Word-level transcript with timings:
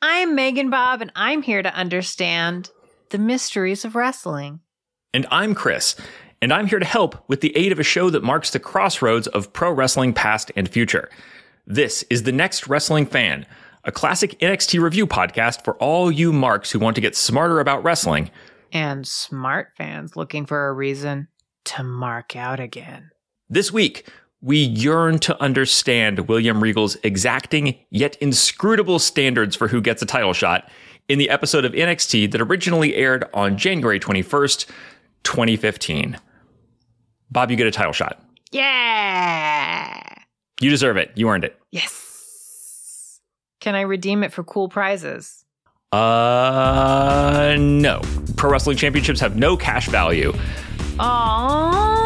I'm 0.00 0.36
Megan 0.36 0.70
Bob, 0.70 1.02
and 1.02 1.10
I'm 1.16 1.42
here 1.42 1.60
to 1.60 1.74
understand 1.74 2.70
the 3.10 3.18
mysteries 3.18 3.84
of 3.84 3.96
wrestling. 3.96 4.60
And 5.12 5.26
I'm 5.28 5.56
Kris, 5.56 5.96
and 6.40 6.52
I'm 6.52 6.68
here 6.68 6.78
to 6.78 6.84
help 6.84 7.28
with 7.28 7.40
the 7.40 7.56
aid 7.56 7.72
of 7.72 7.80
a 7.80 7.82
show 7.82 8.08
that 8.10 8.22
marks 8.22 8.50
the 8.50 8.60
crossroads 8.60 9.26
of 9.26 9.52
pro 9.52 9.72
wrestling 9.72 10.12
past 10.12 10.52
and 10.54 10.68
future. 10.68 11.10
This 11.66 12.04
is 12.10 12.22
The 12.22 12.30
Next 12.30 12.68
Wrestling 12.68 13.06
Fan, 13.06 13.44
a 13.82 13.90
classic 13.90 14.38
NXT 14.38 14.80
review 14.80 15.04
podcast 15.04 15.64
for 15.64 15.74
all 15.78 16.12
you 16.12 16.32
marks 16.32 16.70
who 16.70 16.78
want 16.78 16.94
to 16.94 17.00
get 17.00 17.16
smarter 17.16 17.58
about 17.58 17.82
wrestling. 17.82 18.30
And 18.72 19.04
smart 19.04 19.70
fans 19.76 20.14
looking 20.14 20.46
for 20.46 20.68
a 20.68 20.72
reason 20.72 21.26
to 21.64 21.82
mark 21.82 22.36
out 22.36 22.60
again. 22.60 23.10
This 23.48 23.72
week, 23.72 24.08
we 24.40 24.58
yearn 24.58 25.18
to 25.20 25.40
understand 25.42 26.28
William 26.28 26.62
Regal's 26.62 26.96
exacting 27.02 27.76
yet 27.90 28.16
inscrutable 28.16 28.98
standards 28.98 29.56
for 29.56 29.68
who 29.68 29.80
gets 29.80 30.00
a 30.02 30.06
title 30.06 30.32
shot 30.32 30.70
in 31.08 31.18
the 31.18 31.30
episode 31.30 31.64
of 31.64 31.72
NXT 31.72 32.30
that 32.30 32.40
originally 32.40 32.94
aired 32.94 33.24
on 33.34 33.56
January 33.56 33.98
21st, 33.98 34.66
2015. 35.24 36.18
Bob, 37.30 37.50
you 37.50 37.56
get 37.56 37.66
a 37.66 37.70
title 37.70 37.92
shot. 37.92 38.22
Yeah. 38.52 40.02
You 40.60 40.70
deserve 40.70 40.96
it. 40.96 41.12
You 41.14 41.28
earned 41.28 41.44
it. 41.44 41.58
Yes. 41.70 43.20
Can 43.60 43.74
I 43.74 43.82
redeem 43.82 44.22
it 44.22 44.32
for 44.32 44.44
cool 44.44 44.68
prizes? 44.68 45.44
Uh, 45.92 47.56
no. 47.58 48.02
Pro 48.36 48.50
Wrestling 48.50 48.76
Championships 48.76 49.20
have 49.20 49.36
no 49.36 49.56
cash 49.56 49.88
value. 49.88 50.32
Aww. 50.98 51.97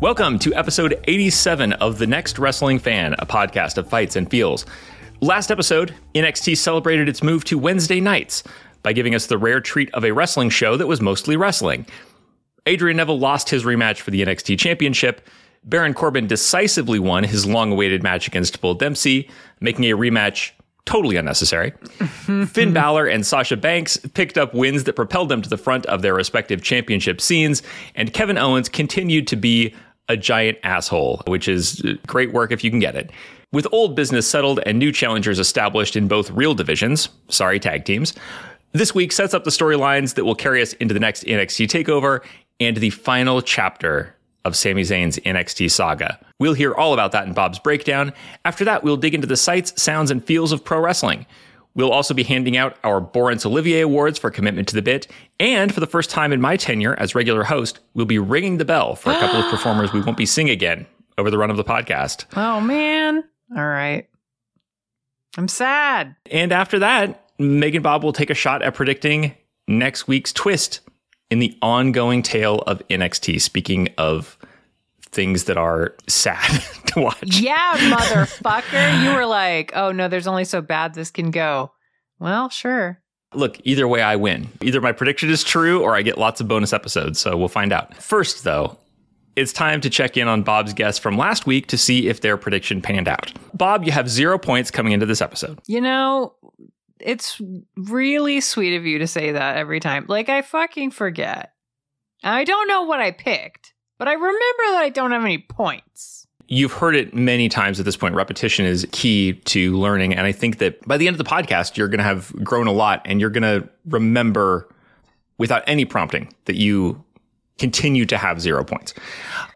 Welcome 0.00 0.38
to 0.38 0.54
episode 0.54 0.98
87 1.04 1.74
of 1.74 1.98
The 1.98 2.06
Next 2.06 2.38
Wrestling 2.38 2.78
Fan, 2.78 3.14
a 3.18 3.26
podcast 3.26 3.76
of 3.76 3.86
fights 3.86 4.16
and 4.16 4.30
feels. 4.30 4.64
Last 5.20 5.50
episode, 5.50 5.94
NXT 6.14 6.56
celebrated 6.56 7.06
its 7.06 7.22
move 7.22 7.44
to 7.44 7.58
Wednesday 7.58 8.00
nights 8.00 8.42
by 8.82 8.94
giving 8.94 9.14
us 9.14 9.26
the 9.26 9.36
rare 9.36 9.60
treat 9.60 9.92
of 9.92 10.02
a 10.02 10.12
wrestling 10.12 10.48
show 10.48 10.78
that 10.78 10.86
was 10.86 11.02
mostly 11.02 11.36
wrestling. 11.36 11.84
Adrian 12.64 12.96
Neville 12.96 13.18
lost 13.18 13.50
his 13.50 13.64
rematch 13.64 13.98
for 13.98 14.10
the 14.10 14.24
NXT 14.24 14.58
Championship. 14.58 15.28
Baron 15.64 15.92
Corbin 15.92 16.26
decisively 16.26 16.98
won 16.98 17.22
his 17.22 17.44
long 17.44 17.70
awaited 17.70 18.02
match 18.02 18.26
against 18.26 18.58
Bull 18.62 18.72
Dempsey, 18.72 19.28
making 19.60 19.84
a 19.84 19.94
rematch 19.94 20.52
totally 20.86 21.16
unnecessary. 21.16 21.70
Finn 22.46 22.72
Balor 22.72 23.06
and 23.06 23.26
Sasha 23.26 23.58
Banks 23.58 23.98
picked 23.98 24.38
up 24.38 24.54
wins 24.54 24.84
that 24.84 24.96
propelled 24.96 25.28
them 25.28 25.42
to 25.42 25.50
the 25.50 25.58
front 25.58 25.84
of 25.86 26.00
their 26.00 26.14
respective 26.14 26.62
championship 26.62 27.20
scenes, 27.20 27.62
and 27.94 28.14
Kevin 28.14 28.38
Owens 28.38 28.70
continued 28.70 29.26
to 29.26 29.36
be 29.36 29.74
a 30.10 30.16
giant 30.16 30.58
asshole, 30.64 31.22
which 31.26 31.48
is 31.48 31.82
great 32.06 32.32
work 32.32 32.50
if 32.50 32.64
you 32.64 32.70
can 32.70 32.80
get 32.80 32.96
it. 32.96 33.10
With 33.52 33.66
old 33.72 33.94
business 33.94 34.28
settled 34.28 34.60
and 34.66 34.78
new 34.78 34.92
challengers 34.92 35.38
established 35.38 35.96
in 35.96 36.08
both 36.08 36.30
real 36.32 36.52
divisions, 36.52 37.08
sorry, 37.28 37.58
tag 37.60 37.84
teams, 37.84 38.14
this 38.72 38.94
week 38.94 39.12
sets 39.12 39.34
up 39.34 39.44
the 39.44 39.50
storylines 39.50 40.14
that 40.14 40.24
will 40.24 40.34
carry 40.34 40.60
us 40.62 40.72
into 40.74 40.92
the 40.92 41.00
next 41.00 41.24
NXT 41.24 41.66
takeover 41.66 42.20
and 42.58 42.76
the 42.76 42.90
final 42.90 43.40
chapter 43.40 44.14
of 44.44 44.56
Sami 44.56 44.82
Zayn's 44.82 45.18
NXT 45.18 45.70
saga. 45.70 46.18
We'll 46.38 46.54
hear 46.54 46.74
all 46.74 46.92
about 46.92 47.12
that 47.12 47.26
in 47.26 47.32
Bob's 47.32 47.58
breakdown. 47.58 48.12
After 48.44 48.64
that, 48.64 48.82
we'll 48.82 48.96
dig 48.96 49.14
into 49.14 49.26
the 49.26 49.36
sights, 49.36 49.80
sounds, 49.80 50.10
and 50.10 50.24
feels 50.24 50.50
of 50.50 50.64
pro 50.64 50.80
wrestling. 50.80 51.26
We'll 51.74 51.92
also 51.92 52.14
be 52.14 52.24
handing 52.24 52.56
out 52.56 52.76
our 52.82 53.00
Borrance 53.00 53.46
Olivier 53.46 53.82
Awards 53.82 54.18
for 54.18 54.30
commitment 54.30 54.68
to 54.68 54.74
the 54.74 54.82
bit. 54.82 55.06
And 55.38 55.72
for 55.72 55.80
the 55.80 55.86
first 55.86 56.10
time 56.10 56.32
in 56.32 56.40
my 56.40 56.56
tenure 56.56 56.98
as 56.98 57.14
regular 57.14 57.44
host, 57.44 57.80
we'll 57.94 58.06
be 58.06 58.18
ringing 58.18 58.58
the 58.58 58.64
bell 58.64 58.96
for 58.96 59.10
a 59.10 59.18
couple 59.18 59.40
of 59.40 59.44
performers 59.50 59.92
we 59.92 60.00
won't 60.00 60.16
be 60.16 60.26
seeing 60.26 60.50
again 60.50 60.86
over 61.16 61.30
the 61.30 61.38
run 61.38 61.50
of 61.50 61.56
the 61.56 61.64
podcast. 61.64 62.24
Oh, 62.36 62.60
man. 62.60 63.22
All 63.56 63.66
right. 63.66 64.08
I'm 65.38 65.48
sad. 65.48 66.16
And 66.30 66.50
after 66.52 66.80
that, 66.80 67.30
Megan 67.38 67.82
Bob 67.82 68.02
will 68.02 68.12
take 68.12 68.30
a 68.30 68.34
shot 68.34 68.62
at 68.62 68.74
predicting 68.74 69.34
next 69.68 70.08
week's 70.08 70.32
twist 70.32 70.80
in 71.30 71.38
the 71.38 71.56
ongoing 71.62 72.22
tale 72.22 72.58
of 72.66 72.86
NXT. 72.88 73.40
Speaking 73.40 73.88
of 73.96 74.36
things 75.12 75.44
that 75.44 75.56
are 75.56 75.94
sad 76.06 76.62
to 76.86 77.00
watch. 77.00 77.40
Yeah, 77.40 77.72
motherfucker. 77.76 79.04
you 79.04 79.14
were 79.14 79.26
like, 79.26 79.72
oh 79.74 79.92
no, 79.92 80.08
there's 80.08 80.26
only 80.26 80.44
so 80.44 80.60
bad 80.60 80.94
this 80.94 81.10
can 81.10 81.30
go. 81.30 81.72
Well, 82.18 82.48
sure. 82.50 83.00
Look, 83.32 83.58
either 83.64 83.86
way, 83.86 84.02
I 84.02 84.16
win. 84.16 84.48
Either 84.60 84.80
my 84.80 84.92
prediction 84.92 85.30
is 85.30 85.44
true 85.44 85.82
or 85.82 85.94
I 85.94 86.02
get 86.02 86.18
lots 86.18 86.40
of 86.40 86.48
bonus 86.48 86.72
episodes. 86.72 87.20
So 87.20 87.36
we'll 87.36 87.48
find 87.48 87.72
out. 87.72 87.94
First, 87.96 88.42
though, 88.42 88.76
it's 89.36 89.52
time 89.52 89.80
to 89.82 89.90
check 89.90 90.16
in 90.16 90.26
on 90.26 90.42
Bob's 90.42 90.72
guess 90.74 90.98
from 90.98 91.16
last 91.16 91.46
week 91.46 91.68
to 91.68 91.78
see 91.78 92.08
if 92.08 92.20
their 92.20 92.36
prediction 92.36 92.82
panned 92.82 93.06
out. 93.08 93.32
Bob, 93.54 93.84
you 93.84 93.92
have 93.92 94.08
zero 94.10 94.36
points 94.36 94.70
coming 94.70 94.92
into 94.92 95.06
this 95.06 95.22
episode. 95.22 95.60
You 95.66 95.80
know, 95.80 96.34
it's 96.98 97.40
really 97.76 98.40
sweet 98.40 98.76
of 98.76 98.84
you 98.84 98.98
to 98.98 99.06
say 99.06 99.32
that 99.32 99.56
every 99.56 99.78
time. 99.78 100.06
Like, 100.08 100.28
I 100.28 100.42
fucking 100.42 100.90
forget. 100.90 101.52
I 102.24 102.44
don't 102.44 102.68
know 102.68 102.82
what 102.82 103.00
I 103.00 103.12
picked, 103.12 103.72
but 104.00 104.08
I 104.08 104.14
remember 104.14 104.62
that 104.70 104.80
I 104.80 104.88
don't 104.88 105.10
have 105.10 105.22
any 105.22 105.36
points. 105.36 106.26
You've 106.48 106.72
heard 106.72 106.96
it 106.96 107.14
many 107.14 107.50
times 107.50 107.78
at 107.78 107.84
this 107.84 107.98
point. 107.98 108.14
Repetition 108.14 108.64
is 108.64 108.88
key 108.92 109.34
to 109.34 109.76
learning. 109.76 110.14
And 110.14 110.26
I 110.26 110.32
think 110.32 110.56
that 110.56 110.80
by 110.88 110.96
the 110.96 111.06
end 111.06 111.14
of 111.14 111.18
the 111.18 111.30
podcast, 111.30 111.76
you're 111.76 111.86
going 111.86 111.98
to 111.98 112.04
have 112.04 112.32
grown 112.42 112.66
a 112.66 112.72
lot 112.72 113.02
and 113.04 113.20
you're 113.20 113.28
going 113.28 113.42
to 113.42 113.68
remember 113.84 114.74
without 115.36 115.62
any 115.66 115.84
prompting 115.84 116.32
that 116.46 116.56
you 116.56 117.04
continue 117.58 118.06
to 118.06 118.16
have 118.16 118.40
zero 118.40 118.64
points. 118.64 118.94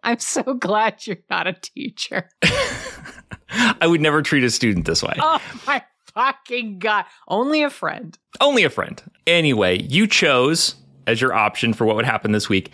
I'm 0.02 0.18
so 0.18 0.42
glad 0.60 1.06
you're 1.06 1.16
not 1.30 1.46
a 1.46 1.54
teacher. 1.54 2.28
I 3.50 3.86
would 3.86 4.02
never 4.02 4.20
treat 4.20 4.44
a 4.44 4.50
student 4.50 4.84
this 4.84 5.02
way. 5.02 5.14
Oh 5.18 5.40
my 5.66 5.82
fucking 6.12 6.80
God. 6.80 7.06
Only 7.28 7.62
a 7.62 7.70
friend. 7.70 8.18
Only 8.42 8.62
a 8.62 8.70
friend. 8.70 9.02
Anyway, 9.26 9.80
you 9.84 10.06
chose 10.06 10.74
as 11.06 11.22
your 11.22 11.32
option 11.32 11.72
for 11.72 11.86
what 11.86 11.96
would 11.96 12.04
happen 12.04 12.32
this 12.32 12.50
week 12.50 12.72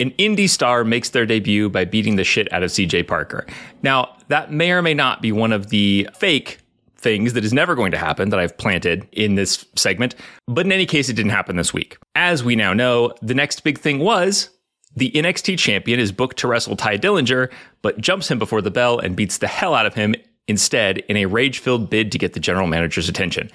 an 0.00 0.10
indie 0.12 0.48
star 0.48 0.82
makes 0.82 1.10
their 1.10 1.26
debut 1.26 1.68
by 1.68 1.84
beating 1.84 2.16
the 2.16 2.24
shit 2.24 2.52
out 2.52 2.62
of 2.62 2.70
CJ 2.70 3.06
Parker. 3.06 3.46
Now, 3.82 4.16
that 4.28 4.52
may 4.52 4.72
or 4.72 4.82
may 4.82 4.94
not 4.94 5.22
be 5.22 5.30
one 5.30 5.52
of 5.52 5.68
the 5.68 6.08
fake 6.14 6.58
things 6.96 7.32
that 7.32 7.44
is 7.44 7.52
never 7.52 7.74
going 7.74 7.90
to 7.92 7.98
happen 7.98 8.30
that 8.30 8.40
I've 8.40 8.56
planted 8.58 9.08
in 9.12 9.34
this 9.34 9.64
segment, 9.76 10.14
but 10.46 10.66
in 10.66 10.72
any 10.72 10.86
case, 10.86 11.08
it 11.08 11.14
didn't 11.14 11.30
happen 11.30 11.56
this 11.56 11.72
week. 11.72 11.96
As 12.14 12.44
we 12.44 12.56
now 12.56 12.72
know, 12.72 13.14
the 13.22 13.34
next 13.34 13.60
big 13.60 13.78
thing 13.78 13.98
was 14.00 14.50
the 14.96 15.10
NXT 15.12 15.58
champion 15.58 16.00
is 16.00 16.12
booked 16.12 16.38
to 16.38 16.48
wrestle 16.48 16.76
Tye 16.76 16.98
Dillinger, 16.98 17.50
but 17.80 17.98
jumps 17.98 18.30
him 18.30 18.38
before 18.38 18.60
the 18.60 18.70
bell 18.70 18.98
and 18.98 19.16
beats 19.16 19.38
the 19.38 19.46
hell 19.46 19.74
out 19.74 19.86
of 19.86 19.94
him 19.94 20.14
instead 20.48 20.98
in 20.98 21.16
a 21.16 21.26
rage 21.26 21.60
filled 21.60 21.88
bid 21.88 22.10
to 22.12 22.18
get 22.18 22.32
the 22.32 22.40
general 22.40 22.66
manager's 22.66 23.08
attention. 23.08 23.50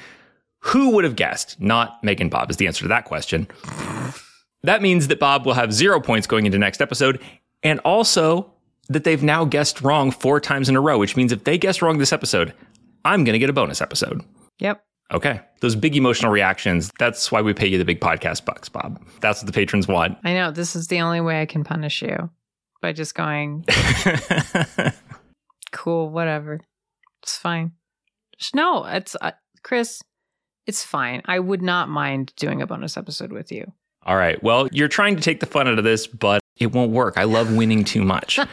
Who 0.60 0.92
would 0.92 1.04
have 1.04 1.16
guessed? 1.16 1.60
Not 1.60 2.04
Megan 2.04 2.30
Bob 2.30 2.50
is 2.50 2.58
the 2.58 2.68
answer 2.68 2.84
to 2.84 2.88
that 2.88 3.06
question. 3.06 3.48
That 4.66 4.81
means 4.81 5.08
that 5.08 5.20
Bob 5.20 5.46
will 5.46 5.53
have 5.53 5.74
zero 5.74 6.00
points 6.00 6.28
going 6.28 6.46
into 6.46 6.58
next 6.58 6.81
episode, 6.81 7.22
and 7.64 7.80
also 7.80 8.52
that 8.90 9.03
they've 9.03 9.24
now 9.24 9.46
guessed 9.46 9.81
wrong 9.81 10.12
four 10.12 10.40
times 10.40 10.70
in 10.70 10.76
a 10.76 10.81
row, 10.81 10.98
which 10.98 11.16
means 11.16 11.31
if 11.31 11.44
they 11.44 11.58
guess 11.58 11.81
wrong 11.81 11.98
this 11.98 12.14
episode, 12.14 12.53
I'm 13.03 13.24
going 13.24 13.34
to 13.34 13.40
get 13.40 13.50
a 13.50 13.53
bonus 13.53 13.81
episode. 13.81 14.24
Yep. 14.59 14.84
Okay. 15.14 15.42
Those 15.62 15.76
big 15.76 15.96
emotional 15.96 16.31
reactions, 16.31 16.92
that's 17.00 17.31
why 17.31 17.42
we 17.42 17.53
pay 17.53 17.68
you 17.68 17.78
the 17.78 17.86
big 17.86 18.00
podcast 18.00 18.46
bucks, 18.46 18.70
Bob. 18.70 19.03
That's 19.22 19.42
what 19.42 19.48
the 19.48 19.53
patrons 19.53 19.88
want. 19.88 20.18
I 20.24 20.34
know. 20.34 20.52
This 20.52 20.76
is 20.76 20.88
the 20.88 21.02
only 21.02 21.22
way 21.22 21.42
I 21.42 21.46
can 21.46 21.64
punish 21.64 22.02
you 22.02 22.30
by 22.82 22.92
just 22.92 23.16
going, 23.16 23.66
cool, 25.72 26.09
whatever. 26.09 26.59
It's 27.24 27.38
fine. 27.38 27.72
No, 28.53 28.86
it's, 28.86 29.16
uh, 29.22 29.32
Kris, 29.64 30.02
it's 30.67 30.84
fine. 30.84 31.22
I 31.26 31.40
would 31.40 31.62
not 31.62 31.90
mind 31.90 32.34
doing 32.35 32.62
a 32.62 32.67
bonus 32.67 32.97
episode 32.97 33.32
with 33.32 33.52
you. 33.52 33.72
All 34.05 34.17
right. 34.17 34.41
Well, 34.43 34.67
you're 34.72 34.87
trying 34.87 35.16
to 35.16 35.22
take 35.22 35.40
the 35.40 35.46
fun 35.46 35.67
out 35.67 35.78
of 35.78 35.84
this, 35.84 36.05
but 36.05 36.41
it 36.57 36.72
won't 36.72 36.91
work. 36.91 37.17
I 37.17 37.23
love 37.23 37.55
winning 37.55 37.84
too 37.84 38.03
much. 38.03 38.40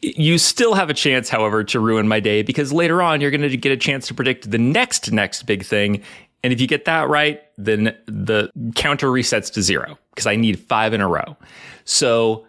You 0.00 0.38
still 0.38 0.74
have 0.74 0.90
a 0.90 0.94
chance, 0.94 1.28
however, 1.28 1.62
to 1.64 1.80
ruin 1.80 2.08
my 2.08 2.18
day 2.18 2.42
because 2.42 2.72
later 2.72 3.02
on 3.02 3.20
you're 3.20 3.30
going 3.30 3.42
to 3.42 3.56
get 3.56 3.72
a 3.72 3.76
chance 3.76 4.06
to 4.08 4.14
predict 4.14 4.50
the 4.50 4.58
next 4.58 5.12
next 5.12 5.44
big 5.44 5.64
thing. 5.64 6.02
And 6.42 6.52
if 6.52 6.60
you 6.60 6.66
get 6.66 6.84
that 6.86 7.08
right, 7.08 7.42
then 7.56 7.96
the 8.06 8.50
counter 8.74 9.08
resets 9.08 9.52
to 9.52 9.62
zero 9.62 9.98
because 10.10 10.26
I 10.26 10.36
need 10.36 10.58
five 10.58 10.92
in 10.92 11.00
a 11.00 11.08
row. 11.08 11.36
So 11.84 12.46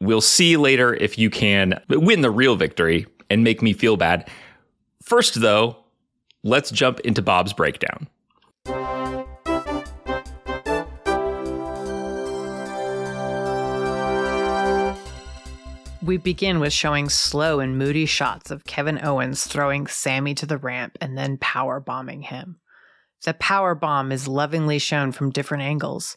we'll 0.00 0.20
see 0.20 0.56
later 0.56 0.94
if 0.94 1.18
you 1.18 1.30
can 1.30 1.80
win 1.88 2.22
the 2.22 2.30
real 2.30 2.56
victory 2.56 3.06
and 3.30 3.44
make 3.44 3.62
me 3.62 3.72
feel 3.72 3.96
bad. 3.96 4.28
First, 5.06 5.40
though, 5.40 5.76
let's 6.42 6.72
jump 6.72 6.98
into 6.98 7.22
Bob's 7.22 7.52
breakdown. 7.52 8.08
We 16.02 16.16
begin 16.16 16.58
with 16.58 16.72
showing 16.72 17.08
slow 17.08 17.60
and 17.60 17.78
moody 17.78 18.04
shots 18.04 18.50
of 18.50 18.64
Kevin 18.64 18.98
Owens 19.04 19.46
throwing 19.46 19.86
Sami 19.86 20.34
to 20.34 20.46
the 20.46 20.58
ramp 20.58 20.98
and 21.00 21.16
then 21.16 21.38
power 21.38 21.78
bombing 21.78 22.22
him. 22.22 22.58
The 23.24 23.34
power 23.34 23.76
bomb 23.76 24.10
is 24.10 24.26
lovingly 24.26 24.80
shown 24.80 25.12
from 25.12 25.30
different 25.30 25.62
angles. 25.62 26.16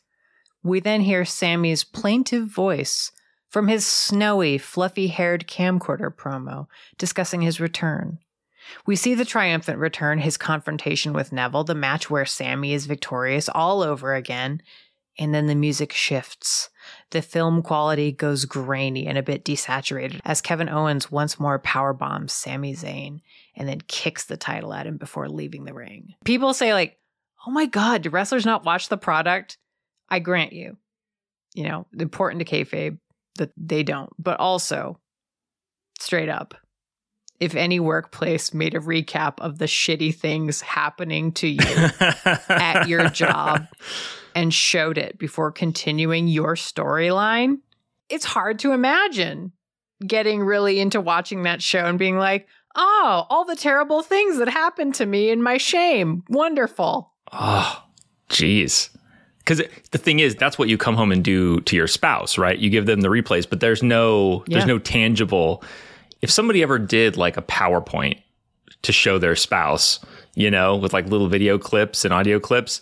We 0.63 0.79
then 0.79 1.01
hear 1.01 1.25
Sami's 1.25 1.83
plaintive 1.83 2.47
voice 2.47 3.11
from 3.49 3.67
his 3.67 3.85
snowy, 3.85 4.57
fluffy 4.57 5.09
haired 5.09 5.47
camcorder 5.47 6.09
promo 6.09 6.65
discussing 6.97 7.41
his 7.41 7.59
return. 7.59 8.17
We 8.85 8.95
see 8.95 9.13
the 9.15 9.25
triumphant 9.25 9.79
return, 9.79 10.19
his 10.19 10.37
confrontation 10.37 11.13
with 11.13 11.31
Neville, 11.31 11.63
the 11.63 11.75
match 11.75 12.09
where 12.09 12.25
Sami 12.25 12.73
is 12.73 12.85
victorious 12.85 13.49
all 13.49 13.81
over 13.81 14.13
again, 14.13 14.61
and 15.17 15.33
then 15.33 15.47
the 15.47 15.55
music 15.55 15.91
shifts. 15.91 16.69
The 17.11 17.21
film 17.21 17.61
quality 17.61 18.11
goes 18.11 18.45
grainy 18.45 19.05
and 19.05 19.17
a 19.17 19.23
bit 19.23 19.43
desaturated 19.43 20.19
as 20.23 20.41
Kevin 20.41 20.69
Owens 20.69 21.11
once 21.11 21.39
more 21.39 21.59
power 21.59 21.93
bombs 21.93 22.33
Sami 22.33 22.73
Zayn 22.73 23.19
and 23.55 23.67
then 23.67 23.81
kicks 23.87 24.25
the 24.25 24.37
title 24.37 24.73
at 24.73 24.87
him 24.87 24.97
before 24.97 25.27
leaving 25.27 25.65
the 25.65 25.73
ring. 25.73 26.15
People 26.23 26.53
say 26.53 26.73
like, 26.73 26.97
"Oh 27.45 27.51
my 27.51 27.65
god, 27.65 28.03
do 28.03 28.09
wrestlers 28.09 28.45
not 28.45 28.65
watch 28.65 28.89
the 28.89 28.97
product?" 28.97 29.57
I 30.09 30.19
grant 30.19 30.53
you, 30.53 30.77
you 31.53 31.63
know, 31.63 31.85
important 31.97 32.39
to 32.39 32.45
kayfabe 32.45 32.97
that 33.35 33.51
they 33.57 33.83
don't, 33.83 34.11
but 34.17 34.39
also 34.39 34.99
straight 35.99 36.29
up. 36.29 36.55
If 37.39 37.55
any 37.55 37.79
workplace 37.79 38.53
made 38.53 38.75
a 38.75 38.79
recap 38.79 39.35
of 39.39 39.59
the 39.59 39.65
shitty 39.65 40.13
things 40.13 40.61
happening 40.61 41.31
to 41.33 41.47
you 41.47 41.59
at 42.49 42.87
your 42.87 43.07
job 43.09 43.65
and 44.35 44.53
showed 44.53 44.97
it 44.97 45.17
before 45.17 45.51
continuing 45.51 46.27
your 46.27 46.55
storyline, 46.55 47.59
it's 48.09 48.25
hard 48.25 48.59
to 48.59 48.73
imagine 48.73 49.53
getting 50.05 50.41
really 50.41 50.79
into 50.79 50.99
watching 50.99 51.43
that 51.43 51.61
show 51.61 51.85
and 51.85 51.97
being 51.99 52.17
like, 52.17 52.47
oh, 52.75 53.25
all 53.29 53.45
the 53.45 53.55
terrible 53.55 54.01
things 54.01 54.37
that 54.37 54.49
happened 54.49 54.95
to 54.95 55.05
me 55.05 55.29
in 55.29 55.41
my 55.41 55.57
shame. 55.57 56.23
Wonderful. 56.29 57.13
Oh, 57.31 57.83
jeez. 58.29 58.89
Because 59.39 59.61
the 59.91 59.97
thing 59.97 60.19
is, 60.19 60.35
that's 60.35 60.59
what 60.59 60.69
you 60.69 60.77
come 60.77 60.95
home 60.95 61.11
and 61.11 61.23
do 61.23 61.59
to 61.61 61.75
your 61.75 61.87
spouse, 61.87 62.37
right? 62.37 62.59
You 62.59 62.69
give 62.69 62.85
them 62.85 63.01
the 63.01 63.07
replays, 63.07 63.49
but 63.49 63.61
there's 63.61 63.81
no 63.81 64.43
Yeah. 64.47 64.57
there's 64.57 64.67
no 64.67 64.77
tangible. 64.77 65.63
If 66.21 66.29
somebody 66.29 66.61
ever 66.61 66.79
did 66.79 67.17
like 67.17 67.37
a 67.37 67.41
PowerPoint 67.41 68.21
to 68.81 68.91
show 68.91 69.17
their 69.17 69.35
spouse, 69.35 69.99
you 70.35 70.51
know, 70.51 70.75
with 70.75 70.93
like 70.93 71.07
little 71.07 71.27
video 71.27 71.57
clips 71.57 72.05
and 72.05 72.13
audio 72.13 72.39
clips, 72.39 72.81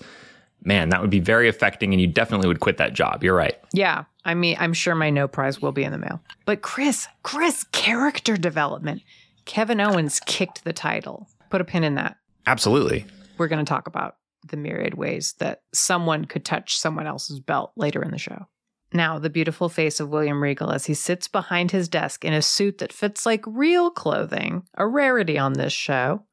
man, 0.63 0.89
that 0.89 1.01
would 1.01 1.09
be 1.09 1.19
very 1.19 1.47
affecting, 1.47 1.93
and 1.93 2.01
you 2.01 2.07
definitely 2.07 2.47
would 2.47 2.59
quit 2.59 2.77
that 2.77 2.93
job. 2.93 3.23
You're 3.23 3.35
right. 3.35 3.57
Yeah. 3.73 4.05
I 4.25 4.33
mean, 4.33 4.57
I'm 4.59 4.73
sure 4.73 4.95
my 4.95 5.09
no 5.09 5.27
prize 5.27 5.61
will 5.61 5.71
be 5.71 5.83
in 5.83 5.91
the 5.91 5.97
mail. 5.97 6.21
But 6.45 6.61
Kris, 6.61 7.07
Kris, 7.23 7.63
character 7.71 8.35
development. 8.35 9.01
Kevin 9.45 9.79
Owens 9.79 10.19
kicked 10.25 10.65
the 10.65 10.73
title. 10.73 11.27
Put 11.49 11.61
a 11.61 11.65
pin 11.65 11.85
in 11.85 11.95
that. 11.95 12.17
Absolutely. 12.45 13.05
We're 13.37 13.47
going 13.47 13.63
to 13.63 13.69
talk 13.69 13.87
about 13.87 14.17
the 14.49 14.57
myriad 14.57 14.95
ways 14.95 15.33
that 15.39 15.61
someone 15.73 16.25
could 16.25 16.43
touch 16.43 16.77
someone 16.77 17.07
else's 17.07 17.39
belt 17.39 17.71
later 17.75 18.01
in 18.03 18.11
the 18.11 18.17
show. 18.17 18.47
Now, 18.93 19.19
the 19.19 19.29
beautiful 19.29 19.67
face 19.67 19.99
of 19.99 20.09
William 20.09 20.41
Regal 20.41 20.71
as 20.71 20.85
he 20.85 20.93
sits 20.93 21.27
behind 21.27 21.71
his 21.71 21.89
desk 21.89 22.23
in 22.23 22.33
a 22.33 22.41
suit 22.41 22.77
that 22.77 22.93
fits 22.93 23.25
like 23.25 23.43
real 23.45 23.89
clothing, 23.89 24.63
a 24.75 24.87
rarity 24.87 25.37
on 25.37 25.53
this 25.53 25.73
show. 25.73 26.23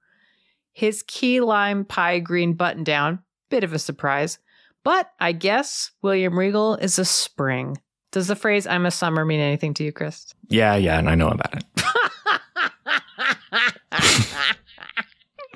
His 0.72 1.02
key 1.06 1.40
lime 1.40 1.84
pie 1.84 2.20
green 2.20 2.54
button 2.54 2.84
down, 2.84 3.20
bit 3.50 3.64
of 3.64 3.72
a 3.72 3.78
surprise. 3.78 4.38
But 4.84 5.10
I 5.18 5.32
guess 5.32 5.90
William 6.02 6.38
Regal 6.38 6.76
is 6.76 6.98
a 6.98 7.04
spring. 7.04 7.78
Does 8.12 8.28
the 8.28 8.36
phrase 8.36 8.66
I'm 8.66 8.86
a 8.86 8.90
summer 8.92 9.24
mean 9.24 9.40
anything 9.40 9.74
to 9.74 9.84
you, 9.84 9.90
Kris? 9.92 10.32
Yeah, 10.48 10.76
yeah, 10.76 10.98
and 10.98 11.10
I 11.10 11.16
know 11.16 11.30
about 11.30 11.56
it. 11.56 11.64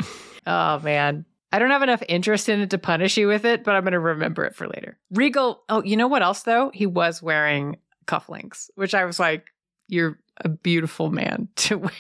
oh 0.47 0.81
man. 0.81 1.25
I 1.51 1.59
don't 1.59 1.71
have 1.71 1.83
enough 1.83 2.03
interest 2.09 2.49
in 2.49 2.61
it 2.61 2.71
to 2.71 2.79
punish 2.79 3.17
you 3.17 3.27
with 3.27 3.45
it, 3.45 3.65
but 3.65 3.75
I'm 3.75 3.83
going 3.83 3.93
to 3.93 3.99
remember 3.99 4.45
it 4.45 4.55
for 4.55 4.67
later. 4.67 4.99
Regal, 5.11 5.63
oh, 5.69 5.83
you 5.83 5.97
know 5.97 6.09
what 6.09 6.23
else 6.23 6.43
though? 6.43 6.71
He 6.75 6.87
was 6.87 7.23
wearing 7.23 7.79
cufflinks, 8.07 8.71
which 8.75 8.95
I 8.95 9.05
was 9.05 9.19
like, 9.19 9.47
you're 9.89 10.19
a 10.39 10.49
beautiful 10.49 11.11
man 11.11 11.49
to 11.57 11.79
wear 11.79 11.93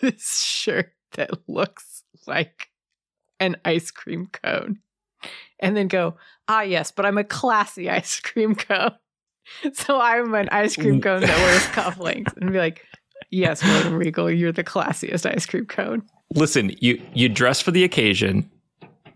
this 0.00 0.42
shirt 0.42 0.92
that 1.12 1.30
looks 1.48 2.04
like 2.26 2.68
an 3.40 3.56
ice 3.64 3.90
cream 3.90 4.28
cone. 4.32 4.78
And 5.58 5.76
then 5.76 5.86
go, 5.88 6.16
ah, 6.48 6.62
yes, 6.62 6.90
but 6.90 7.06
I'm 7.06 7.18
a 7.18 7.24
classy 7.24 7.88
ice 7.90 8.20
cream 8.20 8.54
cone. 8.54 8.92
So 9.74 10.00
I'm 10.00 10.32
an 10.34 10.48
ice 10.50 10.76
cream 10.76 11.00
cone 11.00 11.20
that 11.20 11.28
wears 11.28 11.62
cufflinks. 11.66 12.34
And 12.36 12.52
be 12.52 12.58
like, 12.58 12.86
yes, 13.30 13.62
Regal, 13.90 14.30
you're 14.30 14.52
the 14.52 14.62
classiest 14.62 15.30
ice 15.30 15.46
cream 15.46 15.66
cone. 15.66 16.04
Listen, 16.34 16.72
you 16.80 17.02
you 17.12 17.28
dress 17.28 17.60
for 17.60 17.72
the 17.72 17.82
occasion, 17.82 18.48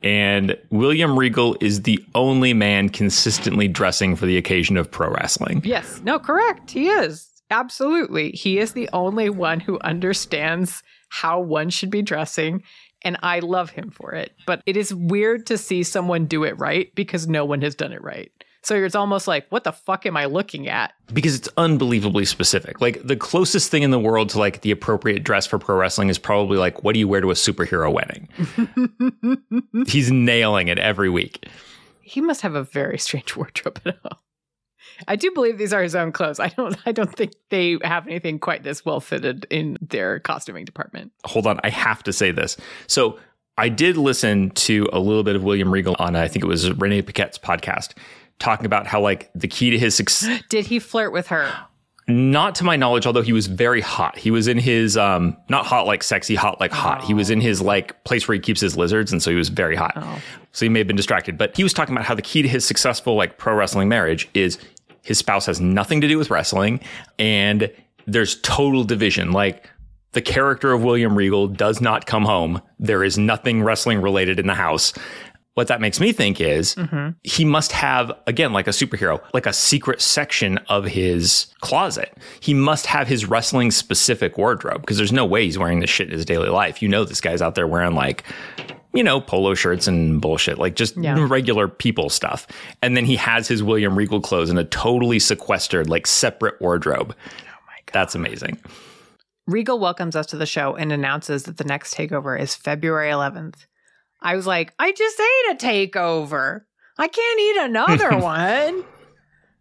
and 0.02 0.56
William 0.70 1.18
Regal 1.18 1.56
is 1.60 1.82
the 1.82 2.04
only 2.14 2.52
man 2.52 2.88
consistently 2.88 3.68
dressing 3.68 4.16
for 4.16 4.26
the 4.26 4.36
occasion 4.36 4.76
of 4.76 4.90
pro 4.90 5.10
wrestling. 5.10 5.62
Yes. 5.64 6.00
No, 6.04 6.18
correct. 6.18 6.70
He 6.70 6.88
is. 6.88 7.28
Absolutely. 7.50 8.32
He 8.32 8.58
is 8.58 8.72
the 8.72 8.88
only 8.92 9.30
one 9.30 9.60
who 9.60 9.78
understands 9.80 10.82
how 11.08 11.40
one 11.40 11.70
should 11.70 11.90
be 11.90 12.02
dressing. 12.02 12.62
And 13.02 13.16
I 13.22 13.38
love 13.38 13.70
him 13.70 13.90
for 13.90 14.12
it. 14.12 14.32
But 14.46 14.62
it 14.66 14.76
is 14.76 14.92
weird 14.92 15.46
to 15.46 15.58
see 15.58 15.82
someone 15.82 16.26
do 16.26 16.44
it 16.44 16.58
right 16.58 16.92
because 16.94 17.28
no 17.28 17.44
one 17.44 17.62
has 17.62 17.74
done 17.74 17.92
it 17.92 18.02
right. 18.02 18.32
So 18.66 18.74
it's 18.74 18.96
almost 18.96 19.28
like, 19.28 19.46
what 19.50 19.62
the 19.62 19.70
fuck 19.70 20.06
am 20.06 20.16
I 20.16 20.24
looking 20.24 20.68
at? 20.68 20.92
because 21.14 21.36
it's 21.36 21.48
unbelievably 21.56 22.24
specific. 22.24 22.80
Like 22.80 23.00
the 23.06 23.14
closest 23.14 23.70
thing 23.70 23.84
in 23.84 23.92
the 23.92 23.98
world 24.00 24.28
to 24.30 24.40
like 24.40 24.62
the 24.62 24.72
appropriate 24.72 25.22
dress 25.22 25.46
for 25.46 25.56
pro 25.56 25.76
wrestling 25.76 26.08
is 26.08 26.18
probably 26.18 26.58
like 26.58 26.82
what 26.82 26.92
do 26.94 26.98
you 26.98 27.06
wear 27.06 27.20
to 27.20 27.30
a 27.30 27.34
superhero 27.34 27.92
wedding? 27.92 28.28
He's 29.86 30.10
nailing 30.10 30.66
it 30.66 30.80
every 30.80 31.08
week. 31.08 31.46
he 32.00 32.20
must 32.20 32.40
have 32.40 32.56
a 32.56 32.64
very 32.64 32.98
strange 32.98 33.36
wardrobe 33.36 33.80
at 33.84 33.98
home. 34.02 34.18
I 35.06 35.14
do 35.14 35.30
believe 35.30 35.58
these 35.58 35.72
are 35.72 35.82
his 35.84 35.94
own 35.94 36.10
clothes. 36.10 36.40
I 36.40 36.48
don't 36.48 36.76
I 36.84 36.90
don't 36.90 37.14
think 37.14 37.34
they 37.50 37.78
have 37.84 38.08
anything 38.08 38.40
quite 38.40 38.64
this 38.64 38.84
well 38.84 38.98
fitted 38.98 39.46
in 39.48 39.78
their 39.80 40.18
costuming 40.18 40.64
department. 40.64 41.12
Hold 41.24 41.46
on, 41.46 41.60
I 41.62 41.70
have 41.70 42.02
to 42.02 42.12
say 42.12 42.32
this. 42.32 42.56
So 42.88 43.16
I 43.58 43.68
did 43.68 43.96
listen 43.96 44.50
to 44.50 44.88
a 44.92 44.98
little 44.98 45.22
bit 45.22 45.36
of 45.36 45.44
William 45.44 45.72
Regal 45.72 45.94
on 46.00 46.16
I 46.16 46.26
think 46.26 46.44
it 46.44 46.48
was 46.48 46.68
Renee 46.72 47.02
Paquette's 47.02 47.38
podcast 47.38 47.94
talking 48.38 48.66
about 48.66 48.86
how 48.86 49.00
like 49.00 49.30
the 49.34 49.48
key 49.48 49.70
to 49.70 49.78
his 49.78 49.94
success 49.94 50.42
Did 50.48 50.66
he 50.66 50.78
flirt 50.78 51.12
with 51.12 51.28
her? 51.28 51.52
not 52.08 52.54
to 52.54 52.64
my 52.64 52.76
knowledge 52.76 53.06
although 53.06 53.22
he 53.22 53.32
was 53.32 53.46
very 53.46 53.80
hot. 53.80 54.16
He 54.16 54.30
was 54.30 54.46
in 54.46 54.58
his 54.58 54.96
um 54.96 55.36
not 55.48 55.66
hot 55.66 55.86
like 55.86 56.02
sexy 56.02 56.34
hot 56.34 56.60
like 56.60 56.70
hot. 56.70 57.02
He 57.02 57.14
was 57.14 57.30
in 57.30 57.40
his 57.40 57.60
like 57.60 58.02
place 58.04 58.28
where 58.28 58.34
he 58.34 58.40
keeps 58.40 58.60
his 58.60 58.76
lizards 58.76 59.10
and 59.10 59.22
so 59.22 59.30
he 59.30 59.36
was 59.36 59.48
very 59.48 59.74
hot. 59.74 59.96
So 60.52 60.64
he 60.64 60.68
may 60.68 60.78
have 60.80 60.86
been 60.86 60.96
distracted. 60.96 61.36
But 61.36 61.56
he 61.56 61.62
was 61.62 61.72
talking 61.72 61.94
about 61.94 62.04
how 62.04 62.14
the 62.14 62.22
key 62.22 62.42
to 62.42 62.48
his 62.48 62.64
successful 62.64 63.16
like 63.16 63.38
pro 63.38 63.54
wrestling 63.54 63.88
marriage 63.88 64.28
is 64.34 64.58
his 65.02 65.18
spouse 65.18 65.46
has 65.46 65.60
nothing 65.60 66.00
to 66.00 66.08
do 66.08 66.18
with 66.18 66.30
wrestling 66.30 66.80
and 67.18 67.70
there's 68.06 68.40
total 68.42 68.84
division. 68.84 69.32
Like 69.32 69.68
the 70.12 70.22
character 70.22 70.72
of 70.72 70.84
William 70.84 71.16
Regal 71.16 71.48
does 71.48 71.80
not 71.80 72.06
come 72.06 72.24
home. 72.24 72.62
There 72.78 73.02
is 73.02 73.18
nothing 73.18 73.64
wrestling 73.64 74.00
related 74.00 74.38
in 74.38 74.46
the 74.46 74.54
house 74.54 74.92
what 75.56 75.68
that 75.68 75.80
makes 75.80 75.98
me 75.98 76.12
think 76.12 76.38
is 76.38 76.74
mm-hmm. 76.74 77.12
he 77.22 77.42
must 77.42 77.72
have 77.72 78.12
again 78.26 78.52
like 78.52 78.66
a 78.66 78.72
superhero 78.72 79.18
like 79.32 79.46
a 79.46 79.54
secret 79.54 80.02
section 80.02 80.58
of 80.68 80.84
his 80.84 81.46
closet. 81.62 82.14
He 82.40 82.52
must 82.52 82.84
have 82.84 83.08
his 83.08 83.24
wrestling 83.24 83.70
specific 83.70 84.36
wardrobe 84.36 84.82
because 84.82 84.98
there's 84.98 85.12
no 85.12 85.24
way 85.24 85.44
he's 85.44 85.58
wearing 85.58 85.80
this 85.80 85.88
shit 85.88 86.08
in 86.08 86.12
his 86.12 86.26
daily 86.26 86.50
life. 86.50 86.82
You 86.82 86.88
know 86.88 87.04
this 87.04 87.22
guy's 87.22 87.40
out 87.40 87.54
there 87.54 87.66
wearing 87.66 87.94
like 87.94 88.22
you 88.92 89.02
know 89.02 89.18
polo 89.18 89.54
shirts 89.54 89.86
and 89.86 90.20
bullshit 90.20 90.58
like 90.58 90.76
just 90.76 90.94
Yeah. 90.98 91.26
regular 91.26 91.68
people 91.68 92.10
stuff. 92.10 92.46
And 92.82 92.94
then 92.94 93.06
he 93.06 93.16
has 93.16 93.48
his 93.48 93.62
william 93.62 93.96
regal 93.96 94.20
clothes 94.20 94.50
in 94.50 94.58
a 94.58 94.64
totally 94.64 95.18
sequestered 95.18 95.88
like 95.88 96.06
separate 96.06 96.60
wardrobe. 96.60 97.16
Oh 97.16 97.64
my 97.66 97.78
god. 97.86 97.92
That's 97.94 98.14
amazing. 98.14 98.58
Regal 99.46 99.78
welcomes 99.78 100.16
us 100.16 100.26
to 100.26 100.36
the 100.36 100.44
show 100.44 100.76
and 100.76 100.92
announces 100.92 101.44
that 101.44 101.56
the 101.56 101.64
next 101.64 101.94
takeover 101.94 102.38
is 102.38 102.54
February 102.54 103.10
11th. 103.10 103.64
I 104.20 104.36
was 104.36 104.46
like, 104.46 104.72
I 104.78 104.92
just 104.92 105.20
ate 105.20 105.52
a 105.52 105.66
takeover. 105.66 106.62
I 106.98 107.08
can't 107.08 107.40
eat 107.40 107.56
another 107.58 108.18
one. 108.22 108.84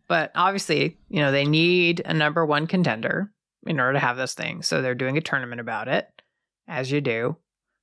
But 0.08 0.32
obviously, 0.36 0.98
you 1.10 1.22
know, 1.22 1.32
they 1.32 1.46
need 1.46 2.02
a 2.06 2.14
number 2.14 2.46
one 2.46 2.68
contender 2.68 3.32
in 3.66 3.80
order 3.80 3.94
to 3.94 4.00
have 4.00 4.18
this 4.18 4.34
thing. 4.34 4.62
So 4.62 4.82
they're 4.82 4.96
doing 4.96 5.18
a 5.18 5.22
tournament 5.22 5.60
about 5.60 5.88
it, 5.88 6.08
as 6.68 6.92
you 6.92 7.02
do. 7.02 7.38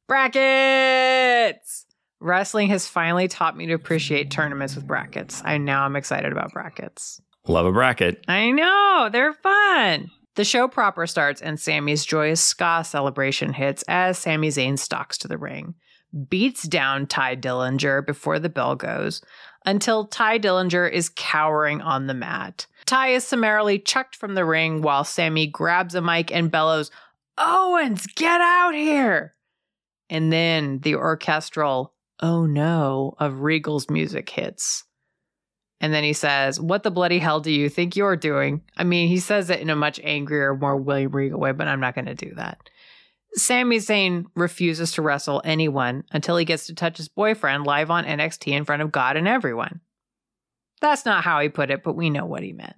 Brackets! 0.08 1.86
Wrestling 2.20 2.68
has 2.68 2.86
finally 2.86 3.26
taught 3.26 3.56
me 3.56 3.66
to 3.66 3.72
appreciate 3.72 4.30
tournaments 4.30 4.76
with 4.76 4.86
brackets. 4.86 5.42
I 5.44 5.58
now 5.58 5.84
I'm 5.84 5.96
excited 5.96 6.30
about 6.30 6.52
brackets. 6.52 7.20
love 7.48 7.66
a 7.66 7.72
bracket 7.72 8.22
I 8.28 8.50
know, 8.52 9.08
they're 9.10 9.32
fun. 9.32 10.10
The 10.36 10.44
show 10.44 10.68
proper 10.68 11.06
starts 11.08 11.42
and 11.42 11.58
Sami's 11.58 12.04
joyous 12.06 12.40
ska 12.40 12.84
celebration 12.84 13.52
hits 13.52 13.82
as 13.88 14.18
Sami 14.18 14.48
Zayn 14.48 14.78
stalks 14.78 15.18
to 15.18 15.28
the 15.28 15.36
ring, 15.36 15.74
beats 16.28 16.64
down 16.64 17.06
Tye 17.06 17.36
Dillinger 17.36 18.04
before 18.04 18.38
the 18.38 18.48
bell 18.48 18.76
goes, 18.76 19.22
until 19.64 20.06
Tye 20.06 20.38
Dillinger 20.38 20.90
is 20.90 21.08
cowering 21.08 21.80
on 21.80 22.06
the 22.06 22.14
mat. 22.14 22.66
Tye 22.86 23.08
is 23.08 23.26
summarily 23.26 23.78
chucked 23.78 24.16
from 24.16 24.34
the 24.34 24.44
ring 24.44 24.82
while 24.82 25.04
Sami 25.04 25.46
grabs 25.46 25.94
a 25.94 26.00
mic 26.00 26.32
and 26.32 26.50
bellows, 26.50 26.90
Owens, 27.38 28.06
get 28.06 28.40
out 28.40 28.74
here! 28.74 29.34
And 30.10 30.32
then 30.32 30.80
the 30.80 30.96
orchestral, 30.96 31.94
oh 32.20 32.44
no, 32.44 33.14
of 33.18 33.40
Regal's 33.40 33.88
music 33.88 34.28
hits. 34.28 34.84
And 35.80 35.92
then 35.92 36.04
he 36.04 36.12
says, 36.12 36.60
What 36.60 36.84
the 36.84 36.92
bloody 36.92 37.18
hell 37.18 37.40
do 37.40 37.50
you 37.50 37.68
think 37.68 37.96
you're 37.96 38.16
doing? 38.16 38.62
I 38.76 38.84
mean, 38.84 39.08
he 39.08 39.18
says 39.18 39.50
it 39.50 39.60
in 39.60 39.68
a 39.68 39.76
much 39.76 39.98
angrier, 40.04 40.54
more 40.54 40.76
William 40.76 41.10
Regal 41.10 41.40
way, 41.40 41.50
but 41.50 41.66
I'm 41.66 41.80
not 41.80 41.96
going 41.96 42.06
to 42.06 42.14
do 42.14 42.32
that. 42.36 42.70
Sami 43.34 43.78
Zayn 43.78 44.26
refuses 44.34 44.92
to 44.92 45.02
wrestle 45.02 45.40
anyone 45.44 46.04
until 46.12 46.36
he 46.36 46.44
gets 46.44 46.66
to 46.66 46.74
touch 46.74 46.98
his 46.98 47.08
boyfriend 47.08 47.64
live 47.64 47.90
on 47.90 48.04
NXT 48.04 48.52
in 48.52 48.64
front 48.64 48.82
of 48.82 48.92
God 48.92 49.16
and 49.16 49.26
everyone. 49.26 49.80
That's 50.80 51.06
not 51.06 51.24
how 51.24 51.40
he 51.40 51.48
put 51.48 51.70
it, 51.70 51.82
but 51.82 51.96
we 51.96 52.10
know 52.10 52.26
what 52.26 52.42
he 52.42 52.52
meant. 52.52 52.76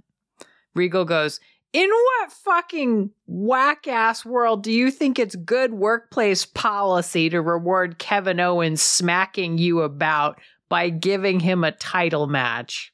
Regal 0.75 1.05
goes, 1.05 1.41
In 1.73 1.91
what 1.91 2.33
fucking 2.33 3.11
whack 3.27 3.89
ass 3.89 4.25
world 4.25 4.63
do 4.63 4.71
you 4.71 4.91
think 4.91 5.19
it's 5.19 5.35
good 5.35 5.75
workplace 5.75 6.45
policy 6.47 7.31
to 7.31 7.41
reward 7.41 7.99
Kevin 7.99 8.39
Owens 8.39 8.83
smacking 8.83 9.59
you 9.59 9.81
about 9.81 10.41
by 10.69 10.89
giving 10.89 11.41
him 11.41 11.65
a 11.65 11.73
title 11.73 12.27
match? 12.29 12.93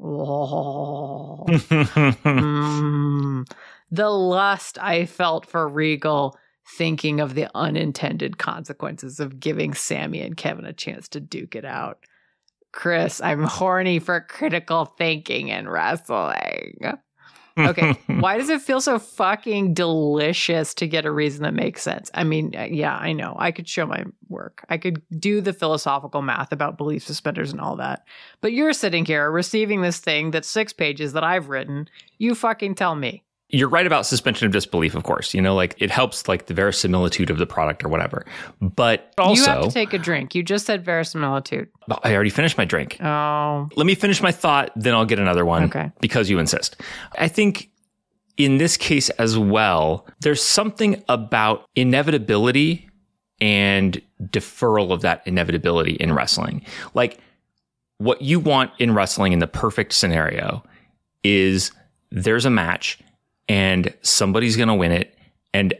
oh. 0.00 1.44
mm 1.48 3.44
the 3.90 4.08
lust 4.08 4.78
I 4.78 5.06
felt 5.06 5.46
for 5.46 5.68
Regal 5.68 6.36
thinking 6.66 7.20
of 7.20 7.34
the 7.34 7.48
unintended 7.54 8.38
consequences 8.38 9.20
of 9.20 9.38
giving 9.38 9.74
Sami 9.74 10.20
and 10.20 10.36
Kevin 10.36 10.64
a 10.64 10.72
chance 10.72 11.08
to 11.10 11.20
duke 11.20 11.54
it 11.54 11.64
out. 11.64 11.98
Kris, 12.72 13.20
I'm 13.20 13.44
horny 13.44 13.98
for 13.98 14.20
critical 14.20 14.84
thinking 14.84 15.50
and 15.50 15.70
wrestling. 15.70 16.78
Okay, 17.56 17.92
why 18.06 18.36
does 18.36 18.48
it 18.48 18.62
feel 18.62 18.80
so 18.80 18.98
fucking 18.98 19.74
delicious 19.74 20.74
to 20.74 20.88
get 20.88 21.06
a 21.06 21.10
reason 21.10 21.44
that 21.44 21.54
makes 21.54 21.82
sense? 21.82 22.10
I 22.12 22.24
mean, 22.24 22.54
uh, 22.56 22.64
yeah, 22.64 22.96
I 22.96 23.12
know. 23.12 23.36
I 23.38 23.52
could 23.52 23.68
show 23.68 23.86
my 23.86 24.04
work. 24.28 24.64
I 24.68 24.78
could 24.78 25.02
do 25.16 25.40
the 25.40 25.52
philosophical 25.52 26.22
math 26.22 26.52
about 26.52 26.78
belief 26.78 27.06
suspenders 27.06 27.52
and 27.52 27.60
all 27.60 27.76
that. 27.76 28.04
But 28.40 28.52
you're 28.52 28.72
sitting 28.72 29.04
here 29.04 29.30
receiving 29.30 29.82
this 29.82 29.98
thing 29.98 30.32
that's 30.32 30.48
six 30.48 30.72
pages 30.72 31.12
that 31.12 31.22
I've 31.22 31.48
written. 31.48 31.88
You 32.18 32.34
fucking 32.34 32.74
tell 32.74 32.96
me 32.96 33.23
you're 33.48 33.68
right 33.68 33.86
about 33.86 34.06
suspension 34.06 34.46
of 34.46 34.52
disbelief, 34.52 34.94
of 34.94 35.04
course. 35.04 35.34
You 35.34 35.42
know, 35.42 35.54
like 35.54 35.74
it 35.78 35.90
helps 35.90 36.28
like 36.28 36.46
the 36.46 36.54
verisimilitude 36.54 37.30
of 37.30 37.38
the 37.38 37.46
product 37.46 37.84
or 37.84 37.88
whatever. 37.88 38.24
But 38.60 39.12
also, 39.18 39.42
you 39.42 39.48
have 39.48 39.64
to 39.64 39.70
take 39.70 39.92
a 39.92 39.98
drink. 39.98 40.34
You 40.34 40.42
just 40.42 40.66
said 40.66 40.84
verisimilitude. 40.84 41.68
I 42.02 42.14
already 42.14 42.30
finished 42.30 42.58
my 42.58 42.64
drink. 42.64 42.96
Oh, 43.02 43.68
let 43.76 43.86
me 43.86 43.94
finish 43.94 44.22
my 44.22 44.32
thought, 44.32 44.72
then 44.74 44.94
I'll 44.94 45.04
get 45.04 45.18
another 45.18 45.44
one. 45.44 45.64
Okay, 45.64 45.92
because 46.00 46.30
you 46.30 46.38
insist. 46.38 46.80
I 47.18 47.28
think 47.28 47.70
in 48.36 48.58
this 48.58 48.76
case 48.76 49.10
as 49.10 49.38
well, 49.38 50.06
there's 50.20 50.42
something 50.42 51.02
about 51.08 51.66
inevitability 51.76 52.88
and 53.40 54.00
deferral 54.22 54.90
of 54.90 55.02
that 55.02 55.22
inevitability 55.26 55.94
in 55.94 56.12
wrestling. 56.12 56.64
Like 56.94 57.20
what 57.98 58.22
you 58.22 58.40
want 58.40 58.72
in 58.78 58.94
wrestling 58.94 59.32
in 59.32 59.38
the 59.38 59.46
perfect 59.46 59.92
scenario 59.92 60.64
is 61.22 61.70
there's 62.10 62.44
a 62.44 62.50
match 62.50 62.98
and 63.48 63.92
somebody's 64.02 64.56
going 64.56 64.68
to 64.68 64.74
win 64.74 64.92
it 64.92 65.16
and 65.52 65.74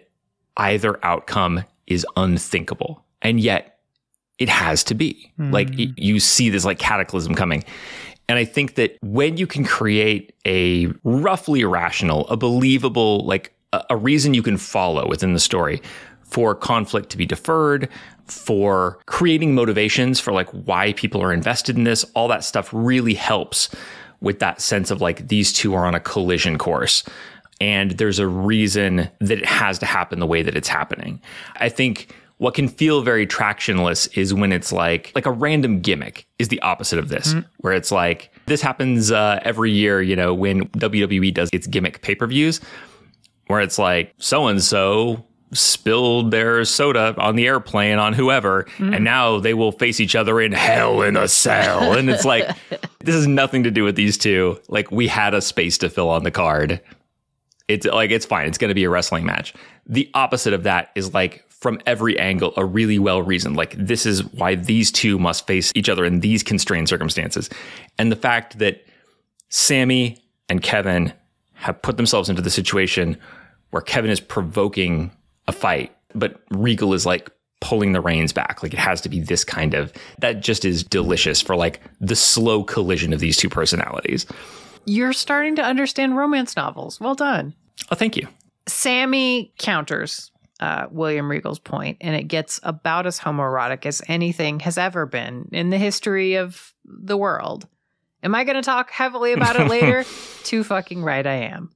either 0.56 1.04
outcome 1.04 1.64
is 1.86 2.06
unthinkable. 2.16 3.04
And 3.22 3.40
yet 3.40 3.74
it 4.38 4.48
has 4.48 4.84
to 4.84 4.94
be. 4.94 5.32
Mm. 5.38 5.52
like 5.52 5.68
you 5.76 6.20
see 6.20 6.50
this 6.50 6.64
like 6.64 6.78
cataclysm 6.78 7.34
coming. 7.34 7.64
And 8.28 8.38
i 8.38 8.44
think 8.44 8.76
that 8.76 8.96
when 9.02 9.36
you 9.36 9.46
can 9.46 9.64
create 9.64 10.32
a 10.46 10.86
roughly 11.04 11.64
rational 11.64 12.26
a 12.28 12.36
believable 12.38 13.24
like 13.26 13.54
a, 13.72 13.84
a 13.90 13.96
reason 13.96 14.32
you 14.32 14.42
can 14.42 14.56
follow 14.56 15.06
within 15.06 15.34
the 15.34 15.40
story 15.40 15.82
for 16.22 16.54
conflict 16.54 17.10
to 17.10 17.18
be 17.18 17.26
deferred 17.26 17.88
for 18.26 18.98
creating 19.04 19.54
motivations 19.54 20.20
for 20.20 20.32
like 20.32 20.48
why 20.48 20.94
people 20.94 21.22
are 21.22 21.34
invested 21.34 21.76
in 21.76 21.84
this 21.84 22.02
all 22.14 22.28
that 22.28 22.42
stuff 22.42 22.70
really 22.72 23.14
helps 23.14 23.68
with 24.20 24.38
that 24.38 24.62
sense 24.62 24.90
of 24.90 25.02
like 25.02 25.28
these 25.28 25.52
two 25.52 25.74
are 25.74 25.84
on 25.84 25.94
a 25.94 26.00
collision 26.00 26.56
course 26.56 27.04
and 27.60 27.92
there's 27.92 28.18
a 28.18 28.26
reason 28.26 29.08
that 29.20 29.38
it 29.38 29.46
has 29.46 29.78
to 29.78 29.86
happen 29.86 30.20
the 30.20 30.26
way 30.26 30.42
that 30.42 30.56
it's 30.56 30.68
happening. 30.68 31.20
I 31.56 31.68
think 31.68 32.14
what 32.38 32.54
can 32.54 32.68
feel 32.68 33.02
very 33.02 33.26
tractionless 33.26 34.08
is 34.18 34.34
when 34.34 34.52
it's 34.52 34.72
like 34.72 35.12
like 35.14 35.26
a 35.26 35.30
random 35.30 35.80
gimmick 35.80 36.26
is 36.38 36.48
the 36.48 36.60
opposite 36.60 36.98
of 36.98 37.08
this, 37.08 37.28
mm-hmm. 37.28 37.46
where 37.58 37.72
it's 37.72 37.92
like 37.92 38.30
this 38.46 38.60
happens 38.60 39.10
uh, 39.10 39.40
every 39.42 39.70
year, 39.70 40.02
you 40.02 40.16
know, 40.16 40.34
when 40.34 40.68
WWE 40.70 41.32
does 41.32 41.48
its 41.52 41.66
gimmick 41.66 42.02
pay 42.02 42.14
per 42.14 42.26
views, 42.26 42.60
where 43.46 43.60
it's 43.60 43.78
like 43.78 44.12
so 44.18 44.46
and 44.46 44.62
so 44.62 45.24
spilled 45.52 46.32
their 46.32 46.64
soda 46.64 47.14
on 47.18 47.36
the 47.36 47.46
airplane 47.46 47.96
on 47.98 48.12
whoever 48.12 48.64
mm-hmm. 48.64 48.92
and 48.92 49.04
now 49.04 49.38
they 49.38 49.54
will 49.54 49.70
face 49.70 50.00
each 50.00 50.16
other 50.16 50.40
in 50.40 50.50
hell 50.50 51.02
in 51.02 51.16
a 51.16 51.28
cell 51.28 51.92
and 51.92 52.10
it's 52.10 52.24
like 52.24 52.44
this 53.04 53.14
has 53.14 53.28
nothing 53.28 53.62
to 53.62 53.70
do 53.70 53.84
with 53.84 53.94
these 53.94 54.18
two 54.18 54.60
like 54.68 54.90
we 54.90 55.06
had 55.06 55.32
a 55.32 55.40
space 55.40 55.78
to 55.78 55.88
fill 55.88 56.10
on 56.10 56.24
the 56.24 56.30
card 56.30 56.80
it's 57.68 57.86
like 57.86 58.10
it's 58.10 58.26
fine. 58.26 58.46
It's 58.46 58.58
going 58.58 58.68
to 58.68 58.74
be 58.74 58.84
a 58.84 58.90
wrestling 58.90 59.24
match. 59.24 59.54
The 59.86 60.10
opposite 60.14 60.52
of 60.52 60.64
that 60.64 60.90
is 60.94 61.14
like 61.14 61.44
from 61.48 61.80
every 61.86 62.18
angle 62.18 62.52
a 62.58 62.64
really 62.64 62.98
well 62.98 63.22
reasoned 63.22 63.56
like 63.56 63.74
this 63.78 64.04
is 64.04 64.22
why 64.34 64.54
these 64.54 64.92
two 64.92 65.18
must 65.18 65.46
face 65.46 65.72
each 65.74 65.88
other 65.88 66.04
in 66.04 66.20
these 66.20 66.42
constrained 66.42 66.88
circumstances. 66.88 67.48
And 67.98 68.12
the 68.12 68.16
fact 68.16 68.58
that 68.58 68.84
Sami 69.48 70.22
and 70.48 70.62
Kevin 70.62 71.12
have 71.54 71.80
put 71.80 71.96
themselves 71.96 72.28
into 72.28 72.42
the 72.42 72.50
situation 72.50 73.16
where 73.70 73.80
Kevin 73.80 74.10
is 74.10 74.20
provoking 74.20 75.10
a 75.48 75.52
fight, 75.52 75.90
but 76.14 76.42
Regal 76.50 76.92
is 76.92 77.06
like 77.06 77.30
pulling 77.60 77.92
the 77.92 78.00
reins 78.00 78.32
back. 78.32 78.62
Like 78.62 78.74
it 78.74 78.78
has 78.78 79.00
to 79.00 79.08
be 79.08 79.20
this 79.20 79.42
kind 79.42 79.72
of 79.72 79.90
that 80.18 80.40
just 80.40 80.66
is 80.66 80.84
delicious 80.84 81.40
for 81.40 81.56
like 81.56 81.80
the 81.98 82.16
slow 82.16 82.62
collision 82.62 83.14
of 83.14 83.20
these 83.20 83.38
two 83.38 83.48
personalities. 83.48 84.26
You're 84.86 85.12
starting 85.12 85.56
to 85.56 85.62
understand 85.62 86.16
romance 86.16 86.56
novels. 86.56 87.00
Well 87.00 87.14
done. 87.14 87.54
Oh, 87.90 87.94
thank 87.94 88.16
you. 88.16 88.28
Sami 88.66 89.52
counters 89.58 90.30
uh, 90.60 90.86
William 90.90 91.30
Regal's 91.30 91.58
point, 91.58 91.98
and 92.00 92.14
it 92.14 92.24
gets 92.24 92.60
about 92.62 93.06
as 93.06 93.20
homoerotic 93.20 93.86
as 93.86 94.02
anything 94.08 94.60
has 94.60 94.78
ever 94.78 95.06
been 95.06 95.48
in 95.52 95.70
the 95.70 95.78
history 95.78 96.36
of 96.36 96.72
the 96.84 97.16
world. 97.16 97.66
Am 98.22 98.34
I 98.34 98.44
going 98.44 98.56
to 98.56 98.62
talk 98.62 98.90
heavily 98.90 99.32
about 99.32 99.56
it 99.56 99.68
later? 99.68 100.04
Too 100.44 100.64
fucking 100.64 101.02
right, 101.02 101.26
I 101.26 101.34
am. 101.34 101.70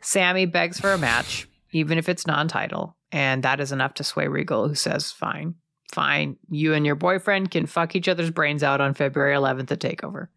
Sami 0.00 0.46
begs 0.46 0.80
for 0.80 0.92
a 0.92 0.98
match, 0.98 1.48
even 1.72 1.98
if 1.98 2.08
it's 2.08 2.26
non 2.26 2.48
title, 2.48 2.96
and 3.12 3.42
that 3.42 3.60
is 3.60 3.72
enough 3.72 3.94
to 3.94 4.04
sway 4.04 4.26
Regal, 4.26 4.68
who 4.68 4.74
says, 4.74 5.12
Fine, 5.12 5.54
fine. 5.92 6.36
You 6.50 6.74
and 6.74 6.84
your 6.84 6.96
boyfriend 6.96 7.50
can 7.50 7.66
fuck 7.66 7.94
each 7.94 8.08
other's 8.08 8.30
brains 8.30 8.62
out 8.62 8.80
on 8.80 8.94
February 8.94 9.36
11th 9.36 9.70
at 9.70 9.80
TakeOver. 9.80 10.28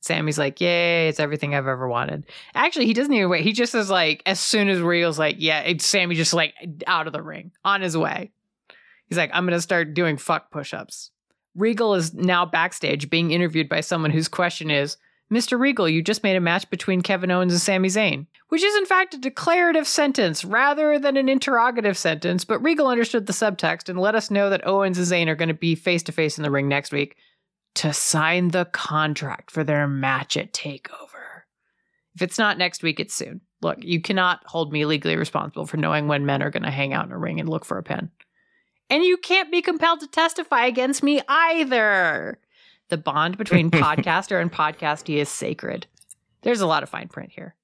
Sami's 0.00 0.38
like, 0.38 0.60
yay, 0.60 1.08
it's 1.08 1.20
everything 1.20 1.54
I've 1.54 1.66
ever 1.66 1.88
wanted. 1.88 2.26
Actually, 2.54 2.86
he 2.86 2.94
doesn't 2.94 3.12
even 3.12 3.28
wait. 3.28 3.42
He 3.42 3.52
just 3.52 3.74
is 3.74 3.90
like, 3.90 4.22
as 4.26 4.38
soon 4.38 4.68
as 4.68 4.80
Regal's 4.80 5.18
like, 5.18 5.36
yeah, 5.38 5.60
it's 5.60 5.84
Sami 5.84 6.14
just 6.14 6.34
like 6.34 6.54
out 6.86 7.06
of 7.06 7.12
the 7.12 7.22
ring 7.22 7.52
on 7.64 7.80
his 7.80 7.96
way. 7.96 8.30
He's 9.06 9.18
like, 9.18 9.30
I'm 9.32 9.44
going 9.44 9.56
to 9.56 9.62
start 9.62 9.94
doing 9.94 10.16
fuck 10.16 10.50
push 10.50 10.72
ups. 10.72 11.10
Regal 11.54 11.94
is 11.94 12.14
now 12.14 12.46
backstage 12.46 13.10
being 13.10 13.32
interviewed 13.32 13.68
by 13.68 13.80
someone 13.80 14.12
whose 14.12 14.28
question 14.28 14.70
is, 14.70 14.96
Mr. 15.30 15.58
Regal, 15.58 15.88
you 15.88 16.00
just 16.02 16.22
made 16.22 16.36
a 16.36 16.40
match 16.40 16.70
between 16.70 17.02
Kevin 17.02 17.30
Owens 17.30 17.52
and 17.52 17.60
Sami 17.60 17.88
Zayn, 17.88 18.26
which 18.48 18.62
is 18.62 18.74
in 18.76 18.86
fact 18.86 19.12
a 19.12 19.18
declarative 19.18 19.86
sentence 19.86 20.42
rather 20.42 20.98
than 20.98 21.18
an 21.18 21.28
interrogative 21.28 21.98
sentence, 21.98 22.44
but 22.44 22.62
Regal 22.62 22.86
understood 22.86 23.26
the 23.26 23.32
subtext 23.34 23.90
and 23.90 23.98
let 23.98 24.14
us 24.14 24.30
know 24.30 24.48
that 24.48 24.66
Owens 24.66 24.96
and 24.96 25.06
Zayn 25.06 25.28
are 25.28 25.34
going 25.34 25.48
to 25.48 25.54
be 25.54 25.74
face 25.74 26.02
to 26.04 26.12
face 26.12 26.38
in 26.38 26.44
the 26.44 26.50
ring 26.50 26.66
next 26.66 26.92
week 26.92 27.16
to 27.78 27.92
sign 27.92 28.48
the 28.48 28.64
contract 28.64 29.52
for 29.52 29.62
their 29.62 29.86
match 29.86 30.36
at 30.36 30.52
TakeOver. 30.52 31.42
If 32.16 32.22
it's 32.22 32.38
not 32.38 32.58
next 32.58 32.82
week, 32.82 32.98
it's 32.98 33.14
soon. 33.14 33.40
Look, 33.62 33.78
you 33.80 34.00
cannot 34.00 34.40
hold 34.46 34.72
me 34.72 34.84
legally 34.84 35.14
responsible 35.14 35.64
for 35.64 35.76
knowing 35.76 36.08
when 36.08 36.26
men 36.26 36.42
are 36.42 36.50
going 36.50 36.64
to 36.64 36.72
hang 36.72 36.92
out 36.92 37.06
in 37.06 37.12
a 37.12 37.18
ring 37.18 37.38
and 37.38 37.48
look 37.48 37.64
for 37.64 37.78
a 37.78 37.82
pen. 37.84 38.10
And 38.90 39.04
you 39.04 39.16
can't 39.16 39.52
be 39.52 39.62
compelled 39.62 40.00
to 40.00 40.08
testify 40.08 40.66
against 40.66 41.04
me 41.04 41.20
either. 41.28 42.40
The 42.88 42.96
bond 42.96 43.38
between 43.38 43.70
podcaster 43.70 44.42
and 44.42 44.52
podcastee 44.52 45.18
is 45.18 45.28
sacred. 45.28 45.86
There's 46.42 46.60
a 46.60 46.66
lot 46.66 46.82
of 46.82 46.88
fine 46.88 47.06
print 47.06 47.30
here, 47.32 47.54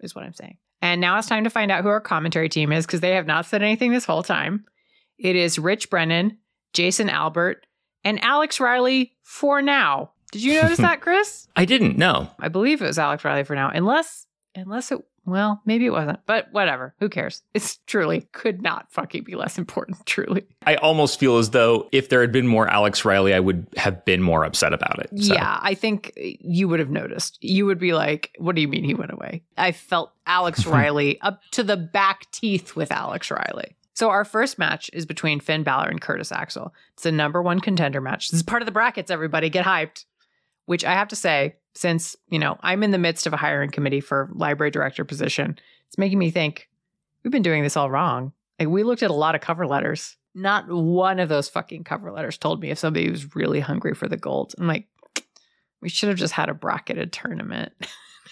is 0.00 0.16
what 0.16 0.24
I'm 0.24 0.34
saying. 0.34 0.58
And 0.82 1.00
now 1.00 1.16
it's 1.16 1.28
time 1.28 1.44
to 1.44 1.50
find 1.50 1.70
out 1.70 1.84
who 1.84 1.90
our 1.90 2.00
commentary 2.00 2.48
team 2.48 2.72
is 2.72 2.86
because 2.86 3.00
they 3.00 3.14
have 3.14 3.26
not 3.26 3.46
said 3.46 3.62
anything 3.62 3.92
this 3.92 4.04
whole 4.04 4.24
time. 4.24 4.64
It 5.16 5.36
is 5.36 5.60
Rich 5.60 5.90
Brennan, 5.90 6.38
Jason 6.72 7.08
Albert, 7.08 7.66
and 8.04 8.22
Alex 8.22 8.60
Riley 8.60 9.12
for 9.22 9.62
now. 9.62 10.12
Did 10.32 10.42
you 10.42 10.60
notice 10.60 10.78
that, 10.78 11.00
Kris? 11.00 11.48
I 11.56 11.64
didn't. 11.64 11.96
No. 11.96 12.30
I 12.38 12.48
believe 12.48 12.80
it 12.82 12.86
was 12.86 12.98
Alex 12.98 13.24
Riley 13.24 13.44
for 13.44 13.54
now, 13.54 13.70
unless 13.72 14.26
unless 14.54 14.90
it 14.92 15.00
well, 15.26 15.60
maybe 15.64 15.86
it 15.86 15.90
wasn't, 15.90 16.18
but 16.26 16.48
whatever. 16.50 16.94
Who 16.98 17.08
cares? 17.08 17.42
It's 17.54 17.76
truly 17.86 18.22
could 18.32 18.62
not 18.62 18.90
fucking 18.90 19.24
be 19.24 19.36
less 19.36 19.58
important, 19.58 20.04
truly. 20.06 20.46
I 20.66 20.76
almost 20.76 21.20
feel 21.20 21.38
as 21.38 21.50
though 21.50 21.88
if 21.92 22.08
there 22.08 22.20
had 22.20 22.32
been 22.32 22.46
more 22.46 22.66
Alex 22.68 23.04
Riley, 23.04 23.34
I 23.34 23.40
would 23.40 23.66
have 23.76 24.04
been 24.04 24.22
more 24.22 24.44
upset 24.44 24.72
about 24.72 24.98
it. 24.98 25.10
So. 25.22 25.34
Yeah, 25.34 25.60
I 25.62 25.74
think 25.74 26.12
you 26.16 26.68
would 26.68 26.80
have 26.80 26.90
noticed. 26.90 27.38
You 27.42 27.66
would 27.66 27.78
be 27.78 27.92
like, 27.92 28.34
what 28.38 28.56
do 28.56 28.62
you 28.62 28.68
mean 28.68 28.82
he 28.82 28.94
went 28.94 29.12
away? 29.12 29.42
I 29.56 29.72
felt 29.72 30.12
Alex 30.26 30.66
Riley 30.66 31.20
up 31.20 31.40
to 31.52 31.62
the 31.62 31.76
back 31.76 32.30
teeth 32.32 32.74
with 32.74 32.90
Alex 32.90 33.30
Riley. 33.30 33.76
So 34.00 34.08
our 34.08 34.24
first 34.24 34.58
match 34.58 34.88
is 34.94 35.04
between 35.04 35.40
Finn 35.40 35.62
Balor 35.62 35.90
and 35.90 36.00
Curtis 36.00 36.32
Axel. 36.32 36.72
It's 36.94 37.04
a 37.04 37.12
number 37.12 37.42
one 37.42 37.60
contender 37.60 38.00
match. 38.00 38.30
This 38.30 38.38
is 38.38 38.42
part 38.42 38.62
of 38.62 38.66
the 38.66 38.72
brackets, 38.72 39.10
everybody. 39.10 39.50
Get 39.50 39.66
hyped. 39.66 40.06
Which 40.64 40.86
I 40.86 40.94
have 40.94 41.08
to 41.08 41.16
say, 41.16 41.56
since, 41.74 42.16
you 42.30 42.38
know, 42.38 42.56
I'm 42.62 42.82
in 42.82 42.92
the 42.92 42.98
midst 42.98 43.26
of 43.26 43.34
a 43.34 43.36
hiring 43.36 43.70
committee 43.70 44.00
for 44.00 44.30
library 44.32 44.70
director 44.70 45.04
position, 45.04 45.58
it's 45.86 45.98
making 45.98 46.18
me 46.18 46.30
think 46.30 46.70
we've 47.22 47.30
been 47.30 47.42
doing 47.42 47.62
this 47.62 47.76
all 47.76 47.90
wrong. 47.90 48.32
Like 48.58 48.70
we 48.70 48.84
looked 48.84 49.02
at 49.02 49.10
a 49.10 49.12
lot 49.12 49.34
of 49.34 49.42
cover 49.42 49.66
letters. 49.66 50.16
Not 50.34 50.66
one 50.66 51.20
of 51.20 51.28
those 51.28 51.50
fucking 51.50 51.84
cover 51.84 52.10
letters 52.10 52.38
told 52.38 52.62
me 52.62 52.70
if 52.70 52.78
somebody 52.78 53.10
was 53.10 53.36
really 53.36 53.60
hungry 53.60 53.92
for 53.94 54.08
the 54.08 54.16
gold. 54.16 54.54
I'm 54.56 54.66
like, 54.66 54.86
we 55.82 55.90
should 55.90 56.08
have 56.08 56.16
just 56.16 56.32
had 56.32 56.48
a 56.48 56.54
bracketed 56.54 57.12
tournament. 57.12 57.74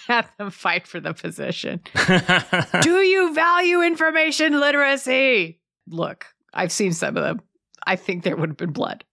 Have 0.06 0.30
them 0.38 0.50
fight 0.50 0.86
for 0.86 1.00
the 1.00 1.12
position. 1.12 1.80
Do 2.82 3.00
you 3.00 3.34
value 3.34 3.82
information 3.82 4.58
literacy? 4.58 5.57
Look, 5.88 6.26
I've 6.52 6.72
seen 6.72 6.92
some 6.92 7.16
of 7.16 7.24
them. 7.24 7.40
I 7.86 7.96
think 7.96 8.22
there 8.22 8.36
would 8.36 8.50
have 8.50 8.56
been 8.56 8.72
blood. 8.72 9.04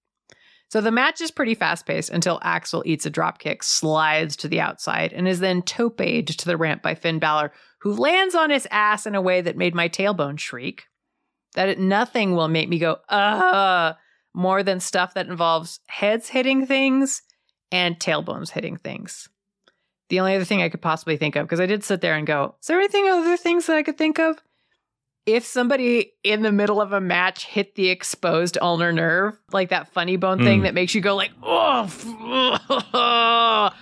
So 0.70 0.82
the 0.82 0.92
match 0.92 1.22
is 1.22 1.32
pretty 1.32 1.56
fast 1.56 1.86
paced 1.86 2.10
until 2.10 2.40
Axel 2.42 2.84
eats 2.86 3.06
a 3.06 3.12
dropkick, 3.12 3.64
slides 3.64 4.36
to 4.38 4.48
the 4.48 4.60
outside, 4.60 5.14
and 5.14 5.28
is 5.28 5.40
then 5.40 5.62
toped 5.62 6.00
to 6.00 6.46
the 6.46 6.58
ramp 6.58 6.82
by 6.82 6.96
Finn 6.96 7.20
Balor, 7.20 7.54
who 7.80 7.96
lands 7.96 8.36
on 8.36 8.50
his 8.50 8.68
ass 8.72 9.06
in 9.06 9.16
a 9.16 9.22
way 9.22 9.42
that 9.42 9.58
made 9.58 9.76
my 9.76 9.88
tailbone 9.88 10.40
shriek. 10.40 10.86
That 11.54 11.80
nothing 11.80 12.36
will 12.36 12.48
make 12.48 12.68
me 12.68 12.80
go, 12.80 12.98
uh, 13.08 13.94
more 14.34 14.64
than 14.64 14.80
stuff 14.80 15.14
that 15.14 15.28
involves 15.28 15.80
heads 15.88 16.30
hitting 16.30 16.66
things 16.66 17.22
and 17.72 17.98
tailbones 17.98 18.50
hitting 18.50 18.78
things. 18.78 19.30
The 20.10 20.20
only 20.20 20.36
other 20.36 20.46
thing 20.46 20.62
I 20.62 20.70
could 20.70 20.82
possibly 20.82 21.16
think 21.16 21.36
of, 21.36 21.46
because 21.46 21.62
I 21.62 21.66
did 21.66 21.84
sit 21.84 22.02
there 22.02 22.16
and 22.16 22.28
go, 22.28 22.56
is 22.60 22.68
there 22.68 22.80
anything 22.80 23.08
other 23.08 23.38
things 23.38 23.68
that 23.68 23.78
I 23.78 23.84
could 23.84 23.98
think 23.98 24.20
of? 24.20 24.38
If 25.26 25.46
somebody 25.46 26.14
in 26.24 26.42
the 26.44 26.52
middle 26.52 26.80
of 26.82 26.94
a 26.94 27.02
match 27.02 27.46
hit 27.46 27.76
the 27.76 27.90
exposed 27.90 28.58
ulnar 28.62 28.92
nerve, 28.92 29.38
like 29.52 29.70
that 29.70 29.92
funny 29.92 30.18
bone 30.18 30.38
thing 30.44 30.60
Mm. 30.60 30.64
that 30.64 30.74
makes 30.74 30.94
you 30.94 31.02
go 31.02 31.16
like, 31.16 31.32
oh, 31.42 31.86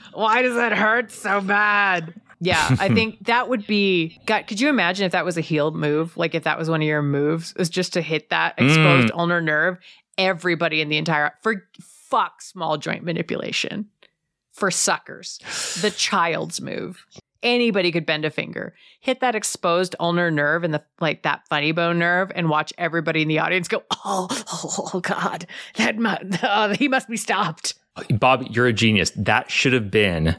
why 0.13 0.41
does 0.41 0.55
that 0.55 0.73
hurt 0.73 1.11
so 1.11 1.41
bad? 1.41 2.13
Yeah, 2.39 2.75
I 2.79 2.89
think 2.93 3.25
that 3.25 3.49
would 3.49 3.65
be. 3.67 4.19
God, 4.25 4.47
could 4.47 4.59
you 4.59 4.69
imagine 4.69 5.05
if 5.05 5.11
that 5.13 5.25
was 5.25 5.37
a 5.37 5.41
healed 5.41 5.75
move? 5.75 6.15
Like 6.17 6.35
if 6.35 6.43
that 6.43 6.57
was 6.57 6.69
one 6.69 6.81
of 6.81 6.87
your 6.87 7.01
moves, 7.01 7.53
was 7.57 7.69
just 7.69 7.93
to 7.93 8.01
hit 8.01 8.29
that 8.29 8.55
exposed 8.57 9.11
ulnar 9.13 9.41
nerve. 9.41 9.77
Everybody 10.17 10.79
in 10.81 10.89
the 10.89 10.97
entire 10.97 11.33
for 11.41 11.67
fuck 11.81 12.41
small 12.41 12.77
joint 12.77 13.03
manipulation 13.03 13.87
for 14.51 14.69
suckers, 14.69 15.39
the 15.81 15.89
child's 15.89 16.61
move. 16.61 17.05
Anybody 17.43 17.91
could 17.91 18.05
bend 18.05 18.25
a 18.25 18.31
finger, 18.31 18.73
hit 19.01 19.19
that 19.19 19.35
exposed 19.35 19.95
ulnar 19.99 20.31
nerve 20.31 20.63
and 20.63 20.73
the 20.73 20.81
like 20.99 21.23
that 21.23 21.47
funny 21.49 21.73
bone 21.73 21.99
nerve, 21.99 22.31
and 22.33 22.49
watch 22.49 22.73
everybody 22.77 23.21
in 23.21 23.27
the 23.27 23.39
audience 23.39 23.67
go, 23.67 23.83
"Oh, 24.05 24.27
oh, 24.53 24.89
oh 24.93 24.99
God, 25.01 25.45
that 25.75 25.95
oh, 26.43 26.73
he 26.73 26.87
must 26.87 27.09
be 27.09 27.17
stopped." 27.17 27.75
Uh, 27.95 28.03
Bob, 28.11 28.47
you're 28.49 28.67
a 28.67 28.73
genius. 28.73 29.11
That 29.15 29.51
should 29.51 29.73
have 29.73 29.91
been 29.91 30.37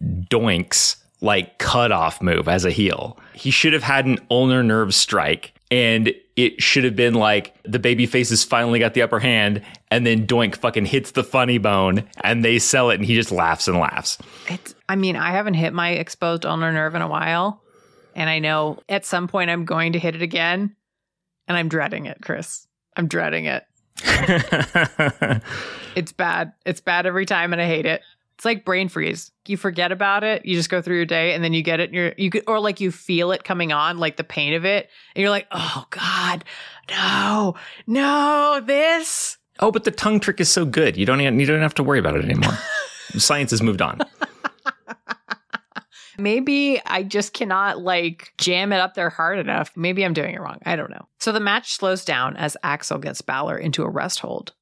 Doink's 0.00 0.96
like 1.20 1.58
cutoff 1.58 2.22
move 2.22 2.48
as 2.48 2.64
a 2.64 2.70
heel. 2.70 3.18
He 3.32 3.50
should 3.50 3.72
have 3.72 3.82
had 3.82 4.06
an 4.06 4.18
ulnar 4.30 4.62
nerve 4.62 4.94
strike, 4.94 5.53
and 5.70 6.12
it 6.36 6.62
should 6.62 6.84
have 6.84 6.96
been 6.96 7.14
like 7.14 7.54
the 7.64 7.78
baby 7.78 8.06
faces 8.06 8.44
finally 8.44 8.78
got 8.78 8.94
the 8.94 9.02
upper 9.02 9.18
hand, 9.18 9.62
and 9.90 10.06
then 10.06 10.26
Doink 10.26 10.56
fucking 10.56 10.86
hits 10.86 11.12
the 11.12 11.24
funny 11.24 11.58
bone, 11.58 12.04
and 12.22 12.44
they 12.44 12.58
sell 12.58 12.90
it, 12.90 12.96
and 12.96 13.04
he 13.04 13.14
just 13.14 13.32
laughs 13.32 13.68
and 13.68 13.78
laughs. 13.78 14.18
It's. 14.48 14.74
I 14.88 14.96
mean, 14.96 15.16
I 15.16 15.30
haven't 15.30 15.54
hit 15.54 15.72
my 15.72 15.90
exposed 15.90 16.44
ulnar 16.44 16.72
nerve 16.72 16.94
in 16.94 17.02
a 17.02 17.08
while, 17.08 17.62
and 18.14 18.28
I 18.28 18.38
know 18.38 18.78
at 18.88 19.04
some 19.06 19.28
point 19.28 19.50
I'm 19.50 19.64
going 19.64 19.92
to 19.92 19.98
hit 19.98 20.14
it 20.14 20.22
again, 20.22 20.76
and 21.48 21.56
I'm 21.56 21.68
dreading 21.68 22.06
it, 22.06 22.18
Kris. 22.22 22.66
I'm 22.96 23.08
dreading 23.08 23.46
it. 23.46 23.64
It's 25.94 26.12
bad. 26.12 26.52
It's 26.66 26.80
bad 26.80 27.06
every 27.06 27.26
time, 27.26 27.52
and 27.52 27.62
I 27.62 27.66
hate 27.66 27.86
it. 27.86 28.02
It's 28.36 28.44
like 28.44 28.64
brain 28.64 28.88
freeze. 28.88 29.30
You 29.46 29.56
forget 29.56 29.92
about 29.92 30.24
it. 30.24 30.44
You 30.44 30.56
just 30.56 30.70
go 30.70 30.82
through 30.82 30.96
your 30.96 31.04
day, 31.04 31.34
and 31.34 31.44
then 31.44 31.52
you 31.52 31.62
get 31.62 31.80
it. 31.80 31.90
And 31.90 31.94
you're 31.94 32.14
you 32.16 32.30
could, 32.30 32.42
or 32.46 32.58
like 32.58 32.80
you 32.80 32.90
feel 32.90 33.30
it 33.32 33.44
coming 33.44 33.72
on, 33.72 33.98
like 33.98 34.16
the 34.16 34.24
pain 34.24 34.54
of 34.54 34.64
it, 34.64 34.88
and 35.14 35.20
you're 35.20 35.30
like, 35.30 35.46
oh 35.52 35.84
god, 35.90 36.44
no, 36.90 37.54
no, 37.86 38.60
this. 38.64 39.38
oh, 39.60 39.70
but 39.70 39.84
the 39.84 39.90
tongue 39.90 40.20
trick 40.20 40.40
is 40.40 40.48
so 40.48 40.64
good. 40.64 40.96
You 40.96 41.06
don't 41.06 41.20
even, 41.20 41.38
you 41.38 41.46
don't 41.46 41.60
have 41.60 41.74
to 41.74 41.82
worry 41.82 41.98
about 41.98 42.16
it 42.16 42.24
anymore. 42.24 42.58
Science 43.16 43.52
has 43.52 43.62
moved 43.62 43.80
on. 43.80 44.00
Maybe 46.18 46.80
I 46.86 47.02
just 47.02 47.32
cannot 47.32 47.80
like 47.80 48.32
jam 48.38 48.72
it 48.72 48.80
up 48.80 48.94
there 48.94 49.10
hard 49.10 49.38
enough. 49.38 49.72
Maybe 49.76 50.04
I'm 50.04 50.12
doing 50.12 50.34
it 50.34 50.40
wrong. 50.40 50.58
I 50.64 50.76
don't 50.76 50.90
know. 50.90 51.08
So 51.18 51.32
the 51.32 51.40
match 51.40 51.72
slows 51.72 52.04
down 52.04 52.36
as 52.36 52.56
Axel 52.62 52.98
gets 52.98 53.20
Balor 53.20 53.58
into 53.58 53.82
a 53.82 53.90
rest 53.90 54.20
hold. 54.20 54.52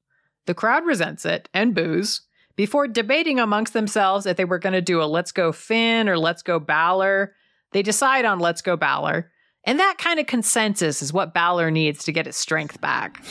The 0.45 0.55
crowd 0.55 0.85
resents 0.85 1.25
it 1.25 1.49
and 1.53 1.75
boos 1.75 2.21
before 2.55 2.87
debating 2.87 3.39
amongst 3.39 3.73
themselves 3.73 4.25
if 4.25 4.37
they 4.37 4.45
were 4.45 4.59
going 4.59 4.73
to 4.73 4.81
do 4.81 5.01
a 5.01 5.05
let's 5.05 5.31
go 5.31 5.51
Finn 5.51 6.07
or 6.09 6.17
let's 6.17 6.41
go 6.41 6.59
Balor. 6.59 7.33
They 7.71 7.81
decide 7.81 8.25
on 8.25 8.39
let's 8.39 8.61
go 8.61 8.77
Balor. 8.77 9.31
And 9.65 9.79
that 9.79 9.97
kind 9.97 10.19
of 10.19 10.27
consensus 10.27 11.01
is 11.01 11.13
what 11.13 11.33
Balor 11.33 11.71
needs 11.71 12.03
to 12.05 12.11
get 12.11 12.25
his 12.25 12.35
strength 12.35 12.81
back. 12.81 13.23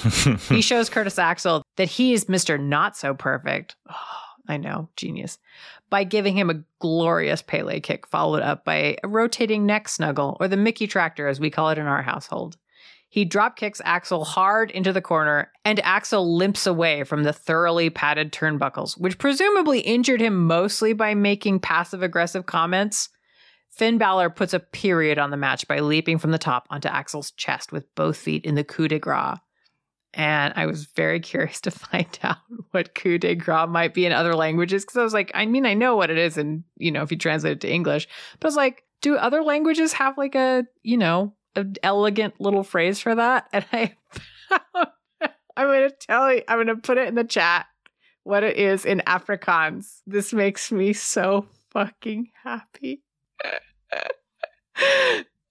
he 0.49 0.61
shows 0.63 0.89
Curtis 0.89 1.19
Axel 1.19 1.63
that 1.77 1.91
he 1.91 2.15
is 2.15 2.25
Mr. 2.25 2.59
Not 2.59 2.97
So 2.97 3.15
Perfect. 3.15 3.77
Oh, 3.91 3.95
I 4.49 4.57
know, 4.57 4.89
genius. 4.97 5.39
By 5.91 6.05
giving 6.05 6.37
him 6.37 6.49
a 6.49 6.63
glorious 6.79 7.43
Pele 7.43 7.81
kick, 7.81 8.07
followed 8.07 8.43
up 8.43 8.65
by 8.65 8.97
a 9.05 9.09
rotating 9.09 9.67
neck 9.67 9.89
snuggle, 9.89 10.39
or 10.41 10.49
the 10.49 10.57
Mickey 10.57 10.87
tractor, 10.87 11.29
as 11.29 11.39
we 11.39 11.51
call 11.51 11.69
it 11.69 11.79
in 11.79 11.87
our 11.87 12.03
household. 12.03 12.57
He 13.13 13.27
drop 13.27 13.57
kicks 13.57 13.83
Axel 13.85 14.25
hard 14.25 14.71
into 14.71 14.91
the 14.91 15.03
corner, 15.03 15.53
and 15.67 15.79
Axel 15.81 16.35
limps 16.35 16.67
away 16.67 17.05
from 17.05 17.25
the 17.25 17.33
thoroughly 17.35 17.91
padded 17.91 18.33
turnbuckles, 18.33 18.99
which 18.99 19.19
presumably 19.19 19.81
injured 19.81 20.23
him 20.23 20.47
mostly 20.47 20.95
by 20.95 21.13
making 21.13 21.61
passive 21.61 22.03
aggressive 22.03 22.47
comments. 22.47 23.11
Finn 23.69 23.99
Balor 23.99 24.31
puts 24.31 24.55
a 24.55 24.61
period 24.61 25.19
on 25.19 25.29
the 25.29 25.37
match 25.37 25.69
by 25.69 25.81
leaping 25.81 26.17
from 26.17 26.31
the 26.31 26.39
top 26.39 26.67
onto 26.71 26.89
Axel's 26.89 27.33
chest 27.33 27.71
with 27.71 27.85
both 27.97 28.17
feet 28.17 28.47
in 28.47 28.55
the 28.55 28.65
coup 28.65 28.89
de 28.89 28.99
grace. 28.99 29.37
And 30.15 30.55
I 30.57 30.65
was 30.65 30.87
very 30.87 31.21
curious 31.31 31.61
to 31.61 31.71
find 31.71 32.19
out 32.23 32.39
what 32.71 32.95
coup 32.95 33.19
de 33.19 33.35
grace 33.35 33.69
might 33.69 33.93
be 33.93 34.07
in 34.07 34.13
other 34.13 34.35
languages 34.35 34.85
because 34.87 34.97
I 34.97 35.05
was 35.05 35.13
like, 35.13 35.31
I 35.35 35.45
mean, 35.45 35.67
I 35.67 35.75
know 35.75 35.97
what 35.97 36.09
it 36.09 36.17
is, 36.17 36.39
and 36.39 36.65
you 36.79 36.91
know, 36.91 37.03
if 37.03 37.11
you 37.11 37.19
translate 37.19 37.59
it 37.59 37.61
to 37.61 37.71
English, 37.71 38.09
but 38.41 38.47
I 38.47 38.49
was 38.49 38.57
like, 38.57 38.85
do 39.03 39.17
other 39.17 39.43
languages 39.43 39.93
have 39.93 40.17
like 40.17 40.35
a, 40.35 40.65
you 40.83 40.97
know, 40.97 41.35
an 41.55 41.75
elegant 41.83 42.41
little 42.41 42.63
phrase 42.65 43.01
for 43.01 43.15
that? 43.15 43.49
And 43.53 43.65
I, 43.73 43.95
I'm 45.57 45.67
going 45.67 45.89
to 45.91 45.97
tell 45.97 46.33
you, 46.35 46.43
I'm 46.49 46.57
going 46.57 46.67
to 46.69 46.77
put 46.77 46.99
it 46.99 47.09
in 47.09 47.15
the 47.15 47.25
chat 47.25 47.67
what 48.25 48.43
it 48.45 48.57
is 48.57 48.85
in 48.85 49.03
Afrikaans. 49.07 50.01
This 50.07 50.33
makes 50.33 50.71
me 50.73 50.93
so 50.93 51.47
fucking 51.71 52.29
happy. 52.45 53.03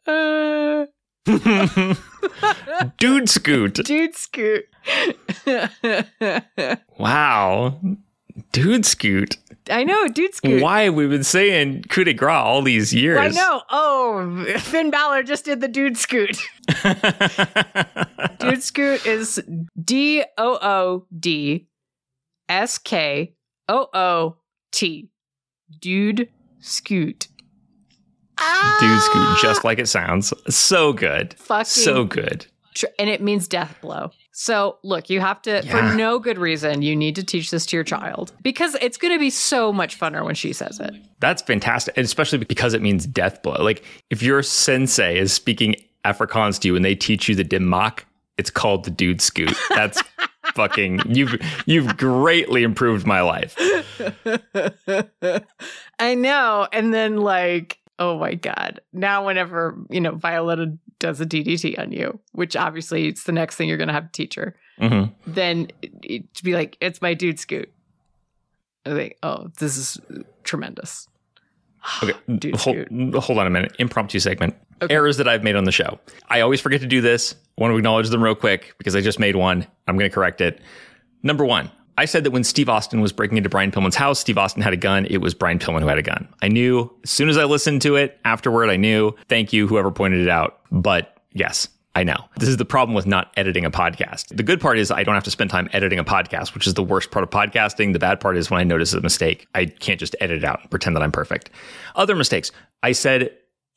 uh, 0.07 0.85
Dude 2.97 3.29
scoot. 3.29 3.75
dude 3.75 4.15
scoot. 4.15 4.65
Wow. 6.97 7.79
Dude 8.51 8.85
scoot. 8.85 9.37
I 9.69 9.83
know, 9.83 10.07
dude 10.07 10.33
scoot. 10.33 10.61
Why 10.61 10.89
we've 10.89 11.09
been 11.09 11.23
saying 11.23 11.83
coup 11.89 12.03
de 12.03 12.13
grace 12.13 12.33
all 12.35 12.61
these 12.61 12.93
years. 12.93 13.19
I 13.19 13.27
know. 13.29 13.61
Oh, 13.69 14.45
Finn 14.59 14.89
Balor 14.91 15.23
just 15.23 15.45
did 15.45 15.61
the 15.61 15.67
dude 15.67 15.97
scoot. 15.97 16.37
Dude 18.39 18.63
scoot 18.63 19.05
is 19.05 19.41
D 19.83 20.23
O 20.37 20.57
O 20.61 21.05
D 21.17 21.67
S 22.49 22.77
K 22.79 23.35
O 23.69 23.87
O 23.93 24.37
T. 24.71 25.09
Dude 25.79 26.29
scoot. 26.59 27.27
Dude 28.79 29.01
scoot, 29.01 29.21
ah! 29.21 29.39
just 29.41 29.63
like 29.63 29.77
it 29.77 29.87
sounds. 29.87 30.33
So 30.49 30.93
good. 30.93 31.35
Fucking 31.35 31.65
So 31.65 32.03
good. 32.05 32.47
tr- 32.73 32.87
and 32.97 33.09
it 33.09 33.21
means 33.21 33.47
death 33.47 33.77
blow. 33.81 34.11
So, 34.33 34.77
look, 34.83 35.09
you 35.09 35.19
have 35.19 35.41
to, 35.43 35.61
Yeah. 35.63 35.89
for 35.89 35.95
no 35.95 36.17
good 36.17 36.37
reason, 36.37 36.81
you 36.81 36.95
need 36.95 37.15
to 37.17 37.23
teach 37.23 37.51
this 37.51 37.65
to 37.67 37.75
your 37.77 37.83
child 37.83 38.31
because 38.41 38.75
it's 38.81 38.97
going 38.97 39.13
to 39.13 39.19
be 39.19 39.29
so 39.29 39.73
much 39.73 39.99
funner 39.99 40.23
when 40.23 40.35
she 40.35 40.53
says 40.53 40.79
it. 40.79 40.93
That's 41.19 41.41
fantastic. 41.41 41.95
And 41.97 42.05
especially 42.05 42.37
because 42.39 42.73
it 42.73 42.81
means 42.81 43.05
death 43.05 43.41
blow. 43.43 43.61
Like 43.61 43.83
if 44.09 44.21
your 44.23 44.41
sensei 44.41 45.17
is 45.17 45.33
speaking 45.33 45.75
Afrikaans 46.05 46.59
to 46.61 46.67
you 46.69 46.75
and 46.75 46.83
they 46.85 46.95
teach 46.95 47.27
you 47.29 47.35
the 47.35 47.43
dim 47.43 47.67
mak, 47.69 48.05
it's 48.37 48.49
called 48.49 48.85
the 48.85 48.91
dude 48.91 49.21
scoot. 49.21 49.55
That's 49.69 50.01
fucking 50.55 51.01
you've 51.07 51.35
you've 51.65 51.95
greatly 51.97 52.63
improved 52.63 53.05
my 53.05 53.21
life. 53.21 53.55
I 55.99 56.15
know. 56.15 56.67
And 56.73 56.93
then, 56.93 57.17
like, 57.17 57.77
Oh 58.01 58.17
my 58.17 58.33
god. 58.33 58.81
Now 58.93 59.27
whenever, 59.27 59.77
you 59.91 60.01
know, 60.01 60.15
Violetta 60.15 60.75
does 60.97 61.21
a 61.21 61.25
DDT 61.25 61.77
on 61.77 61.91
you, 61.91 62.19
which 62.31 62.55
obviously 62.55 63.07
it's 63.07 63.25
the 63.25 63.31
next 63.31 63.57
thing 63.57 63.69
you're 63.69 63.77
going 63.77 63.89
to 63.89 63.93
have 63.93 64.11
to 64.11 64.11
teach 64.11 64.33
her, 64.33 64.55
hmm 64.79 65.03
then 65.27 65.67
it, 66.01 66.33
to 66.33 66.43
be 66.43 66.55
like, 66.55 66.77
it's 66.81 66.99
my 66.99 67.13
dude 67.13 67.39
scoot. 67.39 67.71
I 68.87 68.89
think, 68.89 69.17
oh, 69.21 69.49
this 69.59 69.77
is 69.77 69.99
tremendous. 70.43 71.07
Okay, 72.03 72.13
Dude 72.37 72.55
hold, 72.55 72.77
hold 73.15 73.37
on 73.37 73.45
a 73.45 73.51
minute. 73.51 73.75
Impromptu 73.77 74.19
segment. 74.19 74.55
Okay. 74.81 74.93
Errors 74.93 75.17
that 75.17 75.27
I've 75.27 75.43
made 75.43 75.55
on 75.55 75.65
the 75.65 75.71
show. 75.71 75.99
I 76.27 76.41
always 76.41 76.59
forget 76.59 76.81
to 76.81 76.87
do 76.87 77.01
this. 77.01 77.35
I 77.57 77.61
want 77.61 77.71
to 77.71 77.77
acknowledge 77.77 78.09
them 78.09 78.23
real 78.23 78.33
quick 78.33 78.73
because 78.79 78.95
I 78.95 79.01
just 79.01 79.19
made 79.19 79.35
one. 79.35 79.67
I'm 79.87 79.95
going 79.95 80.09
to 80.09 80.13
correct 80.13 80.41
it. 80.41 80.59
Number 81.21 81.45
one, 81.45 81.69
I 82.01 82.05
said 82.05 82.23
that 82.23 82.31
when 82.31 82.43
Steve 82.43 82.67
Austin 82.67 82.99
was 82.99 83.11
breaking 83.11 83.37
into 83.37 83.47
Brian 83.47 83.69
Pillman's 83.69 83.95
house, 83.95 84.19
Steve 84.19 84.39
Austin 84.39 84.63
had 84.63 84.73
a 84.73 84.77
gun. 84.77 85.05
It 85.05 85.19
was 85.19 85.35
Brian 85.35 85.59
Pillman 85.59 85.81
who 85.81 85.87
had 85.87 85.99
a 85.99 86.01
gun. 86.01 86.27
I 86.41 86.47
knew 86.47 86.91
as 87.03 87.11
soon 87.11 87.29
as 87.29 87.37
I 87.37 87.43
listened 87.43 87.83
to 87.83 87.95
it 87.95 88.19
afterward, 88.25 88.71
I 88.71 88.75
knew. 88.75 89.11
Thank 89.29 89.53
you, 89.53 89.67
whoever 89.67 89.91
pointed 89.91 90.21
it 90.21 90.27
out. 90.27 90.61
But 90.71 91.15
yes, 91.33 91.67
I 91.93 92.03
know. 92.03 92.17
This 92.37 92.49
is 92.49 92.57
the 92.57 92.65
problem 92.65 92.95
with 92.95 93.05
not 93.05 93.31
editing 93.37 93.65
a 93.65 93.69
podcast. 93.69 94.35
The 94.35 94.41
good 94.41 94.59
part 94.59 94.79
is 94.79 94.89
I 94.89 95.03
don't 95.03 95.13
have 95.13 95.25
to 95.25 95.29
spend 95.29 95.51
time 95.51 95.69
editing 95.73 95.99
a 95.99 96.03
podcast, 96.03 96.55
which 96.55 96.65
is 96.65 96.73
the 96.73 96.81
worst 96.81 97.11
part 97.11 97.21
of 97.21 97.29
podcasting. 97.29 97.93
The 97.93 97.99
bad 97.99 98.19
part 98.19 98.35
is 98.35 98.49
when 98.49 98.59
I 98.59 98.63
notice 98.63 98.93
a 98.93 99.01
mistake, 99.01 99.47
I 99.53 99.65
can't 99.67 99.99
just 99.99 100.15
edit 100.19 100.39
it 100.39 100.43
out 100.43 100.61
and 100.61 100.71
pretend 100.71 100.95
that 100.95 101.03
I'm 101.03 101.11
perfect. 101.11 101.51
Other 101.95 102.15
mistakes. 102.15 102.51
I 102.81 102.93
said 102.93 103.29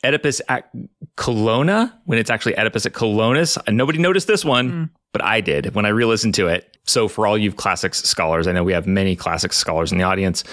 Oedipus 0.02 0.40
at 0.48 0.70
Colonna 1.16 2.00
when 2.06 2.18
it's 2.18 2.30
actually 2.30 2.56
Oedipus 2.56 2.86
at 2.86 2.94
Colonus. 2.94 3.58
And 3.66 3.76
nobody 3.76 3.98
noticed 3.98 4.28
this 4.28 4.46
one, 4.46 4.70
mm. 4.70 4.90
but 5.12 5.22
I 5.22 5.42
did 5.42 5.74
when 5.74 5.84
I 5.84 5.90
re-listened 5.90 6.34
to 6.36 6.46
it. 6.48 6.73
So 6.84 7.08
for 7.08 7.26
all 7.26 7.36
you 7.38 7.52
classics 7.52 8.02
scholars, 8.04 8.46
I 8.46 8.52
know 8.52 8.62
we 8.64 8.72
have 8.72 8.86
many 8.86 9.16
classics 9.16 9.56
scholars 9.56 9.90
in 9.92 9.98
the 9.98 10.04
audience. 10.04 10.44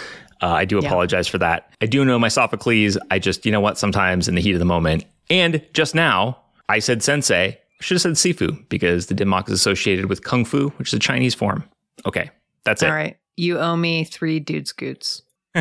Uh, 0.41 0.47
I 0.47 0.65
do 0.65 0.79
Yeah. 0.81 0.87
apologize 0.87 1.27
for 1.27 1.37
that. 1.39 1.69
I 1.81 1.85
do 1.85 2.03
know 2.05 2.17
my 2.17 2.29
Sophocles. 2.29 2.97
I 3.11 3.19
just, 3.19 3.45
you 3.45 3.51
know 3.51 3.59
what, 3.59 3.77
sometimes 3.77 4.27
in 4.27 4.35
the 4.35 4.41
heat 4.41 4.53
of 4.53 4.59
the 4.59 4.65
moment. 4.65 5.05
And 5.29 5.61
just 5.73 5.93
now, 5.93 6.39
I 6.69 6.79
said 6.79 7.03
sensei. 7.03 7.49
I 7.57 7.83
should 7.83 7.95
have 7.95 8.01
said 8.01 8.13
Sifu 8.13 8.67
because 8.69 9.07
the 9.07 9.13
dim 9.13 9.29
mak 9.29 9.47
is 9.47 9.53
associated 9.53 10.05
with 10.05 10.23
Kung 10.23 10.45
Fu, 10.45 10.69
which 10.77 10.89
is 10.89 10.93
a 10.93 10.99
Chinese 10.99 11.33
form. 11.35 11.63
Okay, 12.05 12.29
that's 12.63 12.81
it. 12.83 12.87
All 12.89 12.95
right. 12.95 13.17
You 13.37 13.59
owe 13.59 13.75
me 13.75 14.03
three 14.03 14.39
dude 14.39 14.67
scoots. 14.67 15.23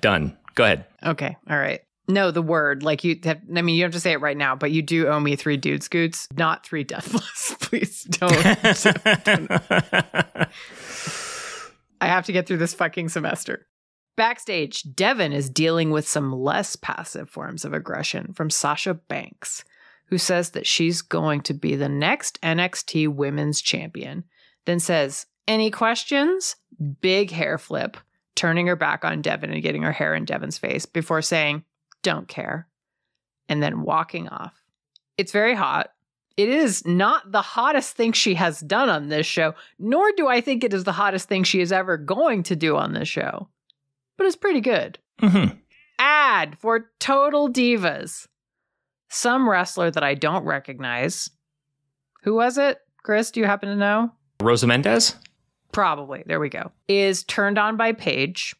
Done. 0.00 0.36
Go 0.54 0.64
ahead. 0.64 0.84
Okay. 1.04 1.36
All 1.48 1.58
right. 1.58 1.80
No, 2.06 2.30
the 2.30 2.42
word. 2.42 2.82
Like 2.82 3.02
you 3.02 3.18
have, 3.24 3.40
I 3.54 3.62
mean, 3.62 3.76
you 3.76 3.82
have 3.82 3.92
to 3.92 4.00
say 4.00 4.12
it 4.12 4.20
right 4.20 4.36
now, 4.36 4.54
but 4.54 4.70
you 4.70 4.82
do 4.82 5.08
owe 5.08 5.20
me 5.20 5.36
three 5.36 5.56
dude 5.56 5.82
scoots, 5.82 6.28
not 6.36 6.66
three 6.66 6.84
deathless. 6.84 7.56
Please 7.60 8.04
don't. 8.04 8.46
I 12.00 12.06
have 12.06 12.26
to 12.26 12.32
get 12.32 12.46
through 12.46 12.58
this 12.58 12.74
fucking 12.74 13.08
semester. 13.08 13.66
Backstage, 14.16 14.82
Devin 14.94 15.32
is 15.32 15.50
dealing 15.50 15.90
with 15.90 16.06
some 16.06 16.32
less 16.32 16.76
passive 16.76 17.28
forms 17.28 17.64
of 17.64 17.72
aggression 17.72 18.32
from 18.32 18.50
Sasha 18.50 18.94
Banks, 18.94 19.64
who 20.06 20.18
says 20.18 20.50
that 20.50 20.66
she's 20.66 21.02
going 21.02 21.40
to 21.42 21.54
be 21.54 21.74
the 21.74 21.88
next 21.88 22.40
NXT 22.42 23.08
women's 23.08 23.60
champion. 23.60 24.24
Then 24.66 24.78
says, 24.78 25.26
Any 25.48 25.70
questions? 25.70 26.56
Big 27.00 27.30
hair 27.30 27.58
flip, 27.58 27.96
turning 28.34 28.66
her 28.66 28.76
back 28.76 29.04
on 29.04 29.22
Devin 29.22 29.50
and 29.52 29.62
getting 29.62 29.82
her 29.82 29.92
hair 29.92 30.14
in 30.14 30.24
Devin's 30.24 30.58
face 30.58 30.86
before 30.86 31.22
saying, 31.22 31.64
Don't 32.04 32.28
care. 32.28 32.68
And 33.48 33.60
then 33.60 33.82
walking 33.82 34.28
off. 34.28 34.54
It's 35.18 35.32
very 35.32 35.54
hot. 35.54 35.90
It 36.36 36.48
is 36.48 36.86
not 36.86 37.30
the 37.32 37.42
hottest 37.42 37.96
thing 37.96 38.12
she 38.12 38.34
has 38.34 38.60
done 38.60 38.88
on 38.88 39.08
this 39.08 39.26
show, 39.26 39.54
nor 39.78 40.10
do 40.16 40.26
I 40.28 40.40
think 40.40 40.62
it 40.62 40.72
is 40.74 40.84
the 40.84 40.92
hottest 40.92 41.28
thing 41.28 41.42
she 41.44 41.60
is 41.60 41.72
ever 41.72 41.96
going 41.96 42.42
to 42.44 42.56
do 42.56 42.76
on 42.76 42.92
this 42.92 43.08
show. 43.08 43.48
But 44.16 44.26
it's 44.28 44.36
pretty 44.36 44.60
good. 44.60 44.98
Mhm. 45.20 45.58
Ad 45.98 46.58
for 46.58 46.90
Total 47.00 47.48
Divas. 47.48 48.26
Some 49.08 49.48
wrestler 49.48 49.90
that 49.92 50.02
I 50.02 50.14
don't 50.14 50.44
recognize. 50.44 51.30
Who 52.24 52.34
was 52.34 52.58
it? 52.58 52.78
Kris, 53.04 53.30
do 53.30 53.38
you 53.40 53.46
happen 53.46 53.68
to 53.68 53.76
know? 53.76 54.12
Rosa 54.40 54.66
Mendez? 54.66 55.14
Probably. 55.72 56.24
There 56.26 56.40
we 56.40 56.48
go. 56.48 56.72
Is 56.88 57.22
turned 57.24 57.58
on 57.58 57.76
by 57.76 57.92
Paige 57.92 58.56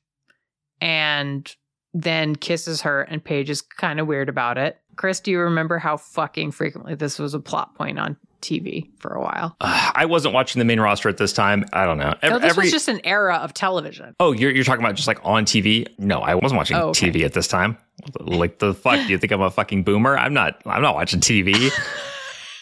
and 0.80 1.52
then 1.94 2.34
kisses 2.36 2.82
her, 2.82 3.02
and 3.02 3.22
Paige 3.24 3.48
is 3.50 3.62
kind 3.62 4.00
of 4.00 4.06
weird 4.06 4.28
about 4.28 4.58
it. 4.58 4.78
Kris, 4.96 5.20
do 5.20 5.30
you 5.30 5.38
remember 5.40 5.78
how 5.78 5.96
fucking 5.96 6.50
frequently 6.50 6.94
this 6.94 7.18
was 7.18 7.34
a 7.34 7.40
plot 7.40 7.74
point 7.76 7.98
on 7.98 8.16
TV 8.42 8.90
for 8.98 9.12
a 9.14 9.20
while? 9.22 9.56
Uh, 9.60 9.90
I 9.94 10.04
wasn't 10.04 10.34
watching 10.34 10.58
the 10.60 10.64
main 10.64 10.78
roster 10.80 11.08
at 11.08 11.16
this 11.16 11.32
time. 11.32 11.64
I 11.72 11.84
don't 11.86 11.98
know. 11.98 12.14
Ev- 12.22 12.30
no, 12.32 12.38
this 12.38 12.50
every- 12.50 12.64
was 12.64 12.72
just 12.72 12.88
an 12.88 13.00
era 13.04 13.36
of 13.36 13.54
television. 13.54 14.14
oh, 14.20 14.32
you're, 14.32 14.50
you're 14.52 14.64
talking 14.64 14.84
about 14.84 14.94
just 14.96 15.08
like 15.08 15.18
on 15.24 15.44
TV? 15.46 15.86
No, 15.98 16.20
I 16.20 16.34
wasn't 16.34 16.58
watching 16.58 16.76
Oh, 16.76 16.88
okay. 16.90 17.10
TV 17.10 17.24
at 17.24 17.32
this 17.32 17.48
time. 17.48 17.76
Like 18.20 18.58
the 18.58 18.74
fuck? 18.74 18.96
Do 19.06 19.12
you 19.12 19.18
think 19.18 19.32
I'm 19.32 19.40
a 19.40 19.50
fucking 19.50 19.82
boomer? 19.84 20.16
I'm 20.18 20.34
not. 20.34 20.60
I'm 20.66 20.82
not 20.82 20.94
watching 20.94 21.20
TV. 21.20 21.70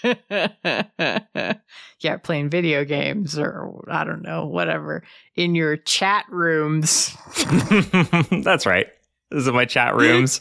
yeah, 2.01 2.17
playing 2.23 2.51
video 2.51 2.85
games 2.85 3.39
or 3.39 3.85
I 3.89 4.05
don't 4.05 4.23
know, 4.23 4.47
whatever 4.47 5.03
in 5.37 5.55
your 5.55 5.77
chat 5.77 6.27
rooms. 6.31 7.17
That's 8.43 8.67
right. 8.67 8.87
This 9.33 9.47
is 9.47 9.53
my 9.53 9.65
chat 9.65 9.97
rooms. 9.97 10.41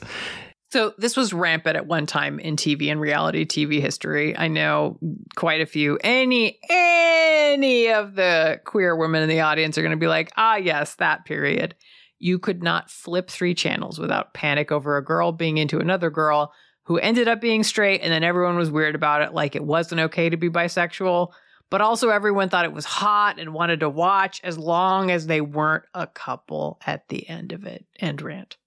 So 0.72 0.94
this 0.98 1.18
was 1.18 1.34
rampant 1.34 1.76
at 1.76 1.86
one 1.86 2.06
time 2.06 2.40
in 2.40 2.56
TV 2.56 2.90
and 2.92 3.02
reality 3.02 3.46
TV 3.46 3.82
history. 3.82 4.38
I 4.38 4.48
know 4.48 4.98
quite 5.36 5.60
a 5.60 5.66
few. 5.66 5.98
Any 6.02 6.60
any 6.70 7.90
of 7.90 8.16
the 8.16 8.62
queer 8.64 8.96
women 8.96 9.22
in 9.22 9.30
the 9.30 9.42
audience 9.42 9.78
are 9.78 9.82
going 9.82 9.92
to 9.92 9.98
be 9.98 10.08
like, 10.08 10.32
"Ah, 10.38 10.56
yes, 10.56 10.96
that 10.96 11.26
period." 11.26 11.76
You 12.20 12.40
could 12.40 12.64
not 12.64 12.90
flip 12.90 13.30
three 13.30 13.54
channels 13.54 14.00
without 14.00 14.34
panic 14.34 14.72
over 14.72 14.96
a 14.96 15.04
girl 15.04 15.32
being 15.32 15.58
into 15.58 15.80
another 15.80 16.10
girl 16.10 16.54
who 16.84 16.98
ended 16.98 17.28
up 17.28 17.42
being 17.42 17.64
straight 17.64 18.02
and 18.02 18.14
then 18.14 18.24
everyone 18.24 18.58
was 18.58 18.70
weird 18.72 18.96
about 18.96 19.24
it 19.24 19.34
like 19.34 19.56
it 19.56 19.64
wasn't 19.64 20.02
okay 20.02 20.30
to 20.30 20.38
be 20.38 20.50
bisexual, 20.50 21.32
but 21.70 21.82
also 21.82 22.10
everyone 22.10 22.50
thought 22.50 22.66
it 22.66 22.74
was 22.74 22.86
hot 22.86 23.40
and 23.40 23.54
wanted 23.54 23.80
to 23.80 23.90
watch 23.90 24.40
as 24.44 24.58
long 24.58 25.10
as 25.10 25.26
they 25.26 25.42
weren't 25.42 25.86
a 25.94 26.06
couple 26.06 26.80
at 26.86 27.08
the 27.10 27.28
end 27.28 27.52
of 27.52 27.66
it. 27.66 27.86
End 28.00 28.22
rant. 28.22 28.58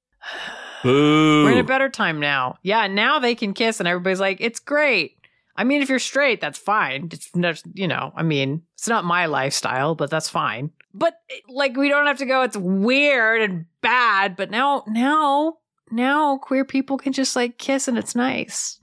Boo. 0.82 1.44
We're 1.44 1.52
in 1.52 1.58
a 1.58 1.64
better 1.64 1.88
time 1.88 2.20
now. 2.20 2.58
Yeah, 2.62 2.86
now 2.86 3.18
they 3.18 3.34
can 3.34 3.54
kiss, 3.54 3.80
and 3.80 3.88
everybody's 3.88 4.20
like, 4.20 4.36
it's 4.40 4.60
great. 4.60 5.16
I 5.56 5.64
mean, 5.64 5.82
if 5.82 5.88
you're 5.88 5.98
straight, 5.98 6.40
that's 6.40 6.58
fine. 6.58 7.08
It's 7.12 7.34
not, 7.34 7.62
you 7.72 7.86
know, 7.86 8.12
I 8.16 8.22
mean, 8.22 8.62
it's 8.74 8.88
not 8.88 9.04
my 9.04 9.26
lifestyle, 9.26 9.94
but 9.94 10.10
that's 10.10 10.28
fine. 10.28 10.70
But 10.92 11.14
eh, 11.30 11.40
like, 11.48 11.76
we 11.76 11.88
don't 11.88 12.06
have 12.06 12.18
to 12.18 12.26
go, 12.26 12.42
it's 12.42 12.56
weird 12.56 13.40
and 13.40 13.66
bad. 13.80 14.36
But 14.36 14.50
now, 14.50 14.84
now, 14.88 15.58
now 15.90 16.38
queer 16.38 16.64
people 16.64 16.98
can 16.98 17.12
just 17.12 17.36
like 17.36 17.56
kiss 17.58 17.86
and 17.88 17.96
it's 17.96 18.16
nice. 18.16 18.80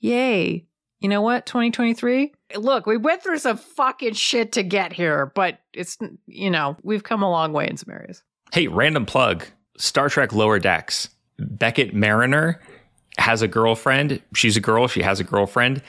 Yay. 0.00 0.66
You 1.00 1.08
know 1.08 1.20
what? 1.20 1.44
2023? 1.44 2.32
Look, 2.56 2.86
we 2.86 2.96
went 2.96 3.22
through 3.22 3.38
some 3.38 3.58
fucking 3.58 4.14
shit 4.14 4.52
to 4.52 4.62
get 4.62 4.92
here, 4.92 5.26
but 5.34 5.58
it's, 5.74 5.98
you 6.26 6.50
know, 6.50 6.76
we've 6.82 7.04
come 7.04 7.22
a 7.22 7.30
long 7.30 7.52
way 7.52 7.68
in 7.68 7.76
some 7.76 7.92
areas. 7.92 8.22
Hey, 8.52 8.68
random 8.68 9.04
plug. 9.04 9.44
Star 9.76 10.08
Trek 10.08 10.32
Lower 10.32 10.58
Decks. 10.58 11.08
Beckett 11.38 11.94
Mariner 11.94 12.60
has 13.18 13.42
a 13.42 13.48
girlfriend. 13.48 14.20
She's 14.34 14.56
a 14.56 14.60
girl. 14.60 14.88
She 14.88 15.02
has 15.02 15.20
a 15.20 15.24
girlfriend. 15.24 15.82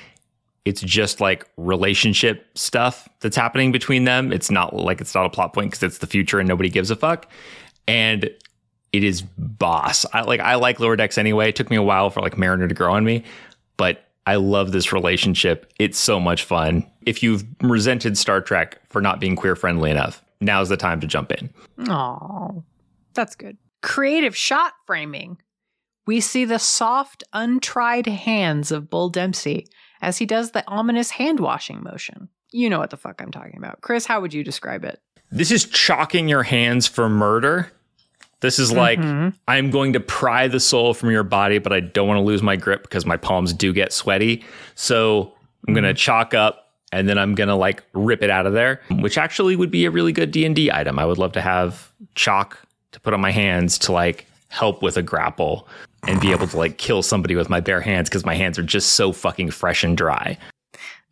It's 0.65 0.81
just 0.81 1.21
like 1.21 1.47
relationship 1.57 2.47
stuff 2.55 3.07
that's 3.19 3.35
happening 3.35 3.71
between 3.71 4.05
them. 4.05 4.31
It's 4.31 4.49
not 4.49 4.75
like 4.75 4.99
it's 4.99 5.13
not 5.13 5.25
a 5.25 5.29
plot 5.29 5.53
point 5.53 5.71
because 5.71 5.83
it's 5.83 5.99
the 5.99 6.07
future 6.07 6.39
and 6.39 6.47
nobody 6.47 6.69
gives 6.69 6.89
a 6.89 6.95
fuck. 6.95 7.29
And 7.87 8.29
it 8.91 9.03
is 9.03 9.21
boss. 9.21 10.05
I 10.13 10.21
like 10.21 10.39
I 10.39 10.55
like 10.55 10.79
Lower 10.79 10.95
Decks 10.95 11.17
anyway. 11.17 11.49
It 11.49 11.55
took 11.55 11.69
me 11.69 11.75
a 11.75 11.83
while 11.83 12.09
for 12.09 12.21
like 12.21 12.37
Mariner 12.37 12.67
to 12.67 12.73
grow 12.73 12.93
on 12.93 13.03
me, 13.03 13.23
but 13.77 14.05
I 14.25 14.35
love 14.37 14.71
this 14.71 14.91
relationship. 14.91 15.71
It's 15.77 15.99
so 15.99 16.19
much 16.19 16.43
fun. 16.43 16.89
If 17.05 17.21
you've 17.21 17.45
resented 17.61 18.17
Star 18.17 18.41
Trek 18.41 18.79
for 18.89 19.01
not 19.01 19.19
being 19.19 19.35
queer 19.35 19.55
friendly 19.55 19.91
enough, 19.91 20.23
now's 20.41 20.69
the 20.69 20.77
time 20.77 20.99
to 21.01 21.07
jump 21.07 21.31
in. 21.31 21.53
Oh, 21.89 22.63
that's 23.13 23.35
good. 23.35 23.57
Creative 23.85 24.35
shot 24.35 24.73
framing. 24.87 25.37
We 26.07 26.19
see 26.19 26.43
the 26.45 26.59
soft, 26.59 27.23
untried 27.33 28.07
hands 28.07 28.71
of 28.71 28.89
Bull 28.89 29.09
Dempsey 29.09 29.67
as 30.01 30.17
he 30.17 30.25
does 30.25 30.51
the 30.51 30.63
ominous 30.67 31.11
hand 31.11 31.39
washing 31.39 31.83
motion. 31.83 32.29
You 32.51 32.69
know 32.69 32.79
what 32.79 32.89
the 32.89 32.97
fuck 32.97 33.21
I'm 33.21 33.31
talking 33.31 33.57
about. 33.57 33.81
Kris, 33.81 34.05
how 34.05 34.21
would 34.21 34.33
you 34.33 34.43
describe 34.43 34.83
it? 34.85 34.99
This 35.31 35.51
is 35.51 35.65
chalking 35.65 36.27
your 36.27 36.43
hands 36.43 36.87
for 36.87 37.09
murder. 37.09 37.71
This 38.41 38.59
is 38.59 38.71
like 38.71 38.99
Mhm. 38.99 39.33
I'm 39.47 39.71
going 39.71 39.93
to 39.93 39.99
pry 39.99 40.47
the 40.47 40.59
soul 40.59 40.93
from 40.93 41.09
your 41.11 41.23
body, 41.23 41.57
but 41.57 41.73
I 41.73 41.79
don't 41.79 42.07
want 42.07 42.17
to 42.19 42.23
lose 42.23 42.43
my 42.43 42.55
grip 42.55 42.83
because 42.83 43.05
my 43.05 43.17
palms 43.17 43.53
do 43.53 43.73
get 43.73 43.91
sweaty. 43.93 44.43
So 44.75 45.33
I'm 45.67 45.73
going 45.73 45.83
to 45.85 45.93
chalk 45.93 46.33
up 46.33 46.73
and 46.91 47.09
then 47.09 47.17
I'm 47.17 47.33
going 47.33 47.47
to 47.49 47.55
like 47.55 47.83
rip 47.93 48.21
it 48.23 48.29
out 48.29 48.45
of 48.45 48.53
there, 48.53 48.81
which 48.89 49.17
actually 49.17 49.55
would 49.55 49.71
be 49.71 49.85
a 49.85 49.91
really 49.91 50.11
good 50.11 50.31
D&D 50.31 50.71
item. 50.71 50.99
I 50.99 51.05
would 51.05 51.17
love 51.17 51.31
to 51.33 51.41
have 51.41 51.91
chalk 52.13 52.59
to 52.95 53.01
put 53.01 53.13
on 53.13 53.19
my 53.19 53.31
hands 53.31 53.77
to 53.77 53.91
like 53.91 54.25
help 54.47 54.81
with 54.81 54.95
a 54.95 55.03
grapple 55.03 55.67
and 56.07 56.21
be 56.21 56.31
able 56.31 56.47
to 56.47 56.57
like 56.57 56.77
kill 56.77 57.03
somebody 57.03 57.35
with 57.35 57.49
my 57.49 57.59
bare 57.59 57.81
hands 57.81 58.09
because 58.09 58.25
my 58.25 58.35
hands 58.35 58.57
are 58.57 58.63
just 58.63 58.93
so 58.93 59.11
fucking 59.11 59.51
fresh 59.51 59.83
and 59.83 59.97
dry. 59.97 60.37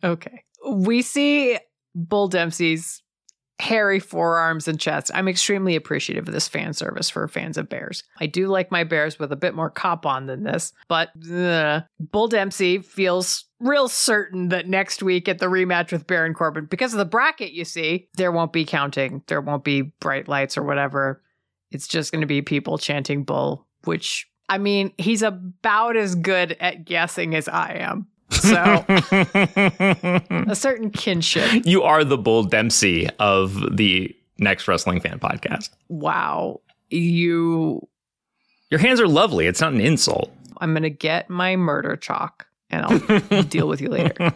Okay. 0.02 0.42
We 0.66 1.02
see 1.02 1.58
Bull 1.94 2.28
Dempsey's 2.28 3.02
hairy 3.60 4.00
forearms 4.00 4.66
and 4.66 4.80
chest. 4.80 5.10
I'm 5.14 5.28
extremely 5.28 5.76
appreciative 5.76 6.26
of 6.26 6.32
this 6.32 6.48
fan 6.48 6.72
service 6.72 7.10
for 7.10 7.28
fans 7.28 7.58
of 7.58 7.68
bears. 7.68 8.02
I 8.18 8.26
do 8.26 8.48
like 8.48 8.70
my 8.70 8.82
bears 8.82 9.18
with 9.18 9.30
a 9.30 9.36
bit 9.36 9.54
more 9.54 9.70
cop 9.70 10.06
on 10.06 10.26
than 10.26 10.42
this, 10.42 10.72
but 10.88 11.10
Bull 12.00 12.28
Dempsey 12.28 12.78
feels 12.78 13.44
real 13.60 13.88
certain 13.88 14.48
that 14.48 14.68
next 14.68 15.02
week 15.02 15.28
at 15.28 15.38
the 15.38 15.46
rematch 15.46 15.92
with 15.92 16.06
Baron 16.06 16.34
Corbin, 16.34 16.64
because 16.64 16.94
of 16.94 16.98
the 16.98 17.04
bracket, 17.04 17.52
you 17.52 17.64
see, 17.64 18.08
there 18.14 18.32
won't 18.32 18.52
be 18.52 18.64
counting, 18.64 19.22
there 19.26 19.40
won't 19.40 19.64
be 19.64 19.82
bright 19.82 20.28
lights 20.28 20.56
or 20.58 20.62
whatever. 20.62 21.22
It's 21.74 21.88
just 21.88 22.12
going 22.12 22.20
to 22.20 22.26
be 22.26 22.40
people 22.40 22.78
chanting 22.78 23.24
Bull, 23.24 23.66
which 23.84 24.28
I 24.48 24.58
mean, 24.58 24.92
he's 24.98 25.22
about 25.22 25.96
as 25.96 26.14
good 26.14 26.56
at 26.60 26.84
guessing 26.84 27.34
as 27.34 27.48
I 27.48 27.74
am. 27.74 28.06
So, 28.30 28.84
a 30.48 30.54
certain 30.54 30.90
kinship. 30.90 31.64
You 31.64 31.82
are 31.82 32.04
the 32.04 32.18
Bull 32.18 32.44
Dempsey 32.44 33.08
of 33.18 33.76
the 33.76 34.14
Next 34.38 34.66
Wrestling 34.66 35.00
Fan 35.00 35.18
podcast. 35.18 35.70
Wow. 35.88 36.60
You. 36.90 37.86
Your 38.70 38.80
hands 38.80 39.00
are 39.00 39.08
lovely. 39.08 39.46
It's 39.46 39.60
not 39.60 39.72
an 39.72 39.80
insult. 39.80 40.32
I'm 40.58 40.72
going 40.72 40.82
to 40.82 40.90
get 40.90 41.30
my 41.30 41.56
murder 41.56 41.96
chalk 41.96 42.46
and 42.70 42.86
I'll 42.86 43.42
deal 43.44 43.68
with 43.68 43.80
you 43.80 43.88
later. 43.88 44.32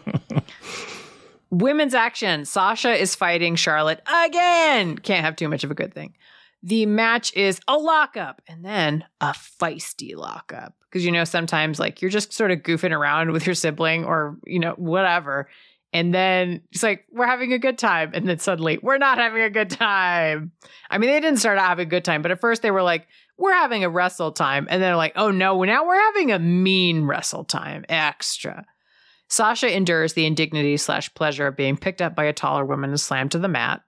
Women's 1.49 1.93
action. 1.93 2.45
Sasha 2.45 2.93
is 2.93 3.15
fighting 3.15 3.55
Charlotte 3.55 4.01
again. 4.07 4.97
Can't 4.97 5.25
have 5.25 5.35
too 5.35 5.49
much 5.49 5.63
of 5.63 5.71
a 5.71 5.75
good 5.75 5.93
thing. 5.93 6.13
The 6.61 6.85
match 6.85 7.33
is 7.35 7.59
a 7.67 7.77
lockup 7.77 8.41
and 8.47 8.65
then 8.65 9.05
a 9.21 9.31
feisty 9.31 10.15
lockup. 10.15 10.75
Because, 10.89 11.05
you 11.05 11.11
know, 11.11 11.23
sometimes 11.23 11.79
like 11.79 12.01
you're 12.01 12.11
just 12.11 12.33
sort 12.33 12.51
of 12.51 12.59
goofing 12.59 12.91
around 12.91 13.31
with 13.31 13.45
your 13.45 13.55
sibling 13.55 14.05
or, 14.05 14.37
you 14.45 14.59
know, 14.59 14.73
whatever. 14.73 15.47
And 15.93 16.13
then 16.13 16.61
it's 16.71 16.83
like, 16.83 17.05
we're 17.11 17.25
having 17.25 17.53
a 17.53 17.59
good 17.59 17.77
time. 17.77 18.11
And 18.13 18.27
then 18.27 18.39
suddenly, 18.39 18.77
we're 18.81 18.97
not 18.97 19.17
having 19.17 19.41
a 19.41 19.49
good 19.49 19.69
time. 19.69 20.51
I 20.89 20.97
mean, 20.97 21.09
they 21.09 21.19
didn't 21.19 21.39
start 21.39 21.57
out 21.57 21.69
having 21.69 21.87
a 21.87 21.89
good 21.89 22.05
time, 22.05 22.21
but 22.21 22.31
at 22.31 22.41
first 22.41 22.61
they 22.61 22.71
were 22.71 22.83
like, 22.83 23.07
we're 23.37 23.53
having 23.53 23.83
a 23.83 23.89
wrestle 23.89 24.31
time. 24.31 24.67
And 24.69 24.81
they're 24.81 24.95
like, 24.95 25.13
oh 25.15 25.31
no, 25.31 25.63
now 25.63 25.87
we're 25.87 26.01
having 26.01 26.31
a 26.31 26.39
mean 26.39 27.05
wrestle 27.05 27.43
time 27.43 27.85
extra. 27.89 28.65
Sasha 29.29 29.73
endures 29.73 30.13
the 30.13 30.25
indignity 30.25 30.75
slash 30.77 31.13
pleasure 31.13 31.47
of 31.47 31.55
being 31.55 31.77
picked 31.77 32.01
up 32.01 32.15
by 32.15 32.25
a 32.25 32.33
taller 32.33 32.65
woman 32.65 32.89
and 32.89 32.99
slammed 32.99 33.31
to 33.31 33.39
the 33.39 33.47
mat. 33.47 33.81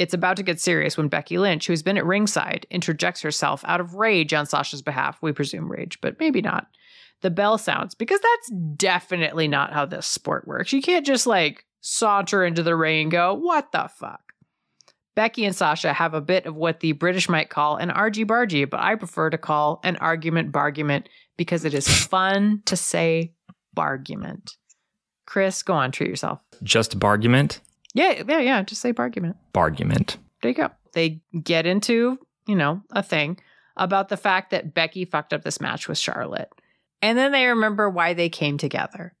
It's 0.00 0.14
about 0.14 0.38
to 0.38 0.42
get 0.42 0.58
serious 0.58 0.96
when 0.96 1.08
Becky 1.08 1.36
Lynch, 1.36 1.66
who's 1.66 1.82
been 1.82 1.98
at 1.98 2.06
ringside, 2.06 2.66
interjects 2.70 3.20
herself 3.20 3.62
out 3.66 3.82
of 3.82 3.96
rage 3.96 4.32
on 4.32 4.46
Sasha's 4.46 4.80
behalf. 4.80 5.18
We 5.20 5.32
presume 5.32 5.70
rage, 5.70 6.00
but 6.00 6.18
maybe 6.18 6.40
not. 6.40 6.68
The 7.20 7.28
bell 7.28 7.58
sounds 7.58 7.94
because 7.94 8.18
that's 8.18 8.62
definitely 8.76 9.46
not 9.46 9.74
how 9.74 9.84
this 9.84 10.06
sport 10.06 10.48
works. 10.48 10.72
You 10.72 10.80
can't 10.80 11.04
just 11.04 11.26
like 11.26 11.66
saunter 11.82 12.46
into 12.46 12.62
the 12.62 12.74
ring 12.76 13.02
and 13.02 13.10
go, 13.10 13.34
what 13.34 13.72
the 13.72 13.90
fuck? 13.94 14.32
Becky 15.16 15.44
and 15.44 15.54
Sasha 15.54 15.92
have 15.92 16.14
a 16.14 16.22
bit 16.22 16.46
of 16.46 16.56
what 16.56 16.80
the 16.80 16.92
British 16.92 17.28
might 17.28 17.50
call 17.50 17.76
an 17.76 17.90
argy 17.90 18.24
bargy, 18.24 18.68
but 18.68 18.80
I 18.80 18.94
prefer 18.94 19.28
to 19.28 19.36
call 19.36 19.80
an 19.84 19.96
argument 19.96 20.50
bargument 20.50 21.10
because 21.36 21.66
it 21.66 21.74
is 21.74 21.86
fun 21.86 22.62
to 22.64 22.74
say 22.74 23.34
bargument. 23.74 24.56
Kris, 25.26 25.62
go 25.62 25.74
on, 25.74 25.92
treat 25.92 26.08
yourself. 26.08 26.40
Just 26.62 26.98
bargument? 26.98 27.60
Yeah, 27.94 28.22
yeah, 28.26 28.40
yeah. 28.40 28.62
Just 28.62 28.80
say 28.80 28.92
bargument. 28.92 29.36
Bargument. 29.52 30.16
There 30.42 30.50
you 30.50 30.56
go. 30.56 30.70
They 30.92 31.22
get 31.42 31.66
into, 31.66 32.18
you 32.46 32.56
know, 32.56 32.82
a 32.92 33.02
thing 33.02 33.40
about 33.76 34.08
the 34.08 34.16
fact 34.16 34.50
that 34.50 34.74
Becky 34.74 35.04
fucked 35.04 35.32
up 35.32 35.42
this 35.42 35.60
match 35.60 35.88
with 35.88 35.98
Charlotte. 35.98 36.50
And 37.02 37.16
then 37.16 37.32
they 37.32 37.46
remember 37.46 37.88
why 37.88 38.14
they 38.14 38.28
came 38.28 38.58
together 38.58 39.14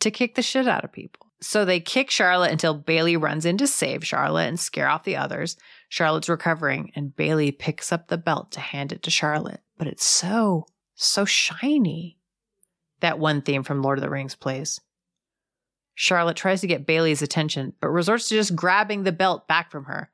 to 0.00 0.10
kick 0.10 0.34
the 0.34 0.42
shit 0.42 0.66
out 0.66 0.84
of 0.84 0.92
people. 0.92 1.26
So 1.42 1.64
they 1.64 1.80
kick 1.80 2.10
Charlotte 2.10 2.52
until 2.52 2.74
Bayley 2.74 3.16
runs 3.16 3.46
in 3.46 3.56
to 3.58 3.66
save 3.66 4.06
Charlotte 4.06 4.48
and 4.48 4.60
scare 4.60 4.88
off 4.88 5.04
the 5.04 5.16
others. 5.16 5.56
Charlotte's 5.88 6.28
recovering, 6.28 6.92
and 6.94 7.16
Bayley 7.16 7.50
picks 7.50 7.92
up 7.92 8.08
the 8.08 8.18
belt 8.18 8.52
to 8.52 8.60
hand 8.60 8.92
it 8.92 9.02
to 9.04 9.10
Charlotte. 9.10 9.60
But 9.78 9.86
it's 9.86 10.04
so, 10.04 10.66
so 10.94 11.24
shiny. 11.24 12.18
That 13.00 13.18
one 13.18 13.40
theme 13.40 13.62
from 13.62 13.80
Lord 13.80 13.98
of 13.98 14.02
the 14.02 14.10
Rings 14.10 14.34
plays. 14.34 14.80
Charlotte 16.02 16.38
tries 16.38 16.62
to 16.62 16.66
get 16.66 16.86
Bayley's 16.86 17.20
attention, 17.20 17.74
but 17.78 17.88
resorts 17.88 18.30
to 18.30 18.34
just 18.34 18.56
grabbing 18.56 19.02
the 19.02 19.12
belt 19.12 19.46
back 19.46 19.70
from 19.70 19.84
her, 19.84 20.10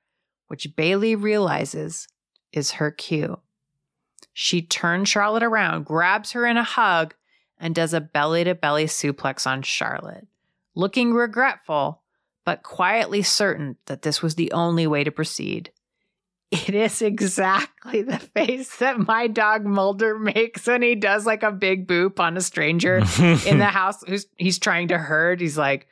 which 0.49 0.75
Bayley 0.75 1.15
realizes 1.15 2.09
is 2.51 2.73
her 2.73 2.91
cue. 2.91 3.39
She 4.33 4.63
turns 4.63 5.09
Charlotte 5.09 5.45
around, 5.45 5.85
grabs 5.85 6.33
her 6.33 6.45
in 6.45 6.57
a 6.57 6.65
hug, 6.65 7.15
and 7.57 7.73
does 7.73 7.95
a 7.95 8.01
belly 8.01 8.43
to 8.43 8.57
belly 8.57 8.87
suplex 8.87 9.47
on 9.47 9.63
Charlotte, 9.63 10.27
looking 10.75 11.15
regretful, 11.15 12.03
but 12.45 12.65
quietly 12.65 13.23
certain 13.23 13.77
that 13.87 14.03
this 14.03 14.21
was 14.21 14.35
the 14.35 14.51
only 14.51 14.89
way 14.89 15.05
to 15.05 15.13
proceed. 15.13 15.71
It 16.53 16.75
is 16.75 17.03
exactly 17.03 18.03
the 18.03 18.21
face 18.21 18.77
that 18.77 18.99
my 19.01 19.27
dog 19.27 19.65
Mulder 19.65 20.17
makes 20.17 20.67
when 20.67 20.81
he 20.81 20.95
does 20.95 21.27
like 21.27 21.43
a 21.43 21.51
big 21.51 21.89
boop 21.89 22.21
on 22.21 22.37
a 22.37 22.41
stranger 22.41 22.99
in 23.47 23.59
the 23.59 23.67
house 23.67 24.05
who's 24.07 24.27
he's 24.37 24.59
trying 24.59 24.89
to 24.89 24.99
herd. 24.99 25.41
He's 25.41 25.59
like, 25.59 25.89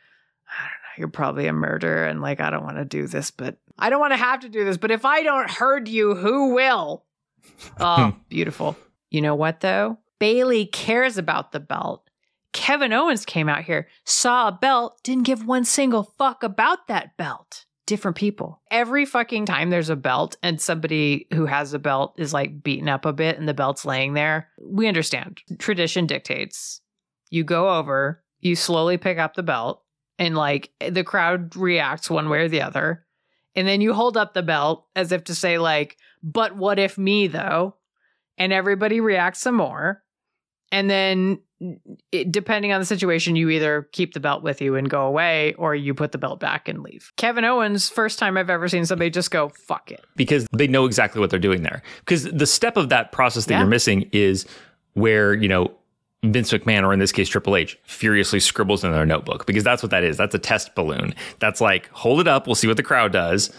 I 0.49 0.63
don't 0.63 0.71
know, 0.71 0.99
you're 0.99 1.09
probably 1.09 1.49
a 1.49 1.53
murderer, 1.53 2.07
and 2.07 2.23
like 2.23 2.41
I 2.41 2.51
don't 2.51 2.63
want 2.63 2.77
to 2.77 2.85
do 2.85 3.09
this, 3.09 3.33
but 3.33 3.57
I 3.79 3.91
don't 3.91 3.99
want 3.99 4.13
to 4.13 4.17
have 4.17 4.41
to 4.41 4.49
do 4.49 4.65
this. 4.65 4.77
But 4.77 4.93
if 4.93 5.05
I 5.05 5.25
don't 5.25 5.51
herd 5.51 5.89
you, 5.89 6.15
who 6.15 6.55
will? 6.55 7.05
Oh, 7.81 8.15
beautiful. 8.29 8.77
You 9.11 9.23
know 9.23 9.35
what 9.35 9.59
though? 9.61 9.99
Bayley 10.21 10.67
cares 10.67 11.19
about 11.19 11.51
the 11.51 11.61
belt. 11.61 12.09
Kevin 12.53 12.93
Owens 12.93 13.27
came 13.27 13.49
out 13.49 13.65
here, 13.65 13.89
saw 14.05 14.47
a 14.47 14.53
belt, 14.53 15.01
didn't 15.03 15.25
give 15.25 15.45
one 15.45 15.65
single 15.65 16.05
fuck 16.17 16.45
about 16.45 16.87
that 16.87 17.17
belt 17.17 17.65
different 17.87 18.17
people. 18.17 18.63
Every 18.71 19.05
fucking 19.05 19.47
time 19.47 19.71
there's 19.71 19.91
a 19.91 19.97
belt 19.97 20.37
and 20.43 20.61
somebody 20.61 21.27
who 21.33 21.47
has 21.47 21.75
a 21.75 21.79
belt 21.79 22.15
is 22.19 22.33
like 22.33 22.63
beaten 22.63 22.89
up 22.89 23.05
a 23.05 23.13
bit 23.13 23.39
and 23.39 23.49
the 23.49 23.55
belt's 23.55 23.85
laying 23.85 24.15
there, 24.15 24.49
we 24.63 24.87
understand. 24.89 25.41
Tradition 25.59 26.07
dictates. 26.07 26.81
You 27.31 27.45
go 27.45 27.77
over, 27.79 28.23
you 28.41 28.57
slowly 28.57 28.97
pick 28.97 29.19
up 29.19 29.35
the 29.35 29.43
belt, 29.43 29.83
and 30.19 30.37
like 30.37 30.71
the 30.87 31.05
crowd 31.05 31.57
reacts 31.57 32.09
one 32.09 32.29
way 32.29 32.41
or 32.41 32.49
the 32.49 32.63
other. 32.63 33.05
And 33.57 33.67
then 33.67 33.81
you 33.81 33.93
hold 33.93 34.17
up 34.17 34.35
the 34.35 34.43
belt 34.43 34.87
as 34.95 35.13
if 35.13 35.25
to 35.25 35.35
say, 35.35 35.59
like, 35.59 35.97
but 36.23 36.57
what 36.57 36.79
if 36.79 36.97
me 36.97 37.27
though? 37.27 37.77
And 38.39 38.53
everybody 38.53 39.01
reacts 39.01 39.41
some 39.41 39.57
more. 39.57 40.04
And 40.75 40.91
then 40.91 41.39
it, 42.11 42.33
depending 42.33 42.73
on 42.73 42.81
the 42.81 42.85
situation, 42.85 43.37
you 43.37 43.49
either 43.49 43.89
keep 43.93 44.13
the 44.13 44.19
belt 44.19 44.43
with 44.43 44.61
you 44.61 44.75
and 44.75 44.91
go 44.91 45.07
away, 45.07 45.55
or 45.55 45.73
you 45.73 45.95
put 45.95 46.11
the 46.11 46.19
belt 46.19 46.41
back 46.41 46.69
and 46.69 46.83
leave. 46.83 47.13
Kevin 47.17 47.45
Owens, 47.45 47.89
first 47.89 48.19
time 48.19 48.37
I've 48.37 48.51
ever 48.51 48.67
seen 48.67 48.85
somebody 48.85 49.09
just 49.09 49.31
go 49.31 49.51
fuck 49.51 49.93
it 49.93 50.05
because 50.17 50.49
they 50.53 50.67
know 50.67 50.85
exactly 50.85 51.21
what 51.21 51.31
they're 51.31 51.39
doing 51.39 51.63
there. 51.63 51.81
Because 52.01 52.25
the 52.25 52.45
step 52.45 52.77
of 52.77 52.89
that 52.89 53.13
process 53.13 53.45
that 53.45 53.55
yeah. 53.55 53.61
you're 53.61 53.69
missing 53.69 54.11
is 54.11 54.47
where 54.95 55.33
you 55.33 55.47
know 55.47 55.73
Vince 56.25 56.53
McMahon, 56.53 56.83
or 56.83 56.93
in 56.93 56.99
this 56.99 57.13
case 57.13 57.29
Triple 57.29 57.55
H, 57.55 57.79
furiously 57.85 58.41
scribbles 58.41 58.83
in 58.83 58.91
their 58.91 59.07
notebook 59.07 59.47
because 59.47 59.63
that's 59.63 59.81
what 59.81 59.91
that 59.91 60.03
is. 60.03 60.17
That's 60.17 60.35
a 60.35 60.41
test 60.41 60.75
balloon. 60.75 61.15
That's 61.39 61.61
like 61.61 61.89
hold 61.91 62.19
it 62.19 62.27
up, 62.27 62.49
we'll 62.49 62.57
see 62.57 62.67
what 62.67 62.79
the 62.79 62.83
crowd 62.83 63.13
does. 63.13 63.53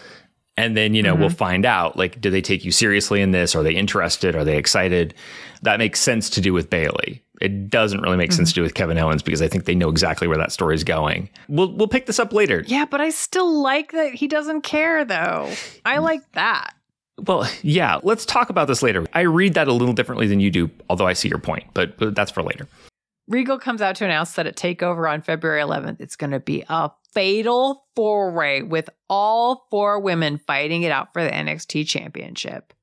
And 0.58 0.76
then, 0.76 0.94
you 0.94 1.02
know, 1.02 1.12
mm-hmm. 1.12 1.20
we'll 1.20 1.30
find 1.30 1.66
out 1.66 1.96
like, 1.96 2.20
do 2.20 2.30
they 2.30 2.40
take 2.40 2.64
you 2.64 2.72
seriously 2.72 3.20
in 3.20 3.30
this? 3.30 3.54
Are 3.54 3.62
they 3.62 3.74
interested? 3.74 4.34
Are 4.34 4.44
they 4.44 4.56
excited? 4.56 5.14
That 5.62 5.78
makes 5.78 6.00
sense 6.00 6.30
to 6.30 6.40
do 6.40 6.52
with 6.52 6.70
bayley 6.70 7.22
it 7.40 7.68
doesn't 7.68 8.00
really 8.00 8.16
make 8.16 8.30
mm-hmm. 8.30 8.36
sense 8.36 8.50
to 8.50 8.54
do 8.54 8.62
with 8.62 8.74
Kevin 8.74 8.98
Owens 8.98 9.22
because 9.22 9.42
I 9.42 9.48
think 9.48 9.64
they 9.64 9.74
know 9.74 9.88
exactly 9.88 10.26
where 10.28 10.38
that 10.38 10.52
story 10.52 10.74
is 10.74 10.84
going. 10.84 11.28
We'll 11.48 11.72
we'll 11.72 11.88
pick 11.88 12.06
this 12.06 12.18
up 12.18 12.32
later. 12.32 12.64
Yeah, 12.66 12.84
but 12.86 13.00
I 13.00 13.10
still 13.10 13.60
like 13.62 13.92
that 13.92 14.14
he 14.14 14.28
doesn't 14.28 14.62
care 14.62 15.04
though. 15.04 15.52
I 15.84 15.98
like 15.98 16.30
that. 16.32 16.74
Well, 17.18 17.48
yeah, 17.62 18.00
let's 18.02 18.26
talk 18.26 18.50
about 18.50 18.68
this 18.68 18.82
later. 18.82 19.06
I 19.14 19.22
read 19.22 19.54
that 19.54 19.68
a 19.68 19.72
little 19.72 19.94
differently 19.94 20.26
than 20.26 20.38
you 20.40 20.50
do, 20.50 20.70
although 20.90 21.06
I 21.06 21.14
see 21.14 21.28
your 21.30 21.38
point, 21.38 21.64
but, 21.72 21.96
but 21.96 22.14
that's 22.14 22.30
for 22.30 22.42
later. 22.42 22.68
Regal 23.26 23.58
comes 23.58 23.80
out 23.80 23.96
to 23.96 24.04
announce 24.04 24.34
that 24.34 24.46
at 24.46 24.54
TakeOver 24.54 25.10
on 25.10 25.22
February 25.22 25.62
11th, 25.62 26.00
it's 26.00 26.14
going 26.14 26.32
to 26.32 26.40
be 26.40 26.62
a 26.68 26.90
fatal 27.16 27.86
four 27.96 28.32
way 28.32 28.62
with 28.62 28.90
all 29.08 29.66
four 29.70 29.98
women 30.00 30.36
fighting 30.36 30.82
it 30.82 30.92
out 30.92 31.14
for 31.14 31.24
the 31.24 31.30
NXT 31.30 31.88
championship. 31.88 32.74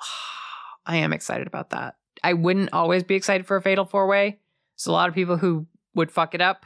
I 0.86 0.98
am 0.98 1.12
excited 1.12 1.48
about 1.48 1.70
that. 1.70 1.96
I 2.22 2.34
wouldn't 2.34 2.72
always 2.72 3.02
be 3.02 3.16
excited 3.16 3.46
for 3.46 3.56
a 3.56 3.62
fatal 3.62 3.84
four 3.84 4.06
way. 4.06 4.38
So 4.76 4.92
a 4.92 4.94
lot 4.94 5.08
of 5.08 5.14
people 5.16 5.36
who 5.36 5.66
would 5.96 6.12
fuck 6.12 6.36
it 6.36 6.40
up. 6.40 6.64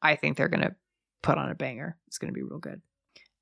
I 0.00 0.14
think 0.14 0.36
they're 0.36 0.48
gonna 0.48 0.76
put 1.20 1.36
on 1.36 1.50
a 1.50 1.54
banger. 1.56 1.96
It's 2.06 2.18
gonna 2.18 2.32
be 2.32 2.42
real 2.42 2.58
good. 2.58 2.80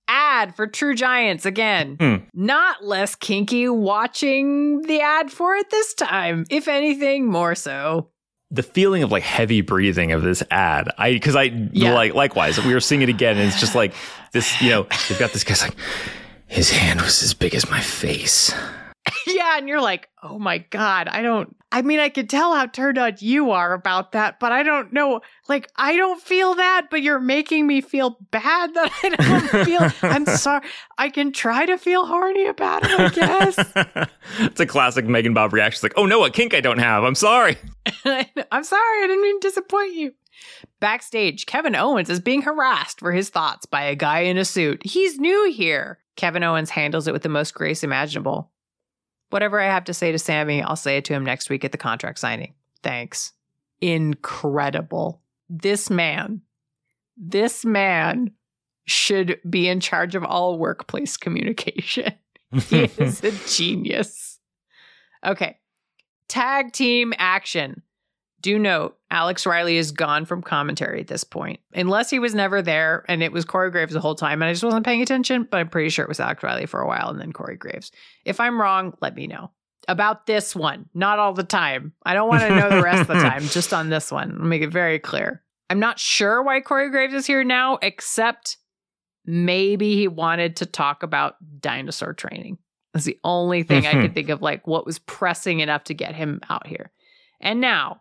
Ad 0.09 0.57
for 0.57 0.67
True 0.67 0.95
Giants 0.95 1.45
again. 1.45 1.99
Mm. 1.99 2.23
Not 2.33 2.83
less 2.83 3.15
kinky 3.15 3.69
watching 3.69 4.81
the 4.81 5.03
ad 5.03 5.31
for 5.31 5.55
it 5.57 5.69
this 5.69 5.93
time. 5.93 6.47
If 6.49 6.69
anything, 6.69 7.27
more 7.27 7.55
so 7.55 8.09
the 8.51 8.63
feeling 8.63 9.03
of 9.03 9.13
like 9.13 9.23
heavy 9.23 9.61
breathing 9.61 10.13
of 10.13 10.23
this 10.23 10.43
ad. 10.51 10.91
I 10.97 11.13
because 11.13 11.37
I 11.37 11.43
yeah. 11.73 11.93
like 11.93 12.15
likewise 12.15 12.63
we 12.65 12.73
were 12.73 12.81
seeing 12.81 13.03
it 13.03 13.09
again 13.09 13.37
and 13.37 13.47
it's 13.47 13.61
just 13.61 13.75
like 13.75 13.95
this. 14.33 14.61
You 14.63 14.71
know, 14.71 14.83
they've 15.09 15.19
got 15.19 15.33
this 15.33 15.45
guy's 15.45 15.63
like 15.63 15.75
his 16.47 16.71
hand 16.71 17.01
was 17.01 17.23
as 17.23 17.35
big 17.35 17.55
as 17.55 17.71
my 17.71 17.81
face 17.81 18.55
yeah, 19.27 19.59
and 19.59 19.69
you're 19.69 19.81
like, 19.81 20.09
oh 20.23 20.39
my 20.39 20.59
God, 20.59 21.09
I 21.09 21.23
don't, 21.23 21.55
I 21.71 21.83
mean, 21.83 22.01
I 22.01 22.09
could 22.09 22.31
tell 22.31 22.55
how 22.55 22.67
turned 22.67 22.97
on 22.97 23.15
you 23.19 23.51
are 23.51 23.75
about 23.75 24.13
that, 24.13 24.41
but 24.41 24.53
I 24.53 24.63
don't 24.63 24.93
know. 24.93 25.21
Like, 25.49 25.69
I 25.77 25.97
don't 25.97 26.21
feel 26.21 26.55
that, 26.55 26.89
but 26.91 27.03
you're 27.03 27.21
making 27.21 27.67
me 27.67 27.81
feel 27.81 28.17
bad 28.31 28.75
that 28.75 28.93
I 29.03 29.09
don't 29.11 29.65
feel. 29.65 30.11
I'm 30.11 30.27
sorry. 30.37 30.67
I 30.97 31.11
can 31.11 31.33
try 31.33 31.67
to 31.67 31.77
feel 31.77 32.07
horny 32.07 32.47
about 32.47 32.85
it, 32.85 32.99
I 32.99 33.09
guess. 33.11 34.09
it's 34.39 34.61
a 34.61 34.67
classic 34.67 35.07
Megan 35.07 35.35
Bob 35.35 35.53
reaction. 35.53 35.77
It's 35.77 35.83
like, 35.83 35.99
oh 35.99 36.07
no, 36.07 36.25
a 36.25 36.31
kink 36.31 36.55
I 36.55 36.61
don't 36.61 36.79
have. 36.79 37.05
I'm 37.05 37.15
sorry. 37.15 37.57
I'm 38.05 38.65
sorry. 38.65 39.03
I 39.03 39.07
didn't 39.07 39.23
mean 39.23 39.41
to 39.41 39.49
disappoint 39.49 39.95
you. 39.95 40.15
Backstage, 40.81 41.47
Kevin 41.47 41.75
Owens 41.75 42.09
is 42.09 42.21
being 42.21 42.43
harassed 42.43 43.01
for 43.01 43.13
his 43.13 43.29
thoughts 43.29 43.67
by 43.67 43.83
a 43.83 43.97
guy 43.97 44.21
in 44.21 44.39
a 44.39 44.45
suit. 44.45 44.81
He's 44.85 45.19
new 45.19 45.51
here. 45.51 45.99
Kevin 46.17 46.43
Owens 46.45 46.71
handles 46.71 47.07
it 47.07 47.13
with 47.13 47.23
the 47.23 47.29
most 47.29 47.55
grace 47.55 47.83
imaginable. 47.83 48.51
Whatever 49.31 49.61
I 49.61 49.67
have 49.67 49.85
to 49.85 49.95
say 49.95 50.13
to 50.13 50.19
Sami, 50.19 50.63
I'll 50.63 50.77
say 50.77 50.97
it 50.97 51.05
to 51.07 51.13
him 51.13 51.25
next 51.25 51.51
week 51.51 51.65
at 51.65 51.73
the 51.73 51.79
contract 51.79 52.19
signing. 52.19 52.55
Thanks. 52.83 53.33
Incredible. 53.81 55.21
This 55.51 55.91
man, 55.91 56.43
this 57.17 57.65
man 57.65 58.33
should 58.87 59.39
be 59.49 59.69
in 59.69 59.81
charge 59.81 60.15
of 60.15 60.25
all 60.25 60.59
workplace 60.59 61.17
communication. 61.19 62.13
he 62.53 62.85
is 62.85 63.23
a 63.23 63.33
genius. 63.49 64.39
Okay. 65.25 65.59
Tag 66.29 66.73
team 66.73 67.13
action. 67.19 67.83
Do 68.41 68.59
note, 68.59 68.97
Alex 69.11 69.47
Riley 69.47 69.79
is 69.79 69.91
gone 69.91 70.25
from 70.25 70.43
commentary 70.43 71.01
at 71.01 71.09
this 71.09 71.25
point, 71.25 71.61
unless 71.75 72.09
he 72.11 72.19
was 72.19 72.35
never 72.35 72.63
there 72.63 73.05
and 73.09 73.23
it 73.23 73.33
was 73.33 73.45
Corey 73.45 73.71
Graves 73.71 73.95
the 73.95 74.01
whole 74.01 74.15
time 74.15 74.41
and 74.43 74.49
I 74.49 74.53
just 74.53 74.63
wasn't 74.63 74.87
paying 74.87 75.03
attention, 75.03 75.49
but 75.51 75.59
I'm 75.59 75.69
pretty 75.69 75.89
sure 75.89 76.05
it 76.05 76.09
was 76.09 76.21
Alex 76.21 76.43
Riley 76.43 76.67
for 76.67 76.81
a 76.81 76.87
while 76.87 77.09
and 77.09 77.21
then 77.21 77.33
Corey 77.33 77.57
Graves. 77.57 77.91
If 78.25 78.39
I'm 78.39 78.61
wrong, 78.61 78.97
let 79.01 79.17
me 79.17 79.27
know. 79.27 79.51
About 79.89 80.27
this 80.27 80.55
one, 80.55 80.89
not 80.95 81.19
all 81.19 81.33
the 81.33 81.43
time. 81.43 81.95
I 82.05 82.15
don't 82.15 82.29
want 82.29 82.43
to 82.43 82.55
know 82.55 82.69
the 82.69 82.83
rest 82.83 83.01
of 83.01 83.09
the 83.09 83.15
time, 83.23 83.43
just 83.43 83.73
on 83.73 83.89
this 83.89 84.13
one. 84.13 84.37
I'll 84.39 84.47
make 84.47 84.63
it 84.63 84.71
very 84.71 84.99
clear. 84.99 85.43
I'm 85.71 85.81
not 85.81 85.99
sure 85.99 86.43
why 86.43 86.61
Corey 86.61 86.91
Graves 86.91 87.15
is 87.15 87.27
here 87.27 87.43
now, 87.43 87.79
except 87.83 88.59
maybe 89.25 89.95
he 89.97 90.07
wanted 90.07 90.57
to 90.57 90.67
talk 90.67 91.03
about 91.03 91.37
dinosaur 91.61 92.13
training. 92.13 92.59
That's 92.93 93.05
the 93.05 93.19
only 93.25 93.63
thing 93.63 93.87
I 93.87 93.93
could 93.93 94.15
think 94.15 94.29
of, 94.29 94.43
like 94.43 94.67
what 94.67 94.87
was 94.87 94.99
pressing 94.99 95.61
enough 95.61 95.85
to 95.85 95.95
get 95.95 96.15
him 96.15 96.41
out 96.49 96.67
here. 96.67 96.91
And 97.41 97.61
now, 97.61 98.01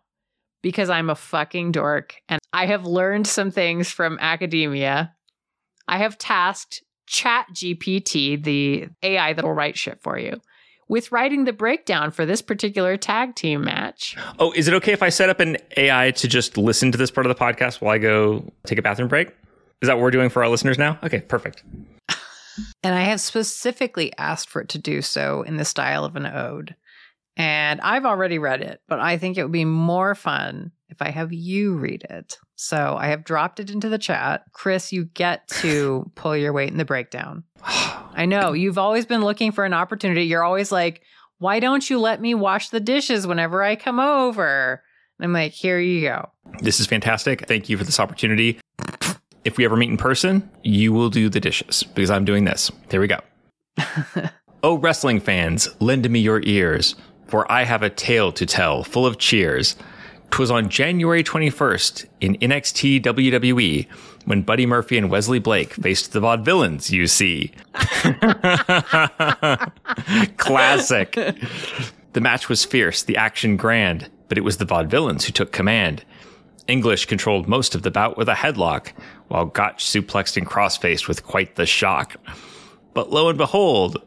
because 0.62 0.90
I'm 0.90 1.10
a 1.10 1.14
fucking 1.14 1.72
dork 1.72 2.14
and 2.28 2.40
I 2.52 2.66
have 2.66 2.86
learned 2.86 3.26
some 3.26 3.50
things 3.50 3.90
from 3.90 4.18
academia. 4.20 5.14
I 5.86 5.98
have 5.98 6.18
tasked 6.18 6.82
ChatGPT, 7.08 8.42
the 8.42 8.88
AI 9.02 9.32
that'll 9.32 9.52
write 9.52 9.76
shit 9.78 10.00
for 10.02 10.18
you, 10.18 10.40
with 10.88 11.12
writing 11.12 11.44
the 11.44 11.52
breakdown 11.52 12.10
for 12.10 12.26
this 12.26 12.42
particular 12.42 12.96
tag 12.96 13.34
team 13.34 13.64
match. 13.64 14.16
Oh, 14.38 14.52
is 14.52 14.68
it 14.68 14.74
okay 14.74 14.92
if 14.92 15.02
I 15.02 15.08
set 15.08 15.30
up 15.30 15.40
an 15.40 15.56
AI 15.76 16.10
to 16.12 16.28
just 16.28 16.56
listen 16.56 16.92
to 16.92 16.98
this 16.98 17.10
part 17.10 17.26
of 17.26 17.36
the 17.36 17.42
podcast 17.42 17.80
while 17.80 17.94
I 17.94 17.98
go 17.98 18.44
take 18.64 18.78
a 18.78 18.82
bathroom 18.82 19.08
break? 19.08 19.28
Is 19.80 19.86
that 19.86 19.94
what 19.96 20.02
we're 20.02 20.10
doing 20.10 20.28
for 20.28 20.42
our 20.42 20.48
listeners 20.48 20.76
now? 20.76 20.98
Okay, 21.02 21.20
perfect. 21.20 21.62
and 22.82 22.94
I 22.94 23.02
have 23.02 23.20
specifically 23.20 24.12
asked 24.18 24.48
for 24.48 24.60
it 24.62 24.68
to 24.70 24.78
do 24.78 25.02
so 25.02 25.42
in 25.42 25.56
the 25.56 25.64
style 25.64 26.04
of 26.04 26.16
an 26.16 26.26
ode. 26.26 26.74
And 27.38 27.80
I've 27.82 28.04
already 28.04 28.40
read 28.40 28.62
it, 28.62 28.82
but 28.88 28.98
I 28.98 29.16
think 29.16 29.38
it 29.38 29.44
would 29.44 29.52
be 29.52 29.64
more 29.64 30.16
fun 30.16 30.72
if 30.88 31.00
I 31.00 31.10
have 31.10 31.32
you 31.32 31.76
read 31.76 32.04
it. 32.10 32.36
So 32.56 32.96
I 32.98 33.06
have 33.06 33.22
dropped 33.22 33.60
it 33.60 33.70
into 33.70 33.88
the 33.88 33.98
chat. 33.98 34.42
Kris, 34.52 34.92
you 34.92 35.04
get 35.04 35.46
to 35.60 36.10
pull 36.16 36.36
your 36.36 36.52
weight 36.52 36.70
in 36.70 36.76
the 36.76 36.84
breakdown. 36.84 37.44
I 37.64 38.26
know 38.26 38.52
you've 38.52 38.78
always 38.78 39.06
been 39.06 39.22
looking 39.22 39.52
for 39.52 39.64
an 39.64 39.72
opportunity. 39.72 40.24
You're 40.24 40.42
always 40.42 40.72
like, 40.72 41.02
why 41.38 41.60
don't 41.60 41.88
you 41.88 42.00
let 42.00 42.20
me 42.20 42.34
wash 42.34 42.70
the 42.70 42.80
dishes 42.80 43.24
whenever 43.24 43.62
I 43.62 43.76
come 43.76 44.00
over? 44.00 44.82
And 45.18 45.24
I'm 45.24 45.32
like, 45.32 45.52
here 45.52 45.78
you 45.78 46.00
go. 46.00 46.30
This 46.60 46.80
is 46.80 46.88
fantastic. 46.88 47.46
Thank 47.46 47.68
you 47.68 47.78
for 47.78 47.84
this 47.84 48.00
opportunity. 48.00 48.58
If 49.44 49.56
we 49.56 49.64
ever 49.64 49.76
meet 49.76 49.90
in 49.90 49.96
person, 49.96 50.50
you 50.64 50.92
will 50.92 51.10
do 51.10 51.28
the 51.28 51.38
dishes 51.38 51.84
because 51.84 52.10
I'm 52.10 52.24
doing 52.24 52.44
this. 52.44 52.72
There 52.88 53.00
we 53.00 53.06
go. 53.06 53.20
oh, 54.64 54.78
wrestling 54.78 55.20
fans, 55.20 55.68
lend 55.78 56.10
me 56.10 56.18
your 56.18 56.42
ears 56.42 56.96
for 57.28 57.50
I 57.50 57.64
have 57.64 57.82
a 57.82 57.90
tale 57.90 58.32
to 58.32 58.44
tell, 58.44 58.82
full 58.82 59.06
of 59.06 59.18
cheers. 59.18 59.76
'Twas 60.30 60.50
on 60.50 60.68
January 60.68 61.24
21st 61.24 62.04
in 62.20 62.36
NXT 62.36 63.02
WWE 63.02 63.86
when 64.26 64.42
Buddy 64.42 64.66
Murphy 64.66 64.98
and 64.98 65.10
Wesley 65.10 65.38
Blake 65.38 65.72
faced 65.74 66.12
the 66.12 66.20
Vaudevillains, 66.20 66.90
you 66.90 67.06
see. 67.06 67.52
Classic. 70.36 71.12
The 72.12 72.20
match 72.20 72.48
was 72.48 72.64
fierce, 72.64 73.02
the 73.02 73.16
action 73.16 73.56
grand, 73.56 74.10
but 74.28 74.36
it 74.36 74.42
was 74.42 74.58
the 74.58 74.66
Vaudevillains 74.66 75.24
who 75.24 75.32
took 75.32 75.52
command. 75.52 76.04
English 76.66 77.06
controlled 77.06 77.48
most 77.48 77.74
of 77.74 77.82
the 77.82 77.90
bout 77.90 78.18
with 78.18 78.28
a 78.28 78.34
headlock, 78.34 78.92
while 79.28 79.46
Gotch 79.46 79.84
suplexed 79.84 80.36
and 80.36 80.46
crossfaced 80.46 81.08
with 81.08 81.24
quite 81.24 81.56
the 81.56 81.64
shock. 81.64 82.16
But 82.92 83.10
lo 83.10 83.30
and 83.30 83.38
behold, 83.38 84.02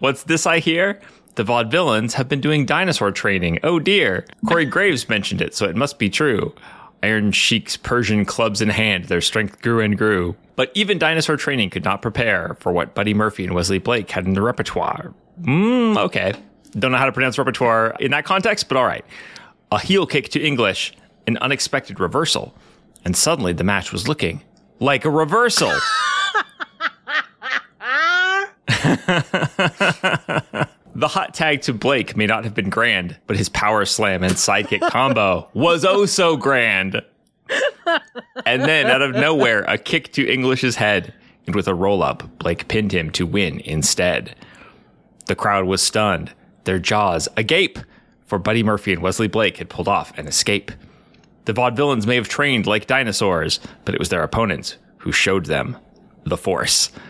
what's 0.00 0.24
this 0.24 0.46
I 0.46 0.58
hear? 0.58 1.00
The 1.34 1.44
vaudevillains 1.44 2.12
have 2.14 2.28
been 2.28 2.40
doing 2.40 2.66
dinosaur 2.66 3.10
training. 3.10 3.58
Oh 3.62 3.78
dear. 3.78 4.26
Corey 4.46 4.66
Graves 4.66 5.08
mentioned 5.08 5.40
it, 5.40 5.54
so 5.54 5.66
it 5.66 5.76
must 5.76 5.98
be 5.98 6.10
true. 6.10 6.54
Iron 7.02 7.32
Sheik's 7.32 7.76
Persian 7.76 8.24
clubs 8.24 8.60
in 8.60 8.68
hand, 8.68 9.06
their 9.06 9.20
strength 9.20 9.60
grew 9.62 9.80
and 9.80 9.96
grew. 9.96 10.36
But 10.56 10.70
even 10.74 10.98
dinosaur 10.98 11.36
training 11.36 11.70
could 11.70 11.84
not 11.84 12.02
prepare 12.02 12.56
for 12.60 12.70
what 12.70 12.94
Buddy 12.94 13.14
Murphy 13.14 13.44
and 13.44 13.54
Wesley 13.54 13.78
Blake 13.78 14.10
had 14.10 14.26
in 14.26 14.34
their 14.34 14.42
repertoire. 14.42 15.14
Hmm, 15.42 15.96
okay. 15.96 16.34
Don't 16.72 16.92
know 16.92 16.98
how 16.98 17.06
to 17.06 17.12
pronounce 17.12 17.38
repertoire 17.38 17.96
in 17.98 18.10
that 18.10 18.24
context, 18.24 18.68
but 18.68 18.76
all 18.76 18.86
right. 18.86 19.04
A 19.72 19.80
heel 19.80 20.06
kick 20.06 20.28
to 20.30 20.40
English, 20.40 20.92
an 21.26 21.38
unexpected 21.38 21.98
reversal. 21.98 22.54
And 23.04 23.16
suddenly 23.16 23.52
the 23.52 23.64
match 23.64 23.90
was 23.90 24.06
looking 24.06 24.42
like 24.78 25.04
a 25.04 25.10
reversal. 25.10 25.72
The 30.94 31.08
hot 31.08 31.32
tag 31.32 31.62
to 31.62 31.72
Blake 31.72 32.16
may 32.16 32.26
not 32.26 32.44
have 32.44 32.54
been 32.54 32.68
grand, 32.68 33.16
but 33.26 33.36
his 33.36 33.48
power 33.48 33.84
slam 33.86 34.22
and 34.22 34.34
sidekick 34.34 34.88
combo 34.90 35.48
was 35.54 35.84
oh 35.84 36.04
so 36.04 36.36
grand. 36.36 37.00
and 38.46 38.62
then, 38.62 38.86
out 38.86 39.00
of 39.00 39.14
nowhere, 39.14 39.62
a 39.62 39.78
kick 39.78 40.12
to 40.12 40.30
English's 40.30 40.76
head, 40.76 41.14
and 41.46 41.54
with 41.54 41.66
a 41.66 41.74
roll 41.74 42.02
up, 42.02 42.38
Blake 42.38 42.68
pinned 42.68 42.92
him 42.92 43.10
to 43.12 43.26
win 43.26 43.60
instead. 43.60 44.36
The 45.26 45.34
crowd 45.34 45.64
was 45.64 45.80
stunned, 45.80 46.32
their 46.64 46.78
jaws 46.78 47.26
agape, 47.36 47.78
for 48.26 48.38
Buddy 48.38 48.62
Murphy 48.62 48.92
and 48.92 49.02
Wesley 49.02 49.28
Blake 49.28 49.56
had 49.56 49.70
pulled 49.70 49.88
off 49.88 50.16
an 50.18 50.26
escape. 50.26 50.72
The 51.46 51.54
vaudevillains 51.54 52.06
may 52.06 52.16
have 52.16 52.28
trained 52.28 52.66
like 52.66 52.86
dinosaurs, 52.86 53.60
but 53.84 53.94
it 53.94 53.98
was 53.98 54.10
their 54.10 54.22
opponents 54.22 54.76
who 54.98 55.10
showed 55.10 55.46
them 55.46 55.76
the 56.24 56.36
force. 56.36 56.92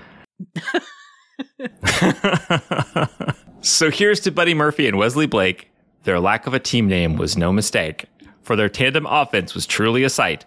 so 3.62 3.90
here's 3.90 4.20
to 4.20 4.30
Buddy 4.30 4.54
Murphy 4.54 4.86
and 4.86 4.98
Wesley 4.98 5.26
Blake. 5.26 5.68
Their 6.04 6.20
lack 6.20 6.46
of 6.46 6.54
a 6.54 6.58
team 6.58 6.88
name 6.88 7.16
was 7.16 7.36
no 7.36 7.52
mistake, 7.52 8.06
for 8.42 8.56
their 8.56 8.68
tandem 8.68 9.06
offense 9.06 9.54
was 9.54 9.66
truly 9.66 10.02
a 10.02 10.10
sight, 10.10 10.44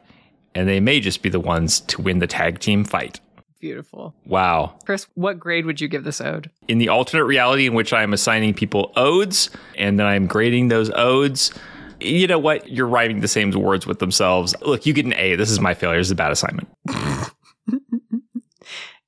and 0.53 0.67
they 0.67 0.79
may 0.79 0.99
just 0.99 1.21
be 1.21 1.29
the 1.29 1.39
ones 1.39 1.79
to 1.81 2.01
win 2.01 2.19
the 2.19 2.27
tag 2.27 2.59
team 2.59 2.83
fight. 2.83 3.19
Beautiful. 3.59 4.13
Wow. 4.25 4.75
Kris, 4.85 5.07
what 5.15 5.39
grade 5.39 5.65
would 5.65 5.81
you 5.81 5.87
give 5.87 6.03
this 6.03 6.21
ode? 6.21 6.51
In 6.67 6.77
the 6.77 6.89
alternate 6.89 7.23
reality 7.23 7.65
in 7.65 7.73
which 7.73 7.93
I 7.93 8.03
am 8.03 8.13
assigning 8.13 8.53
people 8.53 8.91
odes 8.95 9.49
and 9.75 9.97
then 9.97 10.05
I'm 10.05 10.27
grading 10.27 10.67
those 10.67 10.91
odes, 10.91 11.51
you 11.99 12.27
know 12.27 12.37
what? 12.37 12.69
You're 12.69 12.85
writing 12.85 13.21
the 13.21 13.27
same 13.27 13.51
words 13.51 13.87
with 13.87 13.99
themselves. 13.99 14.53
Look, 14.61 14.85
you 14.85 14.93
get 14.93 15.05
an 15.05 15.13
A. 15.15 15.35
This 15.35 15.49
is 15.49 15.59
my 15.59 15.73
failure. 15.73 15.99
This 15.99 16.07
is 16.07 16.11
a 16.11 16.15
bad 16.15 16.31
assignment. 16.31 16.67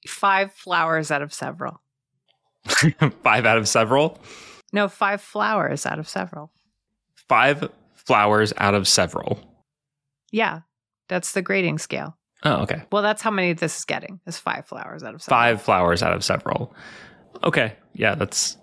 Five 0.07 0.53
flowers 0.53 1.11
out 1.11 1.21
of 1.21 1.33
several. 1.33 1.81
five 3.23 3.45
out 3.45 3.57
of 3.57 3.67
several? 3.67 4.19
No, 4.73 4.87
five 4.87 5.21
flowers 5.21 5.85
out 5.85 5.99
of 5.99 6.07
several. 6.07 6.51
Five 7.27 7.69
flowers 7.95 8.53
out 8.57 8.73
of 8.73 8.87
several. 8.87 9.39
Yeah, 10.31 10.61
that's 11.07 11.33
the 11.33 11.41
grading 11.41 11.79
scale. 11.79 12.17
Oh, 12.43 12.61
okay. 12.63 12.83
Well, 12.91 13.01
that's 13.01 13.21
how 13.21 13.31
many 13.31 13.53
this 13.53 13.79
is 13.79 13.85
getting. 13.85 14.19
Is 14.27 14.37
five 14.37 14.65
flowers 14.65 15.03
out 15.03 15.15
of 15.15 15.21
several. 15.21 15.39
Five 15.39 15.61
flowers 15.61 16.03
out 16.03 16.13
of 16.13 16.23
several. 16.23 16.73
Okay. 17.43 17.73
Yeah, 17.93 18.15
that's 18.15 18.57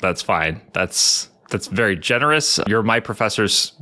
that's 0.00 0.22
fine. 0.22 0.60
That's 0.72 1.28
that's 1.50 1.66
very 1.66 1.96
generous. 1.96 2.58
Your 2.66 2.82
my 2.82 3.00
professor's 3.00 3.72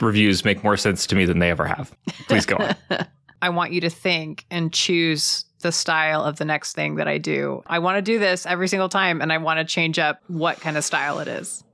reviews 0.00 0.44
make 0.44 0.64
more 0.64 0.76
sense 0.76 1.06
to 1.06 1.16
me 1.16 1.24
than 1.24 1.38
they 1.38 1.50
ever 1.50 1.66
have. 1.66 1.94
Please 2.26 2.46
go 2.46 2.56
on. 2.56 2.76
I 3.42 3.50
want 3.50 3.72
you 3.72 3.80
to 3.82 3.90
think 3.90 4.44
and 4.50 4.72
choose 4.72 5.44
the 5.60 5.72
style 5.72 6.22
of 6.22 6.36
the 6.36 6.44
next 6.44 6.74
thing 6.74 6.96
that 6.96 7.08
I 7.08 7.18
do. 7.18 7.62
I 7.66 7.78
want 7.78 7.96
to 7.96 8.02
do 8.02 8.18
this 8.18 8.46
every 8.46 8.68
single 8.68 8.88
time 8.88 9.20
and 9.20 9.32
I 9.32 9.38
want 9.38 9.58
to 9.58 9.64
change 9.64 9.98
up 9.98 10.20
what 10.28 10.60
kind 10.60 10.76
of 10.76 10.84
style 10.84 11.18
it 11.18 11.28
is. 11.28 11.64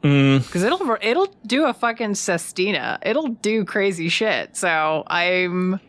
Because 0.00 0.02
mm. 0.02 0.64
it'll 0.64 0.96
it'll 1.02 1.34
do 1.46 1.64
a 1.64 1.74
fucking 1.74 2.14
sestina. 2.14 2.98
It'll 3.02 3.28
do 3.28 3.64
crazy 3.64 4.08
shit. 4.08 4.56
So 4.56 5.02
I'm 5.08 5.80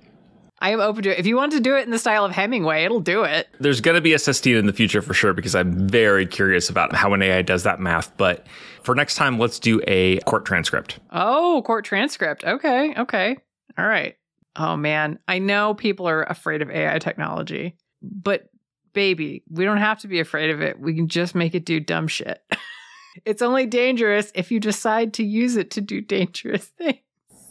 I 0.59 0.71
am 0.71 0.79
open 0.79 1.03
to 1.03 1.11
it. 1.11 1.19
If 1.19 1.27
you 1.27 1.35
want 1.35 1.51
to 1.51 1.59
do 1.59 1.75
it 1.75 1.83
in 1.83 1.91
the 1.91 1.99
style 1.99 2.25
of 2.25 2.31
Hemingway, 2.31 2.83
it'll 2.83 3.01
do 3.01 3.23
it. 3.23 3.47
There's 3.59 3.81
going 3.81 3.95
to 3.95 4.01
be 4.01 4.13
a 4.13 4.19
Sestina 4.19 4.57
in 4.57 4.65
the 4.65 4.73
future 4.73 5.01
for 5.01 5.13
sure 5.13 5.33
because 5.33 5.53
I'm 5.53 5.87
very 5.87 6.25
curious 6.25 6.69
about 6.69 6.95
how 6.95 7.13
an 7.13 7.21
AI 7.21 7.41
does 7.41 7.63
that 7.63 7.79
math. 7.79 8.15
But 8.17 8.47
for 8.81 8.95
next 8.95 9.15
time, 9.15 9.37
let's 9.37 9.59
do 9.59 9.81
a 9.85 10.17
court 10.21 10.45
transcript. 10.45 10.99
Oh, 11.11 11.61
court 11.65 11.85
transcript. 11.85 12.43
Okay. 12.43 12.95
Okay. 12.97 13.37
All 13.77 13.85
right. 13.85 14.15
Oh, 14.55 14.77
man. 14.77 15.19
I 15.27 15.39
know 15.39 15.73
people 15.73 16.07
are 16.07 16.23
afraid 16.23 16.61
of 16.61 16.69
AI 16.69 16.99
technology, 16.99 17.75
but 18.01 18.49
baby, 18.93 19.43
we 19.49 19.65
don't 19.65 19.77
have 19.77 19.99
to 19.99 20.07
be 20.07 20.19
afraid 20.19 20.49
of 20.49 20.61
it. 20.61 20.79
We 20.79 20.95
can 20.95 21.07
just 21.07 21.35
make 21.35 21.53
it 21.53 21.65
do 21.65 21.79
dumb 21.79 22.07
shit. 22.07 22.41
it's 23.25 23.41
only 23.41 23.67
dangerous 23.67 24.31
if 24.33 24.51
you 24.51 24.59
decide 24.59 25.13
to 25.15 25.23
use 25.23 25.55
it 25.55 25.71
to 25.71 25.81
do 25.81 26.01
dangerous 26.01 26.65
things. 26.77 26.99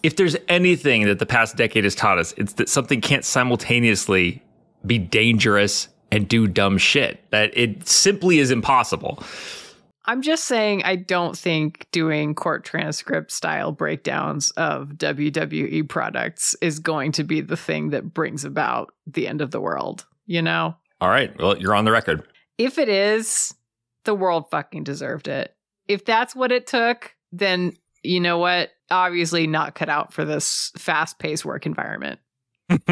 If 0.02 0.16
there's 0.16 0.36
anything 0.48 1.04
that 1.04 1.18
the 1.18 1.26
past 1.26 1.56
decade 1.56 1.84
has 1.84 1.94
taught 1.94 2.18
us, 2.18 2.34
it's 2.36 2.54
that 2.54 2.68
something 2.68 3.00
can't 3.00 3.24
simultaneously 3.24 4.42
be 4.84 4.98
dangerous 4.98 5.88
and 6.10 6.28
do 6.28 6.46
dumb 6.46 6.76
shit. 6.76 7.24
That 7.30 7.56
it 7.56 7.88
simply 7.88 8.38
is 8.38 8.50
impossible. 8.50 9.22
I'm 10.06 10.22
just 10.22 10.44
saying, 10.44 10.82
I 10.84 10.96
don't 10.96 11.36
think 11.36 11.86
doing 11.90 12.34
court 12.34 12.64
transcript 12.64 13.32
style 13.32 13.72
breakdowns 13.72 14.50
of 14.52 14.90
WWE 14.96 15.88
products 15.88 16.54
is 16.60 16.78
going 16.78 17.12
to 17.12 17.24
be 17.24 17.40
the 17.40 17.56
thing 17.56 17.90
that 17.90 18.12
brings 18.12 18.44
about 18.44 18.92
the 19.06 19.26
end 19.26 19.40
of 19.40 19.50
the 19.50 19.60
world, 19.60 20.04
you 20.26 20.42
know? 20.42 20.76
All 21.00 21.08
right. 21.08 21.36
Well, 21.38 21.58
you're 21.58 21.74
on 21.74 21.86
the 21.86 21.92
record. 21.92 22.26
If 22.58 22.78
it 22.78 22.88
is, 22.88 23.54
the 24.04 24.14
world 24.14 24.50
fucking 24.50 24.84
deserved 24.84 25.26
it. 25.28 25.54
If 25.88 26.04
that's 26.04 26.36
what 26.36 26.52
it 26.52 26.66
took, 26.66 27.14
then 27.32 27.76
you 28.02 28.20
know 28.20 28.38
what? 28.38 28.70
Obviously, 28.90 29.46
not 29.46 29.74
cut 29.74 29.88
out 29.88 30.12
for 30.12 30.24
this 30.24 30.70
fast 30.76 31.18
paced 31.18 31.44
work 31.44 31.66
environment. 31.66 32.20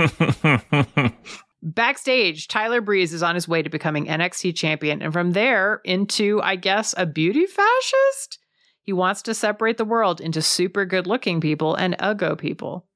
Backstage, 1.62 2.48
Tyler 2.48 2.80
Breeze 2.80 3.14
is 3.14 3.22
on 3.22 3.36
his 3.36 3.46
way 3.46 3.62
to 3.62 3.70
becoming 3.70 4.06
NXT 4.06 4.56
champion, 4.56 5.00
and 5.00 5.12
from 5.12 5.30
there 5.30 5.80
into, 5.84 6.40
I 6.42 6.56
guess, 6.56 6.92
a 6.96 7.06
beauty 7.06 7.46
fascist? 7.46 8.38
He 8.82 8.92
wants 8.92 9.22
to 9.22 9.34
separate 9.34 9.76
the 9.76 9.84
world 9.84 10.20
into 10.20 10.42
super 10.42 10.84
good 10.84 11.06
looking 11.06 11.40
people 11.40 11.76
and 11.76 11.96
uggo 11.98 12.36
people. 12.36 12.86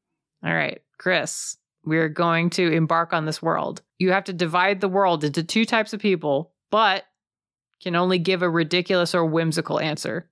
All 0.44 0.52
right, 0.52 0.82
Kris, 0.98 1.56
we're 1.84 2.08
going 2.08 2.50
to 2.50 2.72
embark 2.72 3.12
on 3.12 3.24
this 3.24 3.40
world. 3.40 3.82
You 3.98 4.10
have 4.10 4.24
to 4.24 4.32
divide 4.32 4.80
the 4.80 4.88
world 4.88 5.22
into 5.22 5.44
two 5.44 5.64
types 5.64 5.92
of 5.92 6.00
people, 6.00 6.52
but 6.70 7.04
can 7.80 7.94
only 7.94 8.18
give 8.18 8.42
a 8.42 8.50
ridiculous 8.50 9.14
or 9.14 9.24
whimsical 9.24 9.78
answer. 9.78 10.28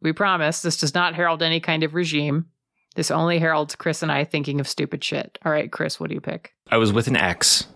We 0.00 0.12
promise 0.14 0.62
this 0.62 0.78
does 0.78 0.94
not 0.94 1.14
herald 1.14 1.42
any 1.42 1.60
kind 1.60 1.82
of 1.82 1.94
regime. 1.94 2.46
This 2.94 3.10
only 3.10 3.38
heralds 3.38 3.76
Kris 3.76 4.02
and 4.02 4.10
I 4.10 4.24
thinking 4.24 4.58
of 4.58 4.68
stupid 4.68 5.04
shit. 5.04 5.38
All 5.44 5.52
right, 5.52 5.70
Kris, 5.70 6.00
what 6.00 6.08
do 6.08 6.14
you 6.14 6.20
pick? 6.20 6.54
I 6.70 6.76
was 6.76 6.92
with 6.92 7.06
an 7.08 7.16
ex, 7.16 7.66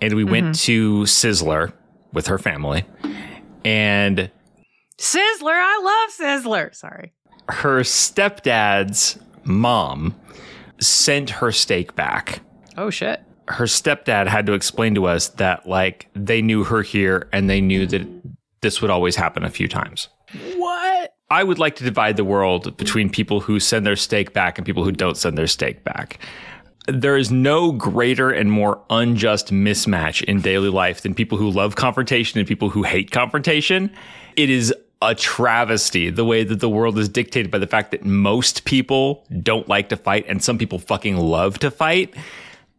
and 0.00 0.14
we 0.14 0.24
went 0.24 0.56
mm-hmm. 0.56 0.64
to 0.64 1.02
Sizzler 1.02 1.72
with 2.12 2.26
her 2.28 2.38
family, 2.38 2.84
and 3.64 4.30
Sizzler, 4.98 5.54
I 5.54 5.80
love 5.82 6.42
Sizzler. 6.44 6.74
Sorry. 6.74 7.12
her 7.48 7.80
stepdad's 7.80 9.18
mom 9.44 10.14
sent 10.80 11.30
her 11.30 11.52
steak 11.52 11.94
back. 11.94 12.40
Oh 12.76 12.90
shit. 12.90 13.22
Her 13.48 13.64
stepdad 13.64 14.28
had 14.28 14.46
to 14.46 14.52
explain 14.52 14.94
to 14.94 15.06
us 15.06 15.28
that 15.28 15.68
like 15.68 16.08
they 16.14 16.42
knew 16.42 16.64
her 16.64 16.82
here 16.82 17.28
and 17.32 17.50
they 17.50 17.60
knew 17.60 17.86
that 17.86 18.06
this 18.60 18.80
would 18.80 18.90
always 18.90 19.16
happen 19.16 19.44
a 19.44 19.50
few 19.50 19.68
times. 19.68 20.08
What? 20.56 21.14
I 21.30 21.42
would 21.44 21.58
like 21.58 21.76
to 21.76 21.84
divide 21.84 22.16
the 22.16 22.24
world 22.24 22.76
between 22.76 23.10
people 23.10 23.40
who 23.40 23.58
send 23.58 23.86
their 23.86 23.96
steak 23.96 24.32
back 24.32 24.58
and 24.58 24.66
people 24.66 24.84
who 24.84 24.92
don't 24.92 25.16
send 25.16 25.36
their 25.36 25.46
steak 25.46 25.82
back. 25.82 26.18
There 26.88 27.16
is 27.16 27.30
no 27.30 27.70
greater 27.70 28.30
and 28.30 28.50
more 28.50 28.82
unjust 28.90 29.52
mismatch 29.52 30.22
in 30.24 30.40
daily 30.40 30.68
life 30.68 31.02
than 31.02 31.14
people 31.14 31.38
who 31.38 31.48
love 31.48 31.76
confrontation 31.76 32.40
and 32.40 32.48
people 32.48 32.70
who 32.70 32.82
hate 32.82 33.12
confrontation. 33.12 33.92
It 34.36 34.50
is 34.50 34.74
a 35.00 35.14
travesty 35.14 36.10
the 36.10 36.24
way 36.24 36.42
that 36.44 36.60
the 36.60 36.68
world 36.68 36.98
is 36.98 37.08
dictated 37.08 37.50
by 37.50 37.58
the 37.58 37.66
fact 37.66 37.92
that 37.92 38.04
most 38.04 38.64
people 38.64 39.24
don't 39.42 39.68
like 39.68 39.88
to 39.90 39.96
fight 39.96 40.24
and 40.28 40.42
some 40.42 40.58
people 40.58 40.78
fucking 40.78 41.16
love 41.16 41.58
to 41.60 41.70
fight. 41.70 42.14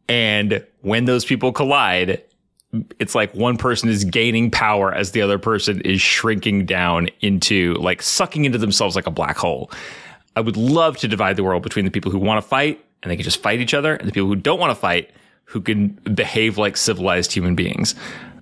And 0.09 0.65
when 0.81 1.05
those 1.05 1.23
people 1.23 1.53
collide, 1.53 2.21
it's 2.99 3.15
like 3.15 3.33
one 3.33 3.57
person 3.57 3.87
is 3.87 4.03
gaining 4.03 4.51
power 4.51 4.93
as 4.93 5.11
the 5.11 5.21
other 5.21 5.37
person 5.37 5.79
is 5.81 6.01
shrinking 6.01 6.65
down 6.65 7.07
into 7.21 7.75
like 7.75 8.01
sucking 8.01 8.43
into 8.43 8.57
themselves 8.57 8.95
like 8.95 9.07
a 9.07 9.11
black 9.11 9.37
hole. 9.37 9.71
I 10.35 10.41
would 10.41 10.57
love 10.57 10.97
to 10.97 11.07
divide 11.07 11.37
the 11.37 11.43
world 11.43 11.63
between 11.63 11.85
the 11.85 11.91
people 11.91 12.11
who 12.11 12.19
want 12.19 12.43
to 12.43 12.47
fight 12.47 12.83
and 13.03 13.11
they 13.11 13.15
can 13.15 13.23
just 13.23 13.41
fight 13.43 13.59
each 13.59 13.73
other 13.75 13.95
and 13.95 14.07
the 14.07 14.11
people 14.11 14.27
who 14.29 14.35
don't 14.35 14.59
want 14.59 14.71
to 14.71 14.75
fight 14.75 15.11
who 15.45 15.61
can 15.61 15.89
behave 16.15 16.57
like 16.57 16.75
civilized 16.77 17.31
human 17.31 17.53
beings. 17.53 17.93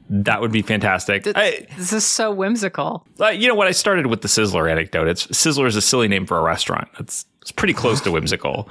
That 0.09 0.39
would 0.41 0.51
be 0.51 0.61
fantastic. 0.61 1.25
I, 1.35 1.65
This 1.77 1.91
is 1.93 2.05
so 2.05 2.31
whimsical. 2.31 3.05
uh, 3.19 3.29
you 3.29 3.47
know 3.47 3.55
what? 3.55 3.67
I 3.67 3.71
started 3.71 4.07
with 4.07 4.21
the 4.21 4.27
Sizzler 4.27 4.69
anecdote. 4.69 5.07
It's 5.07 5.25
Sizzler 5.27 5.67
is 5.67 5.75
a 5.75 5.81
silly 5.81 6.07
name 6.07 6.25
for 6.25 6.37
a 6.37 6.41
restaurant. 6.43 6.89
It's 6.99 7.25
it's 7.41 7.51
pretty 7.51 7.73
close 7.73 8.01
to 8.01 8.11
whimsical. 8.15 8.69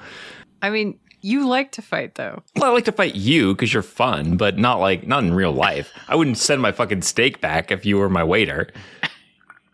I 0.63 0.71
mean, 0.71 0.99
you 1.23 1.49
like 1.49 1.73
to 1.73 1.83
fight 1.83 2.15
though. 2.17 2.43
Well, 2.57 2.71
I 2.71 2.75
like 2.75 2.85
to 2.85 2.93
fight 2.93 3.15
you 3.15 3.55
because 3.55 3.73
you're 3.73 3.83
fun, 3.83 4.37
but 4.37 4.59
not 4.59 4.81
like 4.81 5.07
not 5.07 5.25
in 5.25 5.33
real 5.35 5.53
life. 5.53 5.91
I 6.09 6.15
wouldn't 6.15 6.39
send 6.39 6.61
my 6.63 6.73
fucking 6.73 7.03
steak 7.03 7.41
back 7.41 7.71
if 7.71 7.85
you 7.87 7.97
were 7.97 8.09
my 8.11 8.23
waiter. 8.25 8.71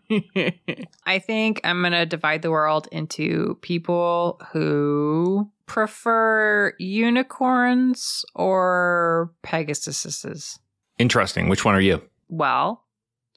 I 1.05 1.19
think 1.19 1.59
I'm 1.63 1.81
going 1.81 1.91
to 1.91 2.05
divide 2.05 2.41
the 2.41 2.51
world 2.51 2.87
into 2.93 3.57
people 3.61 4.41
who 4.51 5.49
prefer 5.67 6.73
unicorns 6.79 8.25
or 8.33 9.31
pegasuses. 9.43 10.57
Interesting. 10.97 11.49
Which 11.49 11.63
one 11.63 11.75
are 11.75 11.81
you? 11.81 12.01
Well, 12.29 12.83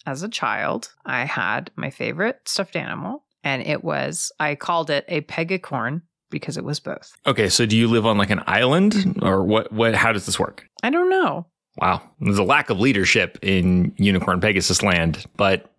as 0.06 0.22
a 0.22 0.28
child, 0.28 0.92
I 1.04 1.24
had 1.24 1.70
my 1.76 1.90
favorite 1.90 2.40
stuffed 2.46 2.76
animal, 2.76 3.24
and 3.44 3.62
it 3.62 3.84
was, 3.84 4.32
I 4.40 4.54
called 4.54 4.90
it 4.90 5.04
a 5.08 5.20
pegacorn 5.22 6.02
because 6.30 6.56
it 6.56 6.64
was 6.64 6.80
both. 6.80 7.12
Okay, 7.26 7.48
so 7.48 7.66
do 7.66 7.76
you 7.76 7.88
live 7.88 8.06
on 8.06 8.16
like 8.16 8.30
an 8.30 8.42
island 8.46 8.92
mm-hmm. 8.92 9.24
or 9.24 9.44
what 9.44 9.72
what 9.72 9.94
how 9.94 10.12
does 10.12 10.26
this 10.26 10.38
work? 10.38 10.66
I 10.82 10.90
don't 10.90 11.10
know. 11.10 11.46
Wow. 11.76 12.02
There's 12.20 12.38
a 12.38 12.44
lack 12.44 12.70
of 12.70 12.80
leadership 12.80 13.38
in 13.42 13.92
Unicorn 13.96 14.40
Pegasus 14.40 14.82
land, 14.82 15.24
but 15.36 15.72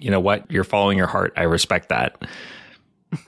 you 0.00 0.10
know 0.10 0.20
what? 0.20 0.50
You're 0.50 0.64
following 0.64 0.98
your 0.98 1.06
heart. 1.06 1.32
I 1.36 1.42
respect 1.42 1.88
that. 1.88 2.20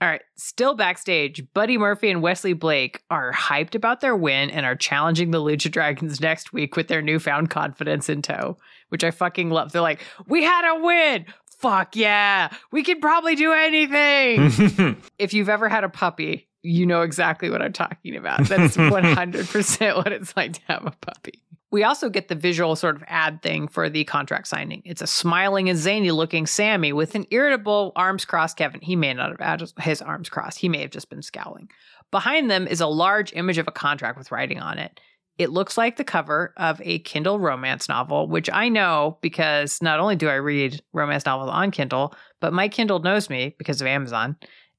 All 0.00 0.08
right, 0.08 0.22
still 0.36 0.74
backstage, 0.74 1.44
Buddy 1.54 1.78
Murphy 1.78 2.10
and 2.10 2.20
Wesley 2.20 2.52
Blake 2.52 3.02
are 3.10 3.32
hyped 3.32 3.74
about 3.74 4.00
their 4.00 4.16
win 4.16 4.50
and 4.50 4.66
are 4.66 4.74
challenging 4.74 5.30
the 5.30 5.40
Lucha 5.40 5.70
Dragons 5.70 6.20
next 6.20 6.52
week 6.52 6.76
with 6.76 6.88
their 6.88 7.00
newfound 7.00 7.50
confidence 7.50 8.08
in 8.08 8.20
tow, 8.20 8.56
which 8.88 9.04
I 9.04 9.12
fucking 9.12 9.50
love. 9.50 9.70
They're 9.72 9.82
like, 9.82 10.00
"We 10.26 10.42
had 10.42 10.68
a 10.68 10.80
win! 10.80 11.26
Fuck 11.58 11.94
yeah! 11.94 12.50
We 12.72 12.82
can 12.82 13.00
probably 13.00 13.36
do 13.36 13.52
anything!" 13.52 14.96
if 15.18 15.32
you've 15.32 15.48
ever 15.48 15.68
had 15.68 15.84
a 15.84 15.88
puppy, 15.88 16.48
you 16.64 16.86
know 16.86 17.02
exactly 17.02 17.50
what 17.50 17.62
I'm 17.62 17.72
talking 17.72 18.16
about. 18.16 18.44
That's 18.44 18.76
100% 18.76 19.96
what 19.96 20.12
it's 20.12 20.36
like 20.36 20.54
to 20.54 20.60
have 20.66 20.86
a 20.86 20.92
puppy. 20.92 21.42
We 21.70 21.82
also 21.82 22.08
get 22.08 22.28
the 22.28 22.36
visual 22.36 22.76
sort 22.76 22.96
of 22.96 23.02
ad 23.08 23.42
thing 23.42 23.68
for 23.68 23.90
the 23.90 24.04
contract 24.04 24.46
signing. 24.46 24.82
It's 24.84 25.02
a 25.02 25.06
smiling 25.06 25.68
and 25.68 25.78
zany 25.78 26.10
looking 26.12 26.46
Sami 26.46 26.92
with 26.92 27.16
an 27.16 27.26
irritable 27.30 27.92
arms 27.96 28.24
crossed 28.24 28.56
Kevin. 28.56 28.80
He 28.80 28.96
may 28.96 29.12
not 29.12 29.30
have 29.30 29.40
had 29.40 29.70
his 29.80 30.00
arms 30.00 30.28
crossed, 30.28 30.58
he 30.58 30.68
may 30.68 30.80
have 30.80 30.90
just 30.90 31.10
been 31.10 31.22
scowling. 31.22 31.68
Behind 32.10 32.50
them 32.50 32.66
is 32.68 32.80
a 32.80 32.86
large 32.86 33.32
image 33.34 33.58
of 33.58 33.66
a 33.66 33.72
contract 33.72 34.16
with 34.16 34.30
writing 34.30 34.60
on 34.60 34.78
it. 34.78 35.00
It 35.36 35.50
looks 35.50 35.76
like 35.76 35.96
the 35.96 36.04
cover 36.04 36.54
of 36.56 36.80
a 36.84 37.00
Kindle 37.00 37.40
romance 37.40 37.88
novel, 37.88 38.28
which 38.28 38.48
I 38.52 38.68
know 38.68 39.18
because 39.20 39.82
not 39.82 39.98
only 39.98 40.14
do 40.14 40.28
I 40.28 40.34
read 40.34 40.80
romance 40.92 41.26
novels 41.26 41.50
on 41.50 41.72
Kindle, 41.72 42.14
but 42.40 42.52
my 42.52 42.68
Kindle 42.68 43.00
knows 43.00 43.28
me 43.28 43.56
because 43.58 43.80
of 43.80 43.88
Amazon. 43.88 44.36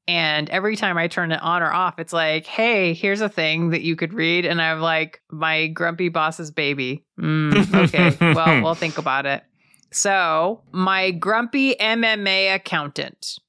And 0.08 0.50
every 0.52 0.76
time 0.76 0.98
I 0.98 1.08
turn 1.08 1.32
it 1.32 1.42
on 1.42 1.64
or 1.64 1.74
off, 1.74 1.98
it's 1.98 2.14
like, 2.14 2.46
hey, 2.46 2.94
here's 2.94 3.22
a 3.22 3.30
thing 3.30 3.72
that 3.72 3.82
you 3.82 3.96
could 3.96 4.14
read. 4.14 4.46
And 4.46 4.62
I'm 4.62 4.80
like, 4.80 5.22
my 5.32 5.68
grumpy 5.68 6.10
boss's 6.10 6.52
baby. 6.52 7.04
Mm, 7.20 7.86
okay, 7.86 8.16
well, 8.34 8.62
we'll 8.62 8.76
think 8.76 9.00
about 9.00 9.26
it. 9.26 9.44
So, 9.92 10.62
my 10.72 11.12
grumpy 11.12 11.74
MMA 11.76 12.54
accountant. 12.54 13.40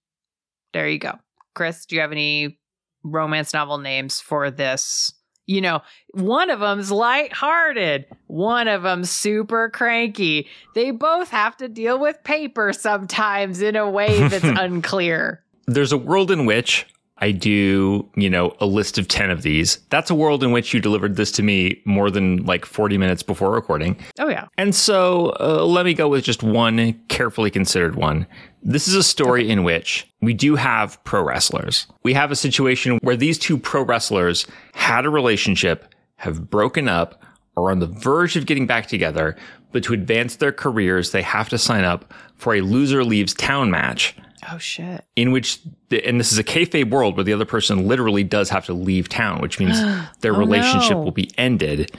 There 0.73 0.89
you 0.89 0.99
go. 0.99 1.19
Kris, 1.55 1.87
do 1.87 1.97
you 1.97 2.03
have 2.03 2.13
any 2.13 2.59
romance 3.03 3.53
novel 3.53 3.79
names 3.79 4.21
for 4.21 4.51
this? 4.51 5.13
You 5.47 5.61
know, 5.61 5.83
one 6.11 6.51
of 6.51 6.61
them's 6.61 6.91
lighthearted, 6.91 8.07
one 8.27 8.67
of 8.67 8.83
them's 8.83 9.11
super 9.11 9.71
cranky. 9.71 10.49
They 10.75 10.91
both 10.91 11.31
have 11.31 11.57
to 11.59 11.69
deal 11.69 11.99
with 11.99 12.23
paper 12.25 12.73
sometimes 12.73 13.63
in 13.63 13.77
a 13.77 13.89
way 13.89 14.27
that's 14.27 14.45
unclear. 14.45 15.45
There's 15.67 15.93
a 15.93 15.99
world 15.99 16.31
in 16.31 16.47
which 16.47 16.87
I 17.19 17.31
do, 17.31 18.09
you 18.15 18.29
know, 18.29 18.55
a 18.61 18.67
list 18.67 18.99
of 18.99 19.09
10 19.09 19.31
of 19.31 19.43
these. 19.43 19.79
That's 19.89 20.11
a 20.11 20.15
world 20.15 20.43
in 20.43 20.53
which 20.53 20.75
you 20.75 20.81
delivered 20.81 21.17
this 21.17 21.33
to 21.33 21.43
me 21.43 21.81
more 21.87 22.11
than 22.11 22.45
like 22.45 22.67
40 22.67 22.99
minutes 22.99 23.23
before 23.23 23.51
recording. 23.51 23.97
Oh, 24.19 24.29
yeah. 24.29 24.49
And 24.59 24.75
so 24.75 25.35
uh, 25.41 25.65
let 25.65 25.87
me 25.87 25.95
go 25.95 26.09
with 26.09 26.25
just 26.25 26.43
one 26.43 26.93
carefully 27.09 27.51
considered 27.51 27.95
one. 27.95 28.27
This 28.63 28.87
is 28.87 28.95
a 28.95 29.03
story 29.03 29.45
okay. 29.45 29.53
in 29.53 29.65
which 29.65 30.07
we 30.21 30.35
do 30.35 30.57
have 30.57 31.03
pro 31.05 31.23
wrestlers. 31.23 31.87
We 32.03 32.13
have 32.13 32.31
a 32.31 32.37
situation 32.37 32.99
where 33.03 33.17
these 33.17 33.39
two 33.39 33.57
pro 33.57 33.83
wrestlers 33.83 34.47
had 34.75 35.07
a 35.07 35.11
relationship, 35.11 35.95
have 36.17 36.51
broken 36.51 36.87
up, 36.87 37.23
are 37.57 37.71
on 37.71 37.79
the 37.79 37.87
verge 37.87 38.37
of 38.37 38.45
getting 38.45 38.67
back 38.67 38.89
together, 38.89 39.37
but 39.73 39.83
to 39.85 39.95
advance 39.95 40.37
their 40.37 40.53
careers, 40.53 41.13
they 41.13 41.23
have 41.23 41.49
to 41.49 41.57
sign 41.57 41.85
up 41.85 42.13
for 42.35 42.55
a 42.55 42.61
loser 42.61 43.03
leaves 43.03 43.33
town 43.33 43.71
match 43.71 44.15
Oh 44.51 44.59
shit! 44.59 45.05
In 45.17 45.33
which, 45.33 45.61
the, 45.89 46.07
and 46.07 46.21
this 46.21 46.31
is 46.33 46.39
a 46.39 46.45
kayfabe 46.45 46.91
world 46.91 47.17
where 47.17 47.25
the 47.25 47.33
other 47.33 47.45
person 47.45 47.89
literally 47.89 48.23
does 48.23 48.49
have 48.51 48.65
to 48.67 48.75
leave 48.75 49.09
town, 49.09 49.41
which 49.41 49.59
means 49.59 49.81
their 50.21 50.35
oh, 50.35 50.39
relationship 50.39 50.93
no. 50.93 51.03
will 51.03 51.11
be 51.11 51.31
ended. 51.37 51.91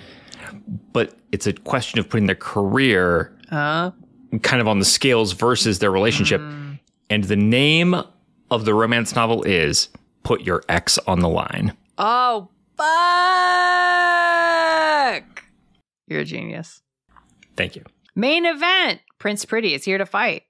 But 0.94 1.18
it's 1.32 1.48
a 1.48 1.54
question 1.54 2.00
of 2.00 2.10
putting 2.10 2.28
their 2.28 2.36
career 2.36 3.38
uh. 3.52 3.92
kind 4.44 4.62
of 4.62 4.68
on 4.68 4.80
the 4.80 4.86
scales 4.86 5.34
versus 5.34 5.80
their 5.80 5.92
relationship. 5.92 6.42
Mm. 6.42 6.80
And 7.10 7.24
the 7.26 7.36
name 7.36 7.96
of 8.52 8.66
the 8.66 8.74
romance 8.74 9.16
novel 9.16 9.44
is 9.44 9.90
"Put 10.24 10.42
Your 10.42 10.64
Ex 10.70 10.98
on 11.00 11.20
the 11.20 11.30
Line." 11.30 11.76
Oh 11.98 12.50
fuck! 12.78 12.88
You're 16.08 16.22
a 16.22 16.26
genius. 16.26 16.82
Thank 17.56 17.76
you. 17.76 17.84
Main 18.16 18.46
event: 18.46 19.02
Prince 19.20 19.44
Pretty 19.44 19.74
is 19.74 19.84
here 19.84 19.98
to 19.98 20.06
fight. 20.06 20.44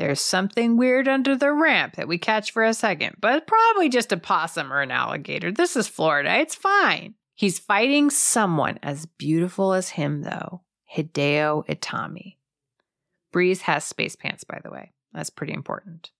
There's 0.00 0.22
something 0.22 0.78
weird 0.78 1.08
under 1.08 1.36
the 1.36 1.52
ramp 1.52 1.96
that 1.96 2.08
we 2.08 2.16
catch 2.16 2.52
for 2.52 2.64
a 2.64 2.72
second, 2.72 3.16
but 3.20 3.46
probably 3.46 3.90
just 3.90 4.12
a 4.12 4.16
possum 4.16 4.72
or 4.72 4.80
an 4.80 4.90
alligator. 4.90 5.52
This 5.52 5.76
is 5.76 5.88
Florida. 5.88 6.38
It's 6.38 6.54
fine. 6.54 7.16
He's 7.34 7.58
fighting 7.58 8.08
someone 8.08 8.78
as 8.82 9.04
beautiful 9.04 9.74
as 9.74 9.90
him, 9.90 10.22
though 10.22 10.62
Hideo 10.96 11.66
Itami. 11.66 12.36
Breeze 13.30 13.60
has 13.60 13.84
space 13.84 14.16
pants, 14.16 14.42
by 14.42 14.58
the 14.64 14.70
way. 14.70 14.92
That's 15.12 15.28
pretty 15.28 15.52
important. 15.52 16.12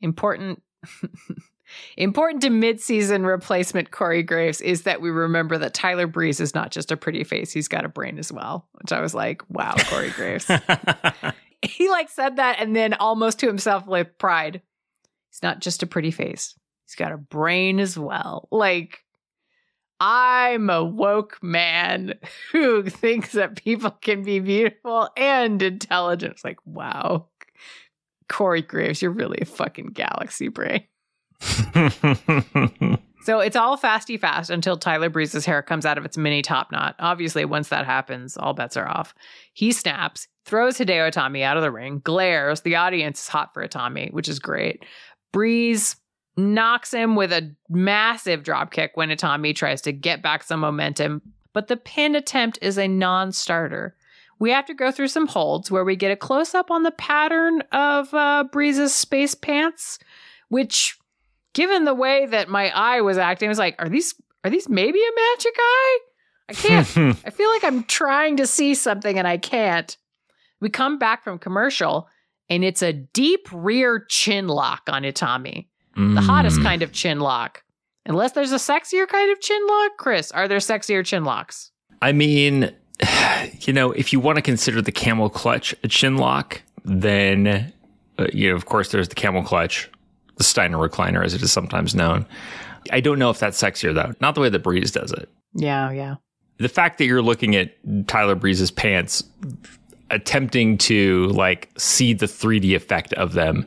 Important. 0.00 0.62
Important 1.96 2.42
to 2.42 2.50
mid-season 2.50 3.24
replacement 3.24 3.90
Corey 3.90 4.22
Graves 4.22 4.60
is 4.60 4.82
that 4.82 5.00
we 5.00 5.10
remember 5.10 5.58
that 5.58 5.74
Tyler 5.74 6.06
Breeze 6.06 6.40
is 6.40 6.54
not 6.54 6.70
just 6.70 6.90
a 6.90 6.96
pretty 6.96 7.22
face; 7.22 7.52
he's 7.52 7.68
got 7.68 7.84
a 7.84 7.88
brain 7.88 8.18
as 8.18 8.32
well. 8.32 8.66
Which 8.72 8.90
I 8.90 9.00
was 9.00 9.14
like, 9.14 9.42
"Wow, 9.48 9.74
Corey 9.88 10.10
Graves." 10.10 10.50
he 11.68 11.88
like 11.88 12.08
said 12.08 12.36
that 12.36 12.58
and 12.58 12.74
then 12.74 12.94
almost 12.94 13.38
to 13.40 13.46
himself 13.46 13.86
with 13.86 14.18
pride. 14.18 14.62
He's 15.30 15.42
not 15.42 15.60
just 15.60 15.82
a 15.82 15.86
pretty 15.86 16.10
face. 16.10 16.54
He's 16.86 16.96
got 16.96 17.12
a 17.12 17.18
brain 17.18 17.78
as 17.78 17.96
well. 17.98 18.48
Like 18.50 19.04
I'm 20.00 20.70
a 20.70 20.82
woke 20.82 21.38
man 21.42 22.14
who 22.52 22.88
thinks 22.88 23.32
that 23.32 23.62
people 23.62 23.90
can 23.90 24.22
be 24.22 24.40
beautiful 24.40 25.10
and 25.16 25.60
intelligent. 25.60 26.32
It's 26.32 26.44
like, 26.44 26.58
wow. 26.64 27.26
Corey 28.28 28.62
Graves, 28.62 29.02
you're 29.02 29.10
really 29.10 29.38
a 29.42 29.44
fucking 29.44 29.88
galaxy 29.88 30.48
brain. 30.48 30.84
so 33.22 33.40
it's 33.40 33.56
all 33.56 33.76
fasty 33.76 34.18
fast 34.18 34.50
until 34.50 34.76
Tyler 34.76 35.10
Breeze's 35.10 35.44
hair 35.44 35.62
comes 35.62 35.84
out 35.84 35.98
of 35.98 36.04
its 36.04 36.16
mini 36.16 36.40
top 36.40 36.70
knot. 36.70 36.94
Obviously, 37.00 37.44
once 37.44 37.70
that 37.70 37.86
happens, 37.86 38.36
all 38.36 38.54
bets 38.54 38.76
are 38.76 38.88
off. 38.88 39.14
He 39.52 39.72
snaps 39.72 40.28
throws 40.44 40.78
Hideo 40.78 41.10
Itami 41.10 41.42
out 41.42 41.56
of 41.56 41.62
the 41.62 41.70
ring, 41.70 42.00
glares. 42.04 42.62
The 42.62 42.76
audience 42.76 43.22
is 43.22 43.28
hot 43.28 43.54
for 43.54 43.66
Itami, 43.66 44.12
which 44.12 44.28
is 44.28 44.38
great. 44.38 44.84
Breeze 45.32 45.96
knocks 46.36 46.92
him 46.92 47.16
with 47.16 47.32
a 47.32 47.54
massive 47.68 48.42
dropkick 48.42 48.90
when 48.94 49.10
Itami 49.10 49.54
tries 49.54 49.80
to 49.82 49.92
get 49.92 50.22
back 50.22 50.42
some 50.42 50.60
momentum, 50.60 51.22
but 51.52 51.68
the 51.68 51.76
pin 51.76 52.14
attempt 52.14 52.58
is 52.62 52.78
a 52.78 52.88
non 52.88 53.32
starter. 53.32 53.96
We 54.38 54.50
have 54.50 54.64
to 54.66 54.74
go 54.74 54.90
through 54.90 55.08
some 55.08 55.26
holds 55.26 55.70
where 55.70 55.84
we 55.84 55.96
get 55.96 56.12
a 56.12 56.16
close 56.16 56.54
up 56.54 56.70
on 56.70 56.82
the 56.82 56.90
pattern 56.92 57.62
of 57.72 58.12
uh, 58.14 58.44
Breeze's 58.50 58.94
space 58.94 59.34
pants, 59.34 59.98
which, 60.48 60.96
given 61.52 61.84
the 61.84 61.94
way 61.94 62.24
that 62.24 62.48
my 62.48 62.70
eye 62.74 63.02
was 63.02 63.18
acting, 63.18 63.48
I 63.48 63.50
was 63.50 63.58
like, 63.58 63.76
are 63.78 63.88
these 63.88 64.14
are 64.42 64.50
these 64.50 64.68
maybe 64.68 64.98
a 64.98 65.14
magic 65.14 65.54
eye? 65.58 65.98
I 66.48 66.52
can't. 66.54 66.86
I 67.26 67.30
feel 67.30 67.50
like 67.50 67.64
I'm 67.64 67.84
trying 67.84 68.38
to 68.38 68.46
see 68.46 68.74
something 68.74 69.18
and 69.18 69.28
I 69.28 69.36
can't. 69.36 69.96
We 70.60 70.68
come 70.68 70.98
back 70.98 71.24
from 71.24 71.38
commercial 71.38 72.08
and 72.48 72.64
it's 72.64 72.82
a 72.82 72.92
deep 72.92 73.48
rear 73.52 74.04
chin 74.08 74.48
lock 74.48 74.82
on 74.88 75.02
Itami. 75.02 75.68
Mm. 75.96 76.14
The 76.14 76.20
hottest 76.20 76.62
kind 76.62 76.82
of 76.82 76.92
chin 76.92 77.20
lock. 77.20 77.62
Unless 78.06 78.32
there's 78.32 78.52
a 78.52 78.56
sexier 78.56 79.06
kind 79.06 79.30
of 79.30 79.40
chin 79.40 79.60
lock, 79.68 79.96
Kris, 79.98 80.32
are 80.32 80.48
there 80.48 80.58
sexier 80.58 81.04
chin 81.04 81.24
locks? 81.24 81.70
I 82.02 82.12
mean, 82.12 82.74
you 83.60 83.72
know, 83.72 83.92
if 83.92 84.12
you 84.12 84.20
want 84.20 84.36
to 84.36 84.42
consider 84.42 84.82
the 84.82 84.92
camel 84.92 85.30
clutch 85.30 85.74
a 85.84 85.88
chin 85.88 86.16
lock, 86.16 86.62
then, 86.84 87.72
uh, 88.18 88.26
you 88.32 88.50
know, 88.50 88.56
of 88.56 88.66
course, 88.66 88.90
there's 88.90 89.08
the 89.08 89.14
camel 89.14 89.42
clutch, 89.42 89.88
the 90.36 90.44
Steiner 90.44 90.78
recliner, 90.78 91.24
as 91.24 91.34
it 91.34 91.42
is 91.42 91.52
sometimes 91.52 91.94
known. 91.94 92.26
I 92.90 93.00
don't 93.00 93.18
know 93.18 93.30
if 93.30 93.38
that's 93.38 93.60
sexier, 93.60 93.94
though. 93.94 94.14
Not 94.20 94.34
the 94.34 94.40
way 94.40 94.48
that 94.48 94.60
Breeze 94.60 94.90
does 94.90 95.12
it. 95.12 95.28
Yeah, 95.54 95.90
yeah. 95.90 96.16
The 96.58 96.68
fact 96.68 96.98
that 96.98 97.04
you're 97.04 97.22
looking 97.22 97.54
at 97.54 97.72
Tyler 98.06 98.34
Breeze's 98.34 98.70
pants 98.70 99.22
attempting 100.10 100.78
to 100.78 101.26
like 101.28 101.70
see 101.78 102.12
the 102.12 102.26
3D 102.26 102.74
effect 102.74 103.12
of 103.14 103.32
them 103.32 103.66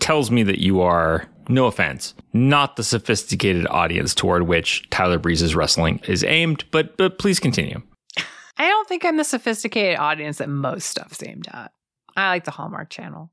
tells 0.00 0.30
me 0.30 0.42
that 0.42 0.58
you 0.60 0.80
are, 0.80 1.26
no 1.48 1.66
offense, 1.66 2.14
not 2.32 2.76
the 2.76 2.84
sophisticated 2.84 3.66
audience 3.68 4.14
toward 4.14 4.42
which 4.44 4.88
Tyler 4.90 5.18
Breeze's 5.18 5.54
wrestling 5.54 6.00
is 6.06 6.24
aimed, 6.24 6.64
but 6.70 6.96
but 6.96 7.18
please 7.18 7.40
continue. 7.40 7.80
I 8.56 8.68
don't 8.68 8.88
think 8.88 9.04
I'm 9.04 9.16
the 9.16 9.24
sophisticated 9.24 9.98
audience 9.98 10.38
that 10.38 10.48
most 10.48 10.88
stuff's 10.88 11.22
aimed 11.22 11.48
at. 11.52 11.72
I 12.16 12.28
like 12.28 12.44
the 12.44 12.50
Hallmark 12.50 12.90
channel. 12.90 13.30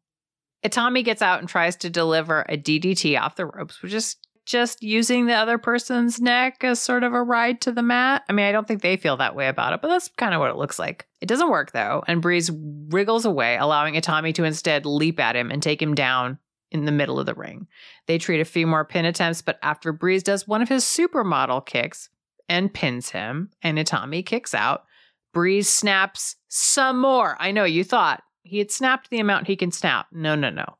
Itami 0.65 1.03
gets 1.03 1.21
out 1.21 1.39
and 1.39 1.49
tries 1.49 1.75
to 1.77 1.89
deliver 1.89 2.45
a 2.47 2.57
DDT 2.57 3.19
off 3.19 3.35
the 3.35 3.45
ropes, 3.45 3.81
which 3.81 3.93
is 3.93 4.15
just 4.45 4.81
using 4.81 5.25
the 5.25 5.33
other 5.33 5.57
person's 5.57 6.19
neck 6.19 6.63
as 6.63 6.81
sort 6.81 7.03
of 7.03 7.13
a 7.13 7.21
ride 7.21 7.61
to 7.61 7.71
the 7.71 7.83
mat. 7.83 8.23
I 8.27 8.33
mean, 8.33 8.45
I 8.45 8.51
don't 8.51 8.67
think 8.67 8.81
they 8.81 8.97
feel 8.97 9.17
that 9.17 9.35
way 9.35 9.47
about 9.47 9.73
it, 9.73 9.81
but 9.81 9.87
that's 9.87 10.09
kind 10.17 10.33
of 10.33 10.39
what 10.39 10.49
it 10.49 10.57
looks 10.57 10.79
like. 10.79 11.07
It 11.21 11.27
doesn't 11.27 11.49
work 11.49 11.71
though, 11.71 12.03
and 12.07 12.21
Breeze 12.21 12.51
wriggles 12.51 13.25
away, 13.25 13.57
allowing 13.57 13.95
Itami 13.95 14.33
to 14.35 14.43
instead 14.43 14.85
leap 14.85 15.19
at 15.19 15.35
him 15.35 15.51
and 15.51 15.61
take 15.61 15.81
him 15.81 15.93
down 15.93 16.39
in 16.71 16.85
the 16.85 16.91
middle 16.91 17.19
of 17.19 17.25
the 17.25 17.35
ring. 17.35 17.67
They 18.07 18.17
treat 18.17 18.39
a 18.39 18.45
few 18.45 18.65
more 18.65 18.85
pin 18.85 19.05
attempts, 19.05 19.41
but 19.41 19.59
after 19.61 19.91
Breeze 19.91 20.23
does 20.23 20.47
one 20.47 20.61
of 20.61 20.69
his 20.69 20.83
supermodel 20.83 21.65
kicks 21.65 22.09
and 22.49 22.73
pins 22.73 23.09
him, 23.09 23.51
and 23.61 23.77
Itami 23.77 24.25
kicks 24.25 24.53
out, 24.53 24.85
Breeze 25.33 25.69
snaps 25.69 26.35
some 26.47 26.99
more. 26.99 27.37
I 27.39 27.51
know 27.51 27.63
you 27.63 27.83
thought 27.83 28.23
he 28.43 28.57
had 28.57 28.71
snapped 28.71 29.09
the 29.09 29.19
amount 29.19 29.47
he 29.47 29.55
can 29.55 29.71
snap. 29.71 30.07
No, 30.11 30.35
no, 30.35 30.49
no. 30.49 30.77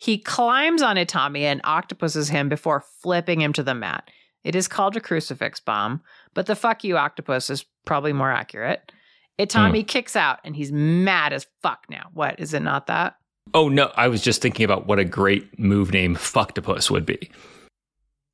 He 0.00 0.16
climbs 0.16 0.80
on 0.80 0.96
Itami 0.96 1.42
and 1.42 1.60
octopuses 1.62 2.30
him 2.30 2.48
before 2.48 2.82
flipping 3.02 3.42
him 3.42 3.52
to 3.52 3.62
the 3.62 3.74
mat. 3.74 4.10
It 4.42 4.54
is 4.54 4.66
called 4.66 4.96
a 4.96 5.00
crucifix 5.00 5.60
bomb, 5.60 6.00
but 6.32 6.46
the 6.46 6.56
fuck 6.56 6.82
you 6.82 6.96
octopus 6.96 7.50
is 7.50 7.66
probably 7.84 8.14
more 8.14 8.32
accurate. 8.32 8.92
Itami 9.38 9.82
mm. 9.82 9.86
kicks 9.86 10.16
out 10.16 10.38
and 10.42 10.56
he's 10.56 10.72
mad 10.72 11.34
as 11.34 11.46
fuck 11.62 11.84
now. 11.90 12.06
What? 12.14 12.40
Is 12.40 12.54
it 12.54 12.60
not 12.60 12.86
that? 12.86 13.16
Oh 13.52 13.68
no, 13.68 13.92
I 13.94 14.08
was 14.08 14.22
just 14.22 14.40
thinking 14.40 14.64
about 14.64 14.86
what 14.86 14.98
a 14.98 15.04
great 15.04 15.58
move 15.58 15.92
name 15.92 16.16
Fucktopus 16.16 16.90
would 16.90 17.04
be. 17.04 17.30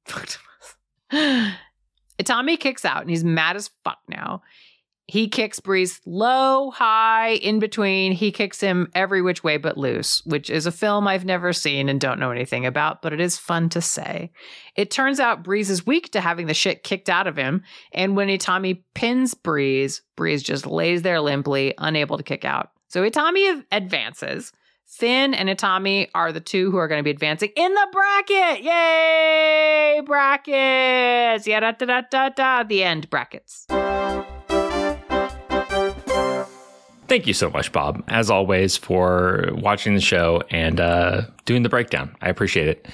Fucktopus. 0.06 0.38
Itami 2.20 2.60
kicks 2.60 2.84
out 2.84 3.00
and 3.00 3.10
he's 3.10 3.24
mad 3.24 3.56
as 3.56 3.70
fuck 3.82 3.98
now. 4.08 4.40
He 5.08 5.28
kicks 5.28 5.60
Breeze 5.60 6.00
low, 6.04 6.72
high, 6.72 7.34
in 7.34 7.60
between. 7.60 8.10
He 8.10 8.32
kicks 8.32 8.60
him 8.60 8.90
every 8.92 9.22
which 9.22 9.44
way 9.44 9.56
but 9.56 9.78
loose, 9.78 10.20
which 10.26 10.50
is 10.50 10.66
a 10.66 10.72
film 10.72 11.06
I've 11.06 11.24
never 11.24 11.52
seen 11.52 11.88
and 11.88 12.00
don't 12.00 12.18
know 12.18 12.32
anything 12.32 12.66
about, 12.66 13.02
but 13.02 13.12
it 13.12 13.20
is 13.20 13.38
fun 13.38 13.68
to 13.68 13.80
say. 13.80 14.32
It 14.74 14.90
turns 14.90 15.20
out 15.20 15.44
Breeze 15.44 15.70
is 15.70 15.86
weak 15.86 16.10
to 16.12 16.20
having 16.20 16.48
the 16.48 16.54
shit 16.54 16.82
kicked 16.82 17.08
out 17.08 17.28
of 17.28 17.36
him, 17.36 17.62
and 17.92 18.16
when 18.16 18.28
Itami 18.28 18.82
pins 18.94 19.32
Breeze, 19.34 20.02
Breeze 20.16 20.42
just 20.42 20.66
lays 20.66 21.02
there 21.02 21.20
limply, 21.20 21.72
unable 21.78 22.16
to 22.16 22.24
kick 22.24 22.44
out. 22.44 22.72
So 22.88 23.08
Itami 23.08 23.64
advances. 23.70 24.52
Finn 24.86 25.34
and 25.34 25.48
Itami 25.48 26.08
are 26.14 26.32
the 26.32 26.40
two 26.40 26.70
who 26.70 26.78
are 26.78 26.88
going 26.88 27.00
to 27.00 27.04
be 27.04 27.10
advancing 27.10 27.50
in 27.56 27.74
the 27.74 27.86
bracket. 27.92 28.64
Yay! 28.64 30.00
Brackets! 30.04 31.46
Yeah, 31.46 31.60
da 31.60 31.72
da 31.72 31.86
da 31.86 32.02
da 32.10 32.28
da. 32.30 32.62
The 32.62 32.84
end 32.84 33.10
brackets. 33.10 33.66
Thank 37.08 37.26
you 37.26 37.34
so 37.34 37.50
much, 37.50 37.70
Bob, 37.72 38.02
as 38.08 38.30
always, 38.30 38.76
for 38.76 39.50
watching 39.52 39.94
the 39.94 40.00
show 40.00 40.42
and 40.50 40.80
uh, 40.80 41.22
doing 41.44 41.62
the 41.62 41.68
breakdown. 41.68 42.14
I 42.20 42.28
appreciate 42.28 42.68
it. 42.68 42.86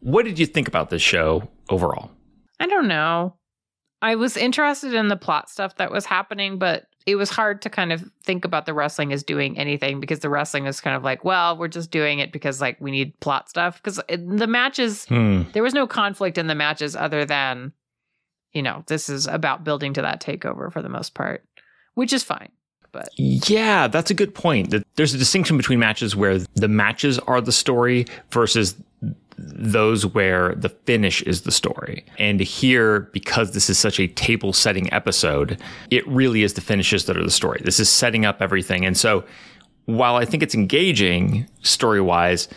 What 0.00 0.24
did 0.24 0.38
you 0.38 0.46
think 0.46 0.68
about 0.68 0.90
this 0.90 1.02
show 1.02 1.48
overall? 1.70 2.10
I 2.60 2.66
don't 2.66 2.88
know. 2.88 3.36
I 4.02 4.14
was 4.16 4.36
interested 4.36 4.92
in 4.94 5.08
the 5.08 5.16
plot 5.16 5.48
stuff 5.48 5.76
that 5.76 5.90
was 5.90 6.04
happening, 6.04 6.58
but 6.58 6.84
it 7.06 7.16
was 7.16 7.30
hard 7.30 7.62
to 7.62 7.70
kind 7.70 7.92
of 7.92 8.04
think 8.24 8.44
about 8.44 8.66
the 8.66 8.74
wrestling 8.74 9.12
as 9.12 9.22
doing 9.22 9.56
anything 9.58 10.00
because 10.00 10.18
the 10.20 10.28
wrestling 10.28 10.66
is 10.66 10.80
kind 10.80 10.96
of 10.96 11.02
like, 11.02 11.24
well, 11.24 11.56
we're 11.56 11.68
just 11.68 11.90
doing 11.90 12.18
it 12.18 12.32
because 12.32 12.60
like 12.60 12.78
we 12.80 12.90
need 12.90 13.18
plot 13.20 13.48
stuff. 13.48 13.82
Because 13.82 14.00
the 14.08 14.46
matches, 14.46 15.06
Hmm. 15.06 15.44
there 15.52 15.62
was 15.62 15.72
no 15.72 15.86
conflict 15.86 16.36
in 16.36 16.46
the 16.46 16.54
matches 16.54 16.94
other 16.94 17.24
than, 17.24 17.72
you 18.52 18.60
know, 18.62 18.84
this 18.86 19.08
is 19.08 19.26
about 19.26 19.64
building 19.64 19.94
to 19.94 20.02
that 20.02 20.20
takeover 20.20 20.70
for 20.70 20.82
the 20.82 20.88
most 20.88 21.14
part, 21.14 21.44
which 21.94 22.12
is 22.12 22.22
fine. 22.22 22.50
But 22.92 23.08
Yeah, 23.16 23.88
that's 23.88 24.10
a 24.10 24.14
good 24.14 24.34
point. 24.34 24.74
There's 24.96 25.14
a 25.14 25.18
distinction 25.18 25.56
between 25.56 25.78
matches 25.78 26.16
where 26.16 26.38
the 26.54 26.68
matches 26.68 27.18
are 27.20 27.40
the 27.40 27.52
story 27.52 28.06
versus 28.30 28.74
those 29.38 30.06
where 30.06 30.54
the 30.54 30.70
finish 30.70 31.22
is 31.22 31.42
the 31.42 31.50
story. 31.50 32.04
And 32.18 32.40
here, 32.40 33.00
because 33.12 33.52
this 33.52 33.68
is 33.68 33.78
such 33.78 34.00
a 34.00 34.08
table 34.08 34.52
setting 34.52 34.92
episode, 34.92 35.60
it 35.90 36.06
really 36.08 36.42
is 36.42 36.54
the 36.54 36.62
finishes 36.62 37.04
that 37.06 37.16
are 37.16 37.24
the 37.24 37.30
story. 37.30 37.60
This 37.64 37.78
is 37.78 37.90
setting 37.90 38.24
up 38.24 38.40
everything. 38.40 38.86
And 38.86 38.96
so 38.96 39.24
while 39.84 40.16
I 40.16 40.24
think 40.24 40.42
it's 40.42 40.54
engaging 40.54 41.46
story 41.62 42.00
wise, 42.00 42.48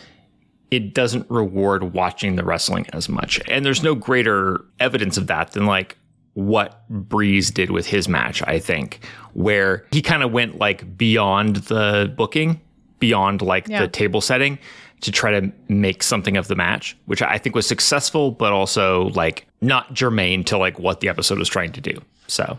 it 0.70 0.94
doesn't 0.94 1.28
reward 1.30 1.92
watching 1.92 2.36
the 2.36 2.44
wrestling 2.44 2.86
as 2.92 3.08
much. 3.08 3.40
And 3.48 3.64
there's 3.64 3.82
no 3.82 3.94
greater 3.94 4.64
evidence 4.78 5.16
of 5.16 5.26
that 5.26 5.52
than 5.52 5.66
like 5.66 5.98
what 6.34 6.88
Breeze 6.88 7.50
did 7.50 7.70
with 7.70 7.86
his 7.86 8.08
match, 8.08 8.42
I 8.46 8.58
think, 8.58 9.04
where 9.34 9.84
he 9.92 10.00
kind 10.02 10.22
of 10.22 10.32
went 10.32 10.58
like 10.58 10.96
beyond 10.96 11.56
the 11.56 12.12
booking, 12.16 12.60
beyond 12.98 13.42
like 13.42 13.68
Yeah. 13.68 13.80
the 13.82 13.88
table 13.88 14.20
setting 14.20 14.58
to 15.00 15.10
try 15.10 15.38
to 15.40 15.50
make 15.68 16.02
something 16.02 16.36
of 16.36 16.46
the 16.48 16.54
match, 16.54 16.96
which 17.06 17.22
I 17.22 17.38
think 17.38 17.54
was 17.56 17.66
successful, 17.66 18.30
but 18.32 18.52
also 18.52 19.08
like 19.14 19.46
not 19.60 19.92
germane 19.94 20.44
to 20.44 20.58
like 20.58 20.78
what 20.78 21.00
the 21.00 21.08
episode 21.08 21.38
was 21.38 21.48
trying 21.48 21.72
to 21.72 21.80
do. 21.80 22.00
So 22.26 22.58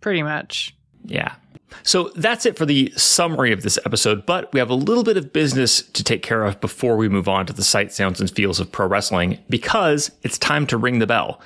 pretty 0.00 0.22
much. 0.22 0.74
yeah. 1.04 1.34
So 1.82 2.10
that's 2.16 2.46
it 2.46 2.56
for 2.56 2.64
the 2.64 2.90
summary 2.96 3.52
of 3.52 3.62
this 3.62 3.78
episode, 3.84 4.24
but 4.24 4.50
we 4.54 4.58
have 4.58 4.70
a 4.70 4.74
little 4.74 5.04
bit 5.04 5.16
of 5.18 5.32
business 5.34 5.82
to 5.82 6.02
take 6.02 6.22
care 6.22 6.44
of 6.44 6.60
before 6.62 6.96
we 6.96 7.08
move 7.10 7.28
on 7.28 7.44
to 7.46 7.52
the 7.52 7.62
sight, 7.64 7.92
sounds, 7.92 8.20
and 8.20 8.30
feels 8.30 8.58
of 8.58 8.72
pro 8.72 8.86
wrestling 8.86 9.38
because 9.50 10.10
it's 10.22 10.38
time 10.38 10.66
to 10.68 10.78
ring 10.78 10.98
the 10.98 11.06
bell. 11.06 11.40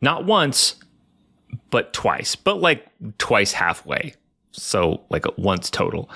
Not 0.00 0.24
once, 0.24 0.74
but 1.72 1.92
twice, 1.92 2.36
but 2.36 2.60
like 2.60 2.86
twice 3.18 3.50
halfway. 3.50 4.14
So 4.52 5.02
like 5.10 5.26
once 5.36 5.70
total. 5.70 6.08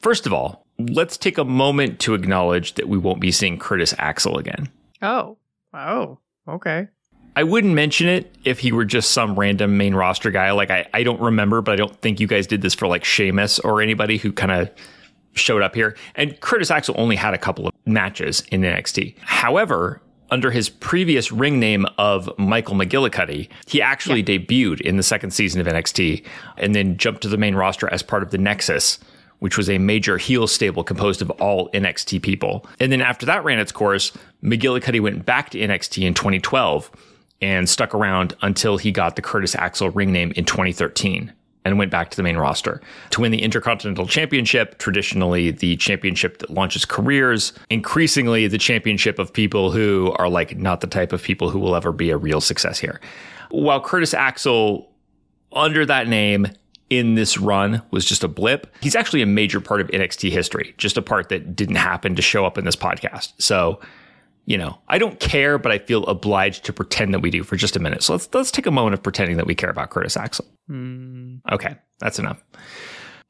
First 0.00 0.26
of 0.26 0.34
all, 0.34 0.66
let's 0.78 1.16
take 1.16 1.38
a 1.38 1.44
moment 1.44 2.00
to 2.00 2.12
acknowledge 2.12 2.74
that 2.74 2.88
we 2.88 2.98
won't 2.98 3.20
be 3.20 3.30
seeing 3.30 3.58
Curtis 3.58 3.94
Axel 3.98 4.36
again. 4.36 4.68
Oh, 5.00 5.38
oh, 5.72 6.18
okay. 6.46 6.88
I 7.36 7.44
wouldn't 7.44 7.74
mention 7.74 8.08
it 8.08 8.34
if 8.44 8.58
he 8.58 8.72
were 8.72 8.84
just 8.84 9.12
some 9.12 9.38
random 9.38 9.76
main 9.76 9.94
roster 9.94 10.30
guy. 10.30 10.50
Like 10.50 10.70
I, 10.70 10.86
I 10.92 11.04
don't 11.04 11.20
remember, 11.20 11.62
but 11.62 11.72
I 11.72 11.76
don't 11.76 11.96
think 12.02 12.20
you 12.20 12.26
guys 12.26 12.46
did 12.46 12.60
this 12.60 12.74
for 12.74 12.88
like 12.88 13.04
Sheamus 13.04 13.60
or 13.60 13.80
anybody 13.80 14.18
who 14.18 14.32
kind 14.32 14.52
of 14.52 14.70
showed 15.34 15.62
up 15.62 15.74
here. 15.74 15.96
And 16.16 16.38
Curtis 16.40 16.70
Axel 16.70 16.94
only 16.98 17.16
had 17.16 17.32
a 17.32 17.38
couple 17.38 17.68
of 17.68 17.72
matches 17.86 18.42
in 18.50 18.62
NXT. 18.62 19.18
However, 19.20 20.00
under 20.34 20.50
his 20.50 20.68
previous 20.68 21.30
ring 21.30 21.60
name 21.60 21.86
of 21.96 22.28
Michael 22.40 22.74
McGillicutty, 22.74 23.48
he 23.68 23.80
actually 23.80 24.24
debuted 24.24 24.80
in 24.80 24.96
the 24.96 25.02
second 25.04 25.30
season 25.30 25.60
of 25.60 25.68
NXT 25.68 26.24
and 26.56 26.74
then 26.74 26.96
jumped 26.96 27.22
to 27.22 27.28
the 27.28 27.36
main 27.36 27.54
roster 27.54 27.88
as 27.92 28.02
part 28.02 28.24
of 28.24 28.32
the 28.32 28.38
Nexus, 28.38 28.98
which 29.38 29.56
was 29.56 29.70
a 29.70 29.78
major 29.78 30.18
heel 30.18 30.48
stable 30.48 30.82
composed 30.82 31.22
of 31.22 31.30
all 31.30 31.70
NXT 31.70 32.20
people. 32.20 32.66
And 32.80 32.90
then 32.90 33.00
after 33.00 33.24
that 33.26 33.44
ran 33.44 33.60
its 33.60 33.70
course, 33.70 34.10
McGillicutty 34.42 35.00
went 35.00 35.24
back 35.24 35.50
to 35.50 35.58
NXT 35.60 36.02
in 36.02 36.14
2012 36.14 36.90
and 37.40 37.68
stuck 37.68 37.94
around 37.94 38.34
until 38.42 38.76
he 38.76 38.90
got 38.90 39.14
the 39.14 39.22
Curtis 39.22 39.54
Axel 39.54 39.90
ring 39.90 40.10
name 40.10 40.32
in 40.32 40.44
2013 40.44 41.32
and 41.64 41.78
went 41.78 41.90
back 41.90 42.10
to 42.10 42.16
the 42.16 42.22
main 42.22 42.36
roster 42.36 42.80
to 43.10 43.20
win 43.20 43.32
the 43.32 43.42
Intercontinental 43.42 44.06
Championship, 44.06 44.78
traditionally 44.78 45.50
the 45.50 45.76
championship 45.76 46.38
that 46.38 46.50
launches 46.50 46.84
careers, 46.84 47.52
increasingly 47.70 48.46
the 48.46 48.58
championship 48.58 49.18
of 49.18 49.32
people 49.32 49.70
who 49.70 50.12
are 50.18 50.28
like 50.28 50.56
not 50.58 50.80
the 50.80 50.86
type 50.86 51.12
of 51.12 51.22
people 51.22 51.50
who 51.50 51.58
will 51.58 51.74
ever 51.74 51.92
be 51.92 52.10
a 52.10 52.16
real 52.16 52.40
success 52.40 52.78
here. 52.78 53.00
While 53.50 53.80
Curtis 53.80 54.12
Axel 54.12 54.90
under 55.52 55.86
that 55.86 56.08
name 56.08 56.48
in 56.90 57.14
this 57.14 57.38
run 57.38 57.82
was 57.90 58.04
just 58.04 58.22
a 58.24 58.28
blip. 58.28 58.66
He's 58.80 58.94
actually 58.94 59.22
a 59.22 59.26
major 59.26 59.60
part 59.60 59.80
of 59.80 59.88
NXT 59.88 60.30
history, 60.30 60.74
just 60.76 60.96
a 60.96 61.02
part 61.02 61.28
that 61.30 61.56
didn't 61.56 61.76
happen 61.76 62.14
to 62.16 62.22
show 62.22 62.44
up 62.44 62.58
in 62.58 62.64
this 62.64 62.76
podcast. 62.76 63.32
So, 63.38 63.80
you 64.46 64.58
know, 64.58 64.78
I 64.88 64.98
don't 64.98 65.18
care, 65.20 65.58
but 65.58 65.72
I 65.72 65.78
feel 65.78 66.04
obliged 66.06 66.64
to 66.64 66.72
pretend 66.72 67.14
that 67.14 67.20
we 67.20 67.30
do 67.30 67.42
for 67.42 67.56
just 67.56 67.76
a 67.76 67.80
minute. 67.80 68.02
So 68.02 68.12
let's 68.14 68.28
let's 68.32 68.50
take 68.50 68.66
a 68.66 68.70
moment 68.70 68.94
of 68.94 69.02
pretending 69.02 69.36
that 69.38 69.46
we 69.46 69.54
care 69.54 69.70
about 69.70 69.90
Curtis 69.90 70.16
Axel. 70.16 70.44
Hmm. 70.68 71.36
Okay, 71.50 71.76
that's 71.98 72.18
enough. 72.18 72.42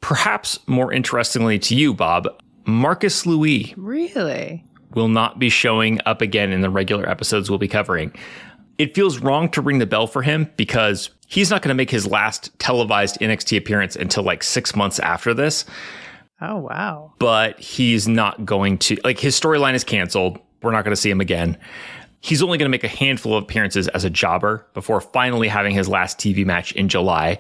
Perhaps 0.00 0.58
more 0.66 0.92
interestingly 0.92 1.58
to 1.60 1.74
you, 1.74 1.94
Bob, 1.94 2.28
Marcus 2.66 3.26
Louis 3.26 3.74
Really? 3.76 4.64
will 4.94 5.08
not 5.08 5.38
be 5.38 5.48
showing 5.48 6.00
up 6.06 6.20
again 6.20 6.52
in 6.52 6.60
the 6.60 6.70
regular 6.70 7.08
episodes 7.08 7.48
we'll 7.48 7.58
be 7.58 7.68
covering. 7.68 8.12
It 8.76 8.94
feels 8.94 9.18
wrong 9.18 9.48
to 9.50 9.62
ring 9.62 9.78
the 9.78 9.86
bell 9.86 10.06
for 10.06 10.20
him 10.22 10.50
because 10.56 11.10
he's 11.26 11.48
not 11.50 11.62
going 11.62 11.68
to 11.70 11.74
make 11.74 11.90
his 11.90 12.06
last 12.06 12.50
televised 12.58 13.18
NXT 13.20 13.56
appearance 13.56 13.96
until 13.96 14.24
like 14.24 14.42
six 14.42 14.74
months 14.74 14.98
after 14.98 15.32
this. 15.32 15.64
Oh, 16.40 16.58
wow. 16.58 17.12
But 17.18 17.58
he's 17.60 18.08
not 18.08 18.44
going 18.44 18.78
to, 18.78 18.96
like, 19.04 19.18
his 19.20 19.38
storyline 19.38 19.74
is 19.74 19.84
canceled. 19.84 20.40
We're 20.64 20.72
not 20.72 20.84
going 20.84 20.94
to 20.94 21.00
see 21.00 21.10
him 21.10 21.20
again. 21.20 21.56
He's 22.20 22.42
only 22.42 22.56
going 22.58 22.66
to 22.66 22.70
make 22.70 22.84
a 22.84 22.88
handful 22.88 23.36
of 23.36 23.44
appearances 23.44 23.86
as 23.88 24.04
a 24.04 24.10
jobber 24.10 24.66
before 24.72 25.00
finally 25.00 25.46
having 25.48 25.74
his 25.74 25.88
last 25.88 26.18
TV 26.18 26.44
match 26.46 26.72
in 26.72 26.88
July. 26.88 27.38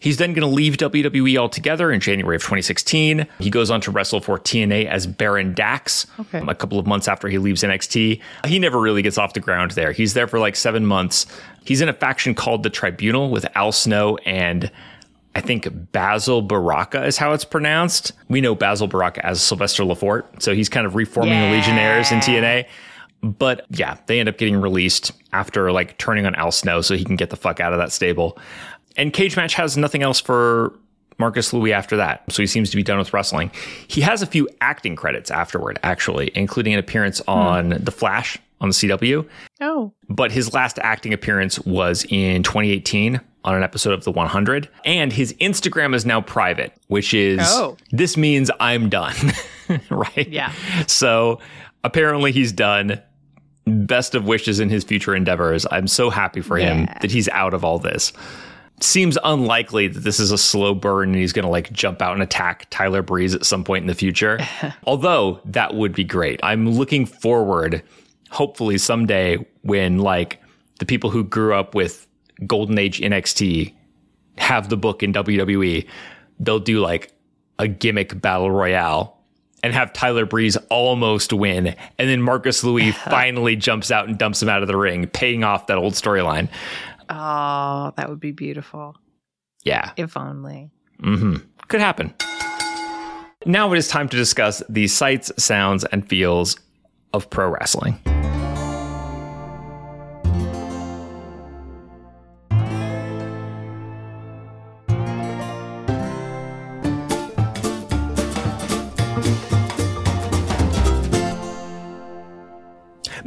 He's 0.00 0.16
then 0.16 0.32
going 0.32 0.40
to 0.48 0.52
leave 0.52 0.78
WWE 0.78 1.36
altogether 1.36 1.92
in 1.92 2.00
January 2.00 2.34
of 2.34 2.42
2016. 2.42 3.24
He 3.38 3.50
goes 3.50 3.70
on 3.70 3.80
to 3.82 3.92
wrestle 3.92 4.20
for 4.20 4.36
TNA 4.36 4.86
as 4.86 5.06
Baron 5.06 5.54
Dax 5.54 6.06
Okay. 6.18 6.42
a 6.48 6.54
couple 6.56 6.80
of 6.80 6.88
months 6.88 7.06
after 7.06 7.28
he 7.28 7.38
leaves 7.38 7.62
NXT. 7.62 8.20
He 8.46 8.58
never 8.58 8.80
really 8.80 9.02
gets 9.02 9.16
off 9.16 9.34
the 9.34 9.38
ground 9.40 9.72
there. 9.72 9.92
He's 9.92 10.14
there 10.14 10.26
for 10.26 10.40
like 10.40 10.56
seven 10.56 10.86
months. 10.86 11.26
He's 11.64 11.80
in 11.80 11.88
a 11.88 11.92
faction 11.92 12.34
called 12.34 12.64
the 12.64 12.70
Tribunal 12.70 13.30
with 13.30 13.46
Al 13.54 13.70
Snow 13.70 14.16
and 14.26 14.72
I 15.34 15.40
think 15.40 15.68
Basile 15.92 16.42
Baraka 16.42 17.04
is 17.04 17.16
how 17.16 17.32
it's 17.32 17.44
pronounced. 17.44 18.12
We 18.28 18.40
know 18.40 18.54
Basile 18.54 18.86
Baraka 18.86 19.24
as 19.24 19.40
Sylvester 19.40 19.82
Lefort, 19.82 20.42
so 20.42 20.54
he's 20.54 20.68
kind 20.68 20.86
of 20.86 20.94
reforming 20.94 21.40
the 21.40 21.50
Legionnaires 21.50 22.12
in 22.12 22.18
TNA. 22.18 22.66
But 23.22 23.66
yeah, 23.70 23.96
they 24.06 24.20
end 24.20 24.28
up 24.28 24.36
getting 24.36 24.60
released 24.60 25.12
after 25.32 25.72
like 25.72 25.96
turning 25.96 26.26
on 26.26 26.34
Al 26.34 26.52
Snow 26.52 26.80
so 26.80 26.96
he 26.96 27.04
can 27.04 27.16
get 27.16 27.30
the 27.30 27.36
fuck 27.36 27.60
out 27.60 27.72
of 27.72 27.78
that 27.78 27.92
stable. 27.92 28.38
And 28.96 29.12
Cage 29.12 29.36
Match 29.36 29.54
has 29.54 29.76
nothing 29.76 30.02
else 30.02 30.20
for 30.20 30.78
Marcus 31.18 31.52
Louis 31.52 31.72
after 31.72 31.96
that. 31.96 32.24
So 32.30 32.42
he 32.42 32.46
seems 32.46 32.70
to 32.70 32.76
be 32.76 32.82
done 32.82 32.98
with 32.98 33.14
wrestling. 33.14 33.50
He 33.86 34.00
has 34.00 34.22
a 34.22 34.26
few 34.26 34.48
acting 34.60 34.96
credits 34.96 35.30
afterward, 35.30 35.78
actually, 35.82 36.32
including 36.34 36.74
an 36.74 36.78
appearance 36.78 37.20
hmm. 37.20 37.30
on 37.30 37.68
The 37.70 37.92
Flash 37.92 38.38
on 38.60 38.68
the 38.68 38.74
CW. 38.74 39.28
Oh, 39.60 39.92
But 40.08 40.32
his 40.32 40.52
last 40.52 40.78
acting 40.80 41.12
appearance 41.12 41.58
was 41.60 42.04
in 42.08 42.42
2018 42.42 43.20
on 43.44 43.54
an 43.54 43.62
episode 43.62 43.92
of 43.92 44.04
The 44.04 44.10
100. 44.12 44.68
And 44.84 45.12
his 45.12 45.32
Instagram 45.34 45.94
is 45.94 46.06
now 46.06 46.20
private, 46.20 46.72
which 46.88 47.12
is 47.14 47.40
Oh. 47.42 47.76
this 47.90 48.16
means 48.16 48.50
I'm 48.60 48.88
done. 48.88 49.14
right? 49.90 50.28
Yeah. 50.28 50.52
So 50.86 51.40
apparently 51.84 52.32
he's 52.32 52.52
done. 52.52 53.00
Best 53.64 54.14
of 54.14 54.24
wishes 54.26 54.58
in 54.60 54.68
his 54.70 54.82
future 54.84 55.14
endeavors. 55.14 55.66
I'm 55.70 55.86
so 55.86 56.10
happy 56.10 56.40
for 56.40 56.56
him 56.56 56.86
that 57.00 57.10
he's 57.12 57.28
out 57.28 57.54
of 57.54 57.64
all 57.64 57.78
this. 57.78 58.12
Seems 58.80 59.16
unlikely 59.22 59.86
that 59.86 60.00
this 60.00 60.18
is 60.18 60.32
a 60.32 60.38
slow 60.38 60.74
burn 60.74 61.10
and 61.10 61.18
he's 61.18 61.32
going 61.32 61.44
to 61.44 61.48
like 61.50 61.70
jump 61.72 62.02
out 62.02 62.14
and 62.14 62.22
attack 62.22 62.66
Tyler 62.70 63.02
Breeze 63.02 63.34
at 63.34 63.44
some 63.46 63.62
point 63.62 63.82
in 63.82 63.86
the 63.86 63.94
future. 63.94 64.40
Although 64.84 65.40
that 65.44 65.74
would 65.74 65.94
be 65.94 66.02
great. 66.02 66.40
I'm 66.42 66.68
looking 66.70 67.06
forward, 67.06 67.84
hopefully 68.30 68.78
someday, 68.78 69.36
when 69.60 69.98
like 69.98 70.42
the 70.80 70.84
people 70.86 71.10
who 71.10 71.22
grew 71.22 71.54
up 71.54 71.76
with 71.76 72.08
Golden 72.46 72.78
Age 72.78 73.00
NXT 73.00 73.74
have 74.38 74.68
the 74.68 74.76
book 74.76 75.02
in 75.02 75.12
WWE, 75.12 75.86
they'll 76.40 76.58
do 76.58 76.80
like 76.80 77.12
a 77.58 77.68
gimmick 77.68 78.20
battle 78.20 78.50
royale 78.50 79.18
and 79.62 79.72
have 79.72 79.92
Tyler 79.92 80.26
Breeze 80.26 80.56
almost 80.70 81.32
win. 81.32 81.68
And 81.98 82.08
then 82.08 82.20
Marcus 82.22 82.64
Louis 82.64 82.92
finally 83.10 83.56
jumps 83.56 83.90
out 83.90 84.08
and 84.08 84.18
dumps 84.18 84.42
him 84.42 84.48
out 84.48 84.62
of 84.62 84.68
the 84.68 84.76
ring, 84.76 85.06
paying 85.06 85.44
off 85.44 85.68
that 85.68 85.78
old 85.78 85.94
storyline. 85.94 86.48
oh, 87.08 87.92
that 87.96 88.08
would 88.08 88.20
be 88.20 88.32
beautiful. 88.32 88.96
Yeah. 89.64 89.92
If 89.96 90.16
only. 90.16 90.70
Mm-hmm. 91.00 91.36
Could 91.68 91.80
happen. 91.80 92.14
Now 93.44 93.72
it 93.72 93.78
is 93.78 93.88
time 93.88 94.08
to 94.08 94.16
discuss 94.16 94.62
the 94.68 94.86
sights, 94.88 95.32
sounds, 95.36 95.84
and 95.84 96.08
feels 96.08 96.56
of 97.12 97.28
pro 97.30 97.48
wrestling. 97.48 97.98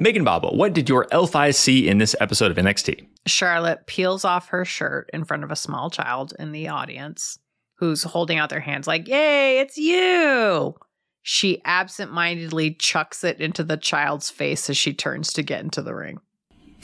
Megan 0.06 0.24
Bob, 0.24 0.46
what 0.56 0.74
did 0.74 0.88
your 0.88 1.06
L5 1.06 1.56
see 1.56 1.88
in 1.88 1.98
this 1.98 2.16
episode 2.20 2.52
of 2.52 2.58
NXT? 2.58 3.08
Charlotte 3.26 3.88
peels 3.88 4.24
off 4.24 4.50
her 4.50 4.64
shirt 4.64 5.10
in 5.12 5.26
front 5.26 5.44
of 5.44 5.50
a 5.50 5.56
small 5.56 5.90
child 5.90 6.32
in 6.38 6.52
the 6.52 6.68
audience 6.68 7.40
who's 7.80 8.04
holding 8.04 8.38
out 8.38 8.52
their 8.52 8.60
hands 8.60 8.86
like, 8.86 9.08
Yay, 9.08 9.58
it's 9.58 9.78
you. 9.78 10.76
She 11.24 11.60
absentmindedly 11.66 12.76
chucks 12.76 13.24
it 13.24 13.42
into 13.42 13.64
the 13.64 13.78
child's 13.78 14.30
face 14.30 14.70
as 14.70 14.78
she 14.78 14.94
turns 14.94 15.34
to 15.34 15.42
get 15.42 15.64
into 15.64 15.82
the 15.82 15.96
ring. 15.96 16.20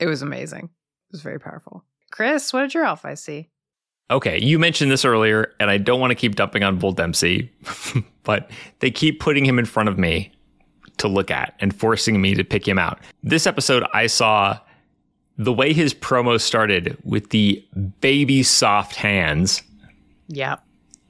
it 0.00 0.06
was 0.06 0.22
amazing. 0.22 0.64
It 0.64 1.12
was 1.12 1.20
very 1.20 1.38
powerful. 1.38 1.84
Kris, 2.10 2.54
what 2.54 2.62
did 2.62 2.72
your 2.72 2.86
elf 2.86 3.04
I 3.04 3.12
see? 3.12 3.50
Okay, 4.10 4.40
you 4.40 4.58
mentioned 4.58 4.90
this 4.90 5.04
earlier, 5.04 5.52
and 5.60 5.68
I 5.68 5.76
don't 5.76 6.00
want 6.00 6.12
to 6.12 6.14
keep 6.14 6.36
dumping 6.36 6.62
on 6.62 6.78
Bull 6.78 6.92
Dempsey, 6.94 7.52
but 8.22 8.50
they 8.78 8.90
keep 8.90 9.20
putting 9.20 9.44
him 9.44 9.58
in 9.58 9.66
front 9.66 9.90
of 9.90 9.98
me 9.98 10.32
to 10.98 11.08
look 11.08 11.30
at 11.30 11.54
and 11.60 11.74
forcing 11.74 12.20
me 12.20 12.34
to 12.34 12.44
pick 12.44 12.66
him 12.66 12.78
out. 12.78 12.98
This 13.22 13.46
episode, 13.46 13.84
I 13.92 14.06
saw 14.06 14.58
the 15.38 15.52
way 15.52 15.72
his 15.72 15.92
promo 15.92 16.40
started 16.40 16.96
with 17.04 17.30
the 17.30 17.64
baby 18.00 18.42
soft 18.42 18.96
hands. 18.96 19.62
Yeah. 20.28 20.56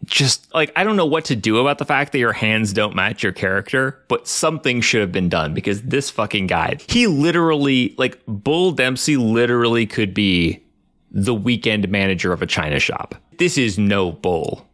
Just 0.05 0.53
like, 0.55 0.72
I 0.76 0.84
don't 0.84 0.97
know 0.97 1.07
what 1.07 1.24
to 1.26 1.37
do 1.37 1.59
about 1.59 1.78
the 1.78 1.84
fact 1.84 2.12
that 2.12 2.18
your 2.18 2.32
hands 2.32 2.72
don't 2.72 2.95
match 2.95 3.22
your 3.22 3.32
character, 3.32 4.01
but 4.09 4.28
something 4.28 4.80
should 4.80 5.01
have 5.01 5.12
been 5.12 5.28
done 5.28 5.55
because 5.55 5.82
this 5.82 6.11
fucking 6.11 6.47
guy, 6.47 6.78
he 6.89 7.07
literally, 7.07 7.95
like, 7.99 8.20
Bull 8.26 8.72
Dempsey 8.72 9.16
literally 9.16 9.87
could 9.87 10.14
be 10.14 10.62
the 11.11 11.34
weekend 11.34 11.89
manager 11.89 12.32
of 12.32 12.43
a 12.43 12.47
china 12.47 12.78
shop. 12.78 13.14
This 13.39 13.57
is 13.59 13.78
no 13.78 14.12
bull, 14.12 14.66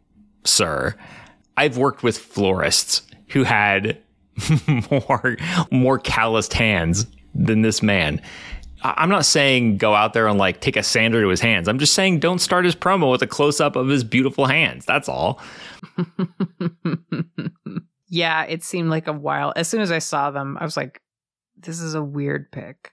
sir. 0.45 0.95
I've 1.57 1.77
worked 1.77 2.03
with 2.03 2.19
florists 2.19 3.03
who 3.29 3.45
had 3.45 3.99
more 4.91 5.37
more 5.71 5.99
calloused 5.99 6.55
hands 6.55 7.07
than 7.35 7.63
this 7.63 7.83
man. 7.83 8.21
I'm 8.85 9.09
not 9.09 9.25
saying 9.25 9.79
go 9.79 9.95
out 9.95 10.13
there 10.13 10.27
and 10.27 10.39
like 10.39 10.61
take 10.61 10.77
a 10.77 10.83
sander 10.83 11.23
to 11.23 11.29
his 11.29 11.41
hands. 11.41 11.69
I'm 11.69 11.79
just 11.79 11.95
saying 11.95 12.19
don't 12.19 12.41
start 12.41 12.65
his 12.65 12.75
promo 12.75 13.11
with 13.11 13.23
a 13.23 13.27
close 13.27 13.61
up 13.61 13.77
of 13.77 13.89
his 13.89 14.03
beautiful 14.03 14.47
hands. 14.47 14.85
That's 14.85 15.09
all. 15.09 15.41
yeah, 18.09 18.45
it 18.45 18.65
seemed 18.65 18.91
like 18.91 19.07
a 19.07 19.13
while. 19.13 19.53
As 19.55 19.69
soon 19.69 19.83
as 19.83 19.93
I 19.93 20.01
saw 20.01 20.31
them, 20.31 20.59
I 20.61 20.65
was 20.65 20.77
like, 20.77 21.01
this 21.57 21.81
is 21.81 21.95
a 21.95 22.03
weird 22.03 22.51
pick. 22.51 22.93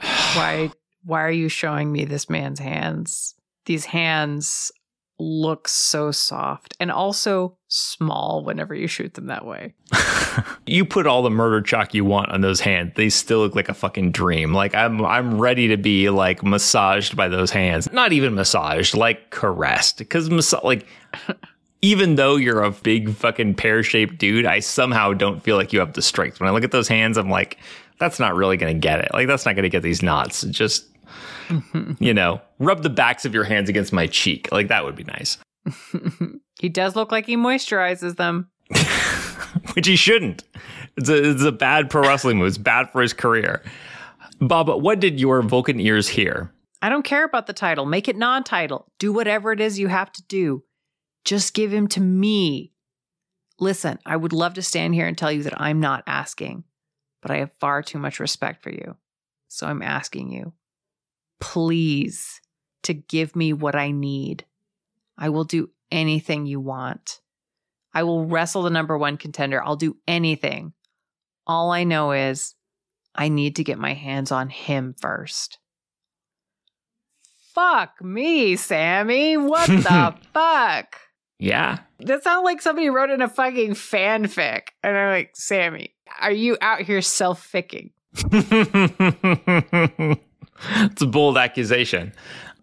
Why 0.00 0.70
why 1.04 1.22
are 1.22 1.30
you 1.30 1.48
showing 1.48 1.92
me 1.92 2.04
this 2.04 2.30
man's 2.30 2.60
hands? 2.60 3.34
These 3.64 3.84
hands 3.84 4.70
look 5.18 5.68
so 5.68 6.10
soft 6.10 6.74
and 6.78 6.90
also 6.90 7.56
small 7.68 8.44
whenever 8.44 8.74
you 8.74 8.86
shoot 8.86 9.14
them 9.14 9.26
that 9.26 9.46
way. 9.46 9.74
you 10.66 10.84
put 10.84 11.06
all 11.06 11.22
the 11.22 11.30
murder 11.30 11.60
chalk 11.62 11.94
you 11.94 12.04
want 12.04 12.30
on 12.30 12.40
those 12.40 12.60
hands. 12.60 12.92
They 12.96 13.08
still 13.08 13.38
look 13.38 13.54
like 13.54 13.68
a 13.68 13.74
fucking 13.74 14.12
dream. 14.12 14.52
Like 14.52 14.74
I'm 14.74 15.04
I'm 15.04 15.40
ready 15.40 15.68
to 15.68 15.76
be 15.76 16.10
like 16.10 16.42
massaged 16.42 17.16
by 17.16 17.28
those 17.28 17.50
hands. 17.50 17.90
Not 17.92 18.12
even 18.12 18.34
massaged, 18.34 18.94
like 18.94 19.30
caressed. 19.30 20.06
Cuz 20.08 20.30
mas- 20.30 20.54
like 20.62 20.86
even 21.82 22.16
though 22.16 22.36
you're 22.36 22.62
a 22.62 22.70
big 22.70 23.14
fucking 23.14 23.54
pear-shaped 23.54 24.18
dude, 24.18 24.46
I 24.46 24.60
somehow 24.60 25.12
don't 25.12 25.42
feel 25.42 25.56
like 25.56 25.72
you 25.72 25.80
have 25.80 25.92
the 25.92 26.02
strength. 26.02 26.40
When 26.40 26.48
I 26.48 26.52
look 26.52 26.64
at 26.64 26.72
those 26.72 26.88
hands, 26.88 27.16
I'm 27.16 27.30
like 27.30 27.58
that's 27.98 28.20
not 28.20 28.34
really 28.34 28.56
going 28.56 28.74
to 28.74 28.78
get 28.78 29.00
it. 29.00 29.10
Like 29.14 29.26
that's 29.26 29.46
not 29.46 29.54
going 29.54 29.62
to 29.62 29.70
get 29.70 29.82
these 29.82 30.02
knots. 30.02 30.42
Just 30.42 30.86
you 31.98 32.14
know, 32.14 32.40
rub 32.58 32.82
the 32.82 32.90
backs 32.90 33.24
of 33.24 33.34
your 33.34 33.44
hands 33.44 33.68
against 33.68 33.92
my 33.92 34.06
cheek. 34.06 34.50
Like 34.52 34.68
that 34.68 34.84
would 34.84 34.96
be 34.96 35.04
nice. 35.04 35.38
he 36.60 36.68
does 36.68 36.96
look 36.96 37.12
like 37.12 37.26
he 37.26 37.36
moisturizes 37.36 38.16
them. 38.16 38.50
Which 39.74 39.86
he 39.86 39.96
shouldn't. 39.96 40.44
It's 40.96 41.08
a, 41.08 41.30
it's 41.30 41.42
a 41.42 41.52
bad 41.52 41.90
pro 41.90 42.02
wrestling 42.02 42.38
move. 42.38 42.48
It's 42.48 42.58
bad 42.58 42.90
for 42.90 43.02
his 43.02 43.12
career. 43.12 43.62
Bob, 44.40 44.68
what 44.68 45.00
did 45.00 45.20
your 45.20 45.42
Vulcan 45.42 45.80
ears 45.80 46.08
hear? 46.08 46.52
I 46.82 46.88
don't 46.88 47.04
care 47.04 47.24
about 47.24 47.46
the 47.46 47.52
title. 47.52 47.86
Make 47.86 48.08
it 48.08 48.16
non 48.16 48.44
title. 48.44 48.90
Do 48.98 49.12
whatever 49.12 49.52
it 49.52 49.60
is 49.60 49.78
you 49.78 49.88
have 49.88 50.12
to 50.12 50.22
do. 50.24 50.62
Just 51.24 51.54
give 51.54 51.72
him 51.72 51.88
to 51.88 52.00
me. 52.00 52.72
Listen, 53.58 53.98
I 54.04 54.16
would 54.16 54.32
love 54.32 54.54
to 54.54 54.62
stand 54.62 54.94
here 54.94 55.06
and 55.06 55.16
tell 55.16 55.32
you 55.32 55.42
that 55.44 55.60
I'm 55.60 55.80
not 55.80 56.04
asking, 56.06 56.64
but 57.22 57.30
I 57.30 57.38
have 57.38 57.52
far 57.58 57.82
too 57.82 57.98
much 57.98 58.20
respect 58.20 58.62
for 58.62 58.70
you. 58.70 58.96
So 59.48 59.66
I'm 59.66 59.82
asking 59.82 60.30
you 60.30 60.52
please 61.40 62.40
to 62.82 62.94
give 62.94 63.36
me 63.36 63.52
what 63.52 63.74
I 63.74 63.90
need. 63.90 64.44
I 65.18 65.28
will 65.28 65.44
do 65.44 65.70
anything 65.90 66.46
you 66.46 66.60
want. 66.60 67.20
I 67.92 68.02
will 68.02 68.26
wrestle 68.26 68.62
the 68.62 68.70
number 68.70 68.96
one 68.98 69.16
contender. 69.16 69.62
I'll 69.62 69.76
do 69.76 69.96
anything. 70.06 70.72
All 71.46 71.70
I 71.70 71.84
know 71.84 72.12
is 72.12 72.54
I 73.14 73.28
need 73.28 73.56
to 73.56 73.64
get 73.64 73.78
my 73.78 73.94
hands 73.94 74.30
on 74.30 74.50
him 74.50 74.94
first. 75.00 75.58
Fuck 77.54 78.02
me, 78.02 78.56
Sami. 78.56 79.38
What 79.38 79.66
the 79.68 80.14
fuck? 80.34 80.96
Yeah. 81.38 81.78
That 82.00 82.22
sounds 82.22 82.44
like 82.44 82.60
somebody 82.60 82.90
wrote 82.90 83.10
in 83.10 83.22
a 83.22 83.28
fucking 83.28 83.72
fanfic. 83.72 84.68
And 84.82 84.96
I'm 84.96 85.10
like, 85.10 85.30
Sami, 85.34 85.94
are 86.20 86.32
you 86.32 86.58
out 86.60 86.82
here 86.82 87.00
self 87.00 87.42
ficking? 87.42 87.92
it's 90.76 91.02
a 91.02 91.06
bold 91.06 91.38
accusation. 91.38 92.12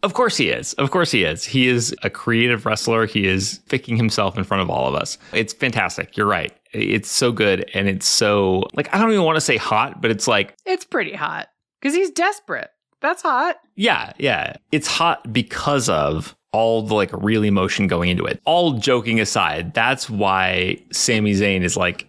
Of 0.04 0.14
course 0.14 0.36
he 0.36 0.50
is. 0.50 0.74
Of 0.74 0.92
course 0.92 1.12
he 1.12 1.24
is. 1.24 1.46
He 1.46 1.70
is 1.70 1.96
a 2.04 2.10
creative 2.10 2.66
wrestler. 2.66 3.06
He 3.06 3.26
is 3.26 3.62
ficking 3.68 3.96
himself 3.96 4.38
in 4.38 4.44
front 4.44 4.62
of 4.62 4.70
all 4.70 4.88
of 4.88 4.96
us. 4.96 5.18
It's 5.32 5.54
fantastic. 5.54 6.18
You're 6.18 6.28
right. 6.28 6.52
It's 6.74 7.10
so 7.10 7.32
good. 7.32 7.70
And 7.74 7.88
it's 7.88 8.08
so, 8.08 8.64
like, 8.74 8.94
I 8.94 8.98
don't 9.00 9.12
even 9.12 9.24
want 9.24 9.38
to 9.38 9.42
say 9.42 9.56
hot, 9.56 10.02
but 10.02 10.12
it's 10.12 10.28
like. 10.28 10.56
It's 10.66 10.84
pretty 10.84 11.14
hot 11.14 11.48
because 11.82 11.96
he's 11.96 12.12
desperate. 12.12 12.70
That's 13.00 13.22
hot. 13.22 13.58
Yeah. 13.76 14.12
Yeah. 14.18 14.56
It's 14.74 14.88
hot 14.88 15.32
because 15.32 15.88
of 15.88 16.36
all 16.52 16.84
the 16.84 16.94
like 16.94 17.10
real 17.14 17.44
emotion 17.44 17.88
going 17.88 18.10
into 18.10 18.26
it. 18.26 18.42
All 18.46 18.74
joking 18.74 19.20
aside, 19.20 19.74
that's 19.74 20.10
why 20.10 20.78
Sami 20.92 21.34
Zayn 21.34 21.64
is 21.64 21.76
like 21.76 22.08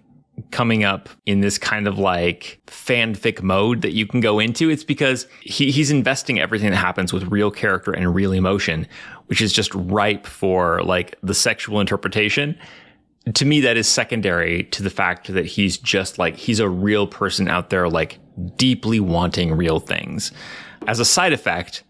coming 0.51 0.85
up 0.85 1.09
in 1.27 1.41
this 1.41 1.59
kind 1.59 1.87
of 1.87 1.99
like 1.99 2.61
fanfic 2.67 3.43
mode 3.43 3.83
that 3.83 3.93
you 3.93 4.07
can 4.07 4.21
go 4.21 4.39
into. 4.39 4.71
It's 4.71 4.85
because 4.85 5.27
he, 5.41 5.71
he's 5.71 5.91
investing 5.91 6.41
everything 6.41 6.71
that 6.71 6.77
happens 6.77 7.13
with 7.13 7.25
real 7.25 7.51
character 7.51 7.93
and 7.93 8.15
real 8.15 8.33
emotion, 8.33 8.87
which 9.27 9.41
is 9.41 9.53
just 9.53 9.75
ripe 9.75 10.27
for 10.27 10.83
like 10.83 11.17
the 11.23 11.35
sexual 11.35 11.81
interpretation. 11.81 12.59
To 13.35 13.45
me, 13.45 13.61
that 13.61 13.77
is 13.77 13.89
secondary 13.89 14.65
to 14.65 14.83
the 14.83 14.91
fact 14.91 15.33
that 15.33 15.47
he's 15.47 15.79
just 15.79 16.19
like, 16.19 16.37
he's 16.37 16.61
a 16.61 16.69
real 16.69 17.07
person 17.07 17.49
out 17.49 17.71
there, 17.71 17.89
like 17.89 18.19
deeply 18.57 19.01
wanting 19.01 19.53
real 19.53 19.81
things. 19.81 20.33
As 20.87 21.01
a 21.01 21.05
side 21.05 21.33
effect, 21.33 21.85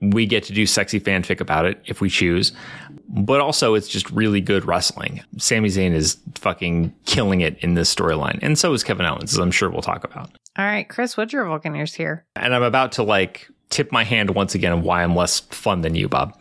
we 0.00 0.26
get 0.26 0.44
to 0.44 0.52
do 0.52 0.66
sexy 0.66 1.00
fanfic 1.00 1.40
about 1.40 1.64
it 1.64 1.82
if 1.86 2.00
we 2.00 2.08
choose. 2.08 2.52
But 3.08 3.40
also, 3.40 3.74
it's 3.74 3.88
just 3.88 4.10
really 4.10 4.40
good 4.40 4.66
wrestling. 4.66 5.22
Sami 5.38 5.70
Zayn 5.70 5.94
is 5.94 6.18
fucking 6.34 6.94
killing 7.06 7.40
it 7.40 7.58
in 7.60 7.74
this 7.74 7.92
storyline. 7.92 8.38
And 8.42 8.58
so 8.58 8.72
is 8.74 8.84
Kevin 8.84 9.06
Owens, 9.06 9.32
as 9.32 9.38
I'm 9.38 9.50
sure 9.50 9.70
we'll 9.70 9.80
talk 9.80 10.04
about. 10.04 10.30
All 10.58 10.64
right, 10.64 10.88
Kris, 10.88 11.16
what's 11.16 11.32
your 11.32 11.44
Vulcaneers 11.46 11.94
here? 11.94 12.26
And 12.36 12.54
I'm 12.54 12.62
about 12.62 12.92
to 12.92 13.02
like 13.02 13.48
tip 13.70 13.92
my 13.92 14.04
hand 14.04 14.30
once 14.30 14.54
again 14.54 14.72
on 14.72 14.82
why 14.82 15.02
I'm 15.02 15.16
less 15.16 15.40
fun 15.40 15.80
than 15.82 15.94
you, 15.94 16.08
Bob. 16.08 16.38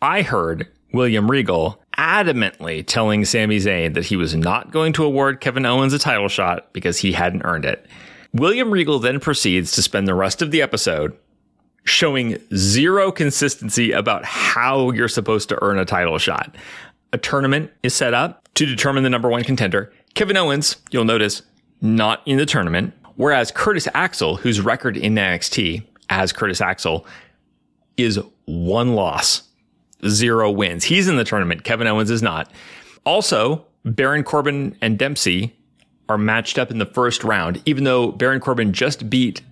I 0.00 0.22
heard 0.22 0.68
William 0.92 1.30
Regal 1.30 1.82
adamantly 1.96 2.86
telling 2.86 3.24
Sami 3.24 3.58
Zayn 3.58 3.94
that 3.94 4.06
he 4.06 4.16
was 4.16 4.34
not 4.34 4.70
going 4.70 4.92
to 4.94 5.04
award 5.04 5.40
Kevin 5.40 5.66
Owens 5.66 5.92
a 5.92 5.98
title 5.98 6.28
shot 6.28 6.72
because 6.72 6.98
he 6.98 7.12
hadn't 7.12 7.42
earned 7.42 7.64
it. 7.64 7.86
William 8.32 8.70
Regal 8.70 8.98
then 8.98 9.18
proceeds 9.18 9.72
to 9.72 9.82
spend 9.82 10.06
the 10.06 10.14
rest 10.14 10.42
of 10.42 10.50
the 10.50 10.62
episode 10.62 11.16
showing 11.84 12.38
zero 12.54 13.10
consistency 13.10 13.92
about 13.92 14.24
how 14.24 14.90
you're 14.90 15.08
supposed 15.08 15.48
to 15.48 15.58
earn 15.62 15.78
a 15.78 15.84
title 15.84 16.18
shot. 16.18 16.54
A 17.12 17.18
tournament 17.18 17.70
is 17.82 17.94
set 17.94 18.14
up 18.14 18.48
to 18.54 18.66
determine 18.66 19.02
the 19.02 19.10
number 19.10 19.28
one 19.28 19.44
contender. 19.44 19.92
Kevin 20.14 20.36
Owens, 20.36 20.76
you'll 20.90 21.04
notice, 21.04 21.42
not 21.80 22.22
in 22.26 22.36
the 22.36 22.46
tournament. 22.46 22.92
Whereas 23.16 23.50
Curtis 23.50 23.88
Axel, 23.94 24.36
whose 24.36 24.60
record 24.60 24.96
in 24.96 25.14
NXT 25.14 25.84
as 26.10 26.32
Curtis 26.32 26.60
Axel 26.60 27.06
is 27.96 28.20
one 28.44 28.94
loss, 28.94 29.42
zero 30.06 30.50
wins. 30.50 30.84
He's 30.84 31.08
in 31.08 31.16
the 31.16 31.24
tournament. 31.24 31.64
Kevin 31.64 31.86
Owens 31.86 32.10
is 32.10 32.22
not. 32.22 32.52
Also, 33.04 33.64
Baron 33.84 34.22
Corbin 34.22 34.76
and 34.80 34.98
Dempsey 34.98 35.54
are 36.08 36.18
matched 36.18 36.58
up 36.58 36.70
in 36.70 36.78
the 36.78 36.86
first 36.86 37.24
round, 37.24 37.60
even 37.64 37.84
though 37.84 38.12
Baron 38.12 38.40
Corbin 38.40 38.72
just 38.72 39.10
beat 39.10 39.42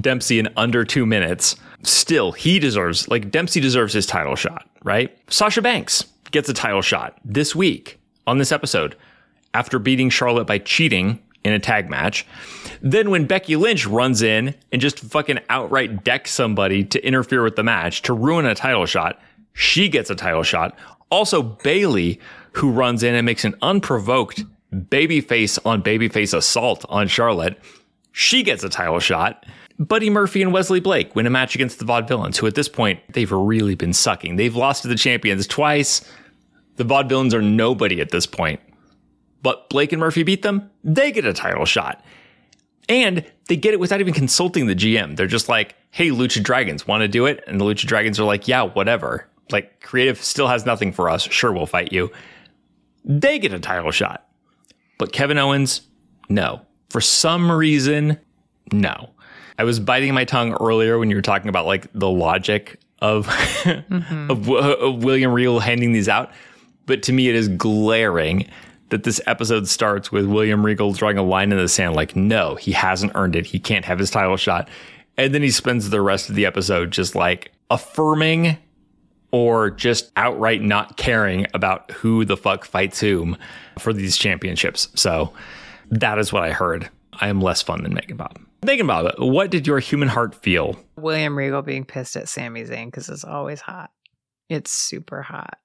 Dempsey 0.00 0.38
in 0.38 0.48
under 0.56 0.84
two 0.84 1.06
minutes 1.06 1.56
still 1.82 2.32
he 2.32 2.58
deserves 2.58 3.08
like 3.08 3.30
Dempsey 3.30 3.60
deserves 3.60 3.92
his 3.92 4.06
title 4.06 4.36
shot, 4.36 4.68
right? 4.82 5.16
Sasha 5.30 5.62
Banks 5.62 6.04
gets 6.30 6.48
a 6.48 6.54
title 6.54 6.82
shot 6.82 7.18
this 7.24 7.54
week 7.54 7.98
on 8.26 8.38
this 8.38 8.52
episode 8.52 8.96
after 9.54 9.78
beating 9.78 10.10
Charlotte 10.10 10.46
by 10.46 10.58
cheating 10.58 11.20
in 11.44 11.52
a 11.52 11.58
tag 11.58 11.88
match. 11.88 12.26
Then 12.82 13.10
when 13.10 13.26
Becky 13.26 13.56
Lynch 13.56 13.86
runs 13.86 14.22
in 14.22 14.54
and 14.72 14.80
just 14.80 15.00
fucking 15.00 15.40
outright 15.48 16.04
decks 16.04 16.30
somebody 16.32 16.84
to 16.84 17.04
interfere 17.04 17.42
with 17.42 17.56
the 17.56 17.62
match 17.62 18.02
to 18.02 18.12
ruin 18.12 18.44
a 18.46 18.54
title 18.54 18.86
shot, 18.86 19.20
she 19.52 19.88
gets 19.88 20.10
a 20.10 20.14
title 20.14 20.42
shot. 20.42 20.76
Also 21.10 21.42
Bayley, 21.42 22.20
who 22.52 22.70
runs 22.70 23.02
in 23.02 23.14
and 23.14 23.24
makes 23.24 23.44
an 23.44 23.54
unprovoked 23.62 24.44
babyface 24.72 25.58
on 25.64 25.82
babyface 25.82 26.36
assault 26.36 26.84
on 26.88 27.08
Charlotte 27.08 27.58
She 28.12 28.42
gets 28.42 28.64
a 28.64 28.68
title 28.68 28.98
shot. 28.98 29.46
Buddy 29.78 30.10
Murphy 30.10 30.42
and 30.42 30.52
Wesley 30.52 30.80
Blake 30.80 31.14
win 31.14 31.26
a 31.26 31.30
match 31.30 31.54
against 31.54 31.78
the 31.78 31.84
Vaudevillains, 31.84 32.36
who 32.36 32.46
at 32.46 32.56
this 32.56 32.68
point, 32.68 33.00
they've 33.12 33.30
really 33.30 33.76
been 33.76 33.92
sucking. 33.92 34.36
They've 34.36 34.56
lost 34.56 34.82
to 34.82 34.88
the 34.88 34.96
champions 34.96 35.46
twice. 35.46 36.10
The 36.76 36.84
Vaudevillains 36.84 37.32
are 37.32 37.42
nobody 37.42 38.00
at 38.00 38.10
this 38.10 38.26
point. 38.26 38.60
But 39.42 39.68
Blake 39.70 39.92
and 39.92 40.00
Murphy 40.00 40.24
beat 40.24 40.42
them. 40.42 40.68
They 40.82 41.12
get 41.12 41.24
a 41.24 41.32
title 41.32 41.64
shot. 41.64 42.04
And 42.88 43.24
they 43.48 43.56
get 43.56 43.74
it 43.74 43.80
without 43.80 44.00
even 44.00 44.14
consulting 44.14 44.66
the 44.66 44.74
GM. 44.74 45.16
They're 45.16 45.26
just 45.26 45.48
like, 45.48 45.76
hey, 45.90 46.08
Lucha 46.08 46.42
Dragons, 46.42 46.86
want 46.86 47.02
to 47.02 47.08
do 47.08 47.26
it? 47.26 47.44
And 47.46 47.60
the 47.60 47.64
Lucha 47.64 47.86
Dragons 47.86 48.18
are 48.18 48.24
like, 48.24 48.48
yeah, 48.48 48.62
whatever. 48.62 49.28
Like, 49.52 49.80
creative 49.80 50.22
still 50.22 50.48
has 50.48 50.66
nothing 50.66 50.92
for 50.92 51.08
us. 51.08 51.22
Sure, 51.22 51.52
we'll 51.52 51.66
fight 51.66 51.92
you. 51.92 52.10
They 53.04 53.38
get 53.38 53.52
a 53.52 53.60
title 53.60 53.90
shot. 53.92 54.26
But 54.98 55.12
Kevin 55.12 55.38
Owens, 55.38 55.82
no. 56.28 56.62
For 56.90 57.00
some 57.00 57.50
reason, 57.52 58.18
no. 58.72 59.10
I 59.58 59.64
was 59.64 59.80
biting 59.80 60.14
my 60.14 60.24
tongue 60.24 60.56
earlier 60.60 60.98
when 60.98 61.10
you 61.10 61.16
were 61.16 61.22
talking 61.22 61.48
about 61.48 61.66
like 61.66 61.92
the 61.92 62.08
logic 62.08 62.80
of 63.00 63.26
mm-hmm. 63.62 64.30
of, 64.30 64.48
of 64.48 65.02
William 65.02 65.32
Regal 65.32 65.60
handing 65.60 65.92
these 65.92 66.08
out, 66.08 66.30
but 66.86 67.02
to 67.04 67.12
me 67.12 67.28
it 67.28 67.34
is 67.34 67.48
glaring 67.48 68.48
that 68.90 69.04
this 69.04 69.20
episode 69.26 69.68
starts 69.68 70.10
with 70.10 70.26
William 70.26 70.64
Regal 70.64 70.92
drawing 70.92 71.18
a 71.18 71.22
line 71.22 71.52
in 71.52 71.58
the 71.58 71.68
sand 71.68 71.94
like 71.94 72.16
no, 72.16 72.54
he 72.54 72.72
hasn't 72.72 73.12
earned 73.14 73.36
it. 73.36 73.46
He 73.46 73.58
can't 73.58 73.84
have 73.84 73.98
his 73.98 74.10
title 74.10 74.36
shot. 74.36 74.68
And 75.16 75.34
then 75.34 75.42
he 75.42 75.50
spends 75.50 75.90
the 75.90 76.00
rest 76.00 76.28
of 76.28 76.36
the 76.36 76.46
episode 76.46 76.92
just 76.92 77.14
like 77.14 77.52
affirming 77.70 78.56
or 79.30 79.70
just 79.70 80.10
outright 80.16 80.62
not 80.62 80.96
caring 80.96 81.46
about 81.52 81.90
who 81.90 82.24
the 82.24 82.36
fuck 82.36 82.64
fights 82.64 83.00
whom 83.00 83.36
for 83.78 83.92
these 83.92 84.16
championships. 84.16 84.88
So 84.94 85.32
that 85.90 86.18
is 86.18 86.32
what 86.32 86.44
I 86.44 86.52
heard. 86.52 86.88
I 87.20 87.28
am 87.28 87.40
less 87.40 87.62
fun 87.62 87.82
than 87.82 87.94
Megan 87.94 88.16
Bob. 88.16 88.38
Megan 88.64 88.86
Bob, 88.86 89.14
what 89.18 89.50
did 89.50 89.66
your 89.66 89.78
human 89.78 90.08
heart 90.08 90.34
feel? 90.34 90.76
William 90.96 91.36
Regal 91.36 91.62
being 91.62 91.84
pissed 91.84 92.16
at 92.16 92.28
Sami 92.28 92.64
Zayn 92.64 92.86
because 92.86 93.08
it's 93.08 93.24
always 93.24 93.60
hot. 93.60 93.90
It's 94.48 94.70
super 94.70 95.22
hot. 95.22 95.58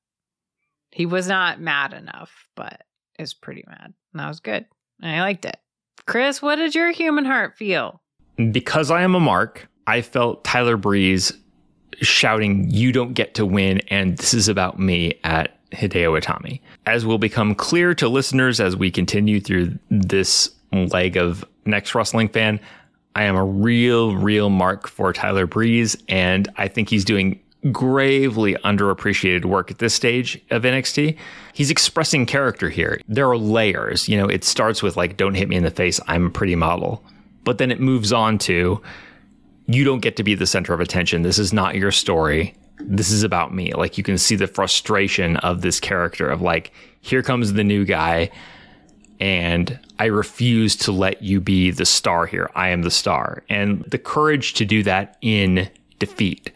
He 0.92 1.06
was 1.06 1.28
not 1.28 1.60
mad 1.60 1.94
enough, 1.94 2.48
but 2.56 2.82
it's 3.18 3.34
pretty 3.34 3.64
mad. 3.68 3.94
And 4.14 4.20
that 4.20 4.28
was 4.28 4.40
good. 4.40 4.66
I 5.02 5.22
liked 5.22 5.46
it. 5.46 5.58
Kris, 6.06 6.42
what 6.42 6.58
did 6.58 6.76
your 6.76 6.92
human 6.92 7.26
heart 7.26 7.58
feel? 7.58 8.02
Because 8.52 8.92
I 8.92 9.02
am 9.02 9.16
a 9.16 9.20
mark, 9.20 9.68
I 9.88 10.02
felt 10.02 10.44
Tyler 10.44 10.78
Breeze 10.78 11.32
shouting, 12.02 12.70
You 12.70 12.92
don't 12.92 13.14
get 13.14 13.36
to 13.36 13.46
win, 13.46 13.80
and 13.90 14.18
this 14.18 14.34
is 14.34 14.48
about 14.48 14.80
me 14.80 15.20
at 15.24 15.58
Hideo 15.72 16.20
Itami. 16.20 16.62
As 16.86 17.06
will 17.06 17.18
become 17.18 17.56
clear 17.56 17.94
to 17.96 18.08
listeners 18.08 18.60
as 18.60 18.76
we 18.76 18.92
continue 18.92 19.40
through 19.40 19.78
this 19.90 20.50
leg 20.74 21.18
of 21.18 21.46
NXT 21.66 21.96
Wrestling 21.96 22.30
Fan, 22.30 22.60
I 23.16 23.24
am 23.24 23.36
a 23.36 23.46
real, 23.46 24.16
real 24.16 24.50
mark 24.50 24.88
for 24.88 25.14
Tyler 25.14 25.46
Breeze, 25.46 25.96
and 26.10 26.52
I 26.58 26.68
think 26.68 26.90
he's 26.90 27.06
doing 27.06 27.40
gravely 27.72 28.56
underappreciated 28.56 29.46
work 29.46 29.72
at 29.72 29.78
this 29.78 29.94
stage 29.94 30.42
of 30.50 30.64
NXT. 30.64 31.18
He's 31.54 31.72
expressing 31.72 32.26
character 32.26 32.70
here. 32.70 33.00
There 33.08 33.30
are 33.30 33.38
layers. 33.38 34.10
You 34.10 34.18
know, 34.18 34.28
it 34.28 34.44
starts 34.44 34.84
with 34.84 34.98
like, 34.98 35.16
don't 35.16 35.36
hit 35.36 35.48
me 35.48 35.56
in 35.56 35.64
the 35.64 35.72
face, 35.72 36.00
I'm 36.08 36.28
a 36.28 36.30
pretty 36.30 36.56
model. 36.56 37.04
But 37.44 37.60
then 37.60 37.72
it 37.72 37.80
moves 37.80 38.12
on 38.12 38.38
to, 38.40 38.82
you 39.68 39.84
don't 39.84 40.02
get 40.02 40.18
to 40.18 40.24
be 40.24 40.36
the 40.36 40.48
center 40.48 40.74
of 40.74 40.82
attention. 40.82 41.22
This 41.22 41.40
is 41.40 41.54
not 41.54 41.76
your 41.76 41.92
story. 41.92 42.56
This 42.80 43.12
is 43.12 43.24
about 43.24 43.54
me. 43.54 43.74
Like, 43.74 43.98
you 43.98 44.04
can 44.04 44.18
see 44.18 44.36
the 44.36 44.48
frustration 44.48 45.38
of 45.38 45.62
this 45.62 45.80
character 45.80 46.28
of 46.28 46.42
like, 46.42 46.72
here 47.02 47.22
comes 47.22 47.54
the 47.54 47.64
new 47.64 47.86
guy 47.86 48.30
and 49.20 49.80
I 50.00 50.06
refuse 50.06 50.76
to 50.78 50.92
let 50.92 51.22
you 51.22 51.40
be 51.40 51.72
the 51.72 51.86
star 51.86 52.26
here. 52.26 52.50
I 52.56 52.70
am 52.70 52.82
the 52.82 52.92
star. 52.92 53.44
And 53.50 53.84
the 53.84 53.98
courage 53.98 54.54
to 54.56 54.66
do 54.66 54.84
that 54.84 55.18
in 55.22 55.70
defeat 56.00 56.52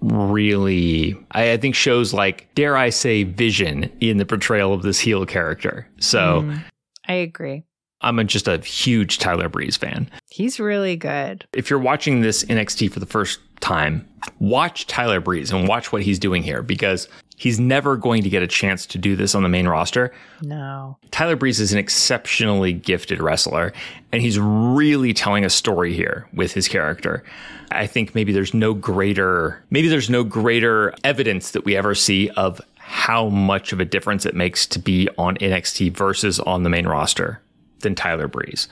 really, 0.00 1.16
I, 1.32 1.52
I 1.52 1.56
think, 1.56 1.74
shows 1.74 2.12
like, 2.14 2.48
dare 2.54 2.76
I 2.76 2.90
say, 2.90 3.24
vision 3.24 3.90
in 4.00 4.16
the 4.16 4.26
portrayal 4.26 4.72
of 4.72 4.82
this 4.82 4.98
heel 4.98 5.26
character. 5.26 5.86
So 5.98 6.42
mm, 6.42 6.64
I 7.06 7.14
agree. 7.14 7.64
I'm 8.02 8.18
a, 8.18 8.24
just 8.24 8.48
a 8.48 8.58
huge 8.58 9.18
Tyler 9.18 9.48
Breeze 9.48 9.76
fan. 9.76 10.10
He's 10.30 10.58
really 10.58 10.96
good. 10.96 11.46
If 11.52 11.70
you're 11.70 11.78
watching 11.78 12.20
this 12.20 12.44
NXT 12.44 12.92
for 12.92 13.00
the 13.00 13.06
first 13.06 13.40
time, 13.60 14.08
watch 14.38 14.86
Tyler 14.86 15.20
Breeze 15.20 15.52
and 15.52 15.68
watch 15.68 15.92
what 15.92 16.02
he's 16.02 16.18
doing 16.18 16.42
here 16.42 16.62
because 16.62 17.08
He's 17.40 17.58
never 17.58 17.96
going 17.96 18.22
to 18.22 18.28
get 18.28 18.42
a 18.42 18.46
chance 18.46 18.84
to 18.84 18.98
do 18.98 19.16
this 19.16 19.34
on 19.34 19.42
the 19.42 19.48
main 19.48 19.66
roster. 19.66 20.12
No. 20.42 20.98
Tyler 21.10 21.36
Breeze 21.36 21.58
is 21.58 21.72
an 21.72 21.78
exceptionally 21.78 22.74
gifted 22.74 23.18
wrestler, 23.18 23.72
and 24.12 24.20
he's 24.20 24.38
really 24.38 25.14
telling 25.14 25.42
a 25.42 25.48
story 25.48 25.94
here 25.94 26.28
with 26.34 26.52
his 26.52 26.68
character. 26.68 27.24
I 27.70 27.86
think 27.86 28.14
maybe 28.14 28.34
there's 28.34 28.52
no 28.52 28.74
greater, 28.74 29.64
maybe 29.70 29.88
there's 29.88 30.10
no 30.10 30.22
greater 30.22 30.94
evidence 31.02 31.52
that 31.52 31.64
we 31.64 31.76
ever 31.76 31.94
see 31.94 32.28
of 32.36 32.60
how 32.76 33.30
much 33.30 33.72
of 33.72 33.80
a 33.80 33.86
difference 33.86 34.26
it 34.26 34.34
makes 34.34 34.66
to 34.66 34.78
be 34.78 35.08
on 35.16 35.38
NXT 35.38 35.96
versus 35.96 36.40
on 36.40 36.62
the 36.62 36.68
main 36.68 36.86
roster 36.86 37.40
than 37.80 37.94
Tyler 37.94 38.28
Breeze. 38.28 38.68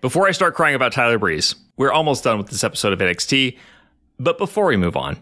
Before 0.00 0.28
I 0.28 0.32
start 0.32 0.54
crying 0.54 0.74
about 0.74 0.92
Tyler 0.92 1.18
Breeze, 1.18 1.54
we're 1.76 1.92
almost 1.92 2.24
done 2.24 2.38
with 2.38 2.48
this 2.48 2.62
episode 2.62 2.92
of 2.92 2.98
NXT. 2.98 3.58
But 4.20 4.38
before 4.38 4.66
we 4.66 4.76
move 4.76 4.96
on, 4.96 5.16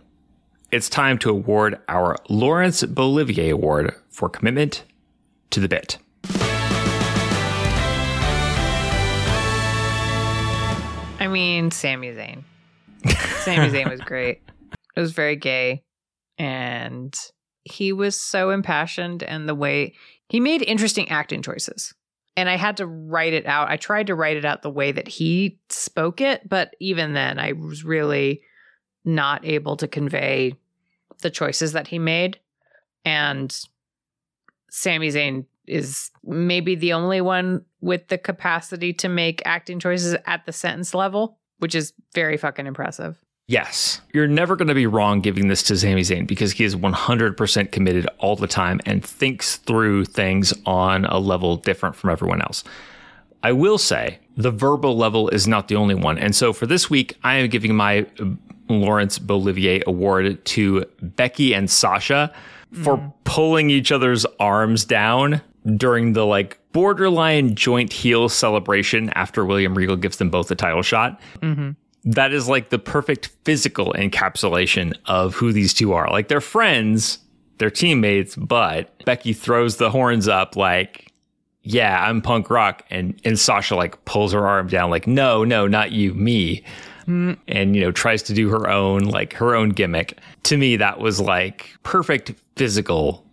it's 0.71 0.89
time 0.89 1.19
to 1.19 1.31
award 1.31 1.79
our 1.89 2.17
Laurence 2.29 2.83
Bolivier 2.83 3.55
Award 3.55 3.95
for 4.11 4.29
commitment 4.29 4.85
to 5.51 5.61
the 5.61 5.69
bit. 5.69 5.99
I 11.19 11.29
mean, 11.29 11.71
Sami 11.71 12.09
Zayn. 12.09 12.43
Sami 13.41 13.69
Zayn 13.71 13.91
was 13.91 14.01
great. 14.01 14.43
It 14.97 15.01
was 15.01 15.13
very 15.13 15.37
gay. 15.37 15.83
And 16.39 17.15
he 17.65 17.93
was 17.93 18.21
so 18.21 18.51
impassioned, 18.51 19.23
and 19.23 19.49
the 19.49 19.55
way 19.55 19.95
he 20.29 20.41
made 20.41 20.63
interesting 20.63 21.09
acting 21.09 21.43
choices. 21.43 21.95
And 22.37 22.51
I 22.51 22.57
had 22.57 22.77
to 22.79 22.87
write 22.87 23.33
it 23.33 23.47
out. 23.47 23.71
I 23.71 23.77
tried 23.77 24.09
to 24.09 24.15
write 24.15 24.37
it 24.37 24.45
out 24.45 24.63
the 24.63 24.71
way 24.71 24.93
that 24.93 25.09
he 25.09 25.59
spoke 25.71 26.21
it, 26.21 26.47
but 26.49 26.77
even 26.81 27.15
then, 27.15 27.39
I 27.39 27.53
was 27.53 27.85
really 27.85 28.43
not 29.05 29.45
able 29.47 29.77
to 29.79 29.89
convey 29.89 30.55
the 31.23 31.31
choices 31.31 31.73
that 31.73 31.89
he 31.89 31.99
made. 31.99 32.39
And 33.05 33.57
Sami 34.69 35.09
Zayn 35.09 35.47
is 35.67 36.11
maybe 36.25 36.75
the 36.75 36.93
only 36.93 37.21
one 37.21 37.65
with 37.81 38.09
the 38.09 38.19
capacity 38.19 38.93
to 38.93 39.09
make 39.09 39.43
acting 39.45 39.79
choices 39.79 40.17
at 40.27 40.45
the 40.45 40.53
sentence 40.53 40.95
level, 40.95 41.39
which 41.59 41.75
is 41.75 41.93
very 42.15 42.37
fucking 42.37 42.67
impressive. 42.67 43.17
Yes. 43.49 44.01
You're 44.13 44.27
never 44.27 44.57
going 44.57 44.69
to 44.69 44.75
be 44.75 44.87
wrong 44.87 45.21
giving 45.21 45.47
this 45.47 45.63
to 45.65 45.77
Sami 45.77 46.03
Zayn 46.03 46.27
because 46.27 46.53
he 46.53 46.65
is 46.65 46.75
100% 46.75 47.71
committed 47.71 48.09
all 48.19 48.35
the 48.35 48.49
time 48.49 48.81
and 48.85 49.05
thinks 49.05 49.57
through 49.57 50.07
things 50.07 50.53
on 50.67 51.05
a 51.05 51.19
level 51.19 51.57
different 51.57 51.95
from 51.95 52.11
everyone 52.11 52.43
else. 52.43 52.65
I 53.45 53.53
will 53.53 53.79
say 53.79 54.19
the 54.37 54.51
verbal 54.51 54.97
level 54.97 55.29
is 55.29 55.47
not 55.47 55.69
the 55.69 55.77
only 55.77 55.95
one. 55.95 56.19
And 56.19 56.35
so 56.35 56.53
for 56.53 56.67
this 56.67 56.91
week, 56.91 57.17
I 57.23 57.37
am 57.37 57.49
giving 57.49 57.77
my 57.77 58.07
Lawrence 58.69 59.21
Bolivier 59.21 59.83
Award 59.87 60.45
to 60.45 60.85
Becky 61.01 61.55
and 61.55 61.71
Sasha 61.71 62.35
for 62.83 62.99
mm. 62.99 63.13
pulling 63.23 63.71
each 63.71 63.93
other's 63.93 64.27
arms 64.41 64.85
down 64.85 65.41
during 65.77 66.15
the 66.15 66.27
like 66.27 66.59
borderline 66.73 67.55
joint 67.55 67.93
heel 67.93 68.29
celebration 68.29 69.11
after 69.11 69.45
William 69.45 69.77
Regal 69.77 69.97
gives 69.97 70.17
them 70.17 70.31
both 70.31 70.51
a 70.51 70.57
title 70.57 70.83
shot. 70.83 71.21
Mm-hmm. 71.41 71.71
That 72.07 72.33
is 72.33 72.49
like 72.49 72.71
the 72.71 72.79
perfect 72.79 73.31
physical 73.45 73.93
encapsulation 73.93 74.97
of 75.07 75.35
who 75.35 75.53
these 75.53 75.75
two 75.75 75.93
are. 75.93 76.09
Like 76.11 76.29
they're 76.29 76.41
friends, 76.41 77.19
they're 77.59 77.71
teammates, 77.71 78.37
but 78.37 79.05
Becky 79.05 79.33
throws 79.33 79.77
the 79.77 79.91
horns 79.91 80.29
up 80.29 80.57
like, 80.57 81.13
yeah, 81.63 82.09
I'm 82.09 82.23
punk 82.23 82.49
rock. 82.49 82.85
And, 82.91 83.21
and 83.25 83.39
Sasha 83.39 83.75
like 83.75 84.05
pulls 84.05 84.33
her 84.33 84.47
arm 84.47 84.69
down 84.69 84.91
like, 84.91 85.07
no, 85.07 85.45
no, 85.45 85.67
not 85.67 85.93
you, 85.93 86.15
me 86.15 86.65
and 87.07 87.77
you 87.77 87.81
know 87.81 87.93
tries 87.93 88.23
to 88.23 88.35
do 88.35 88.49
her 88.49 88.69
own 88.69 89.05
like 89.05 89.33
her 89.35 89.55
own 89.55 89.69
gimmick 89.69 90.19
to 90.43 90.57
me 90.57 90.77
that 90.77 90.99
was 90.99 91.21
like 91.21 91.71
perfect 91.83 92.35
physical 92.57 93.25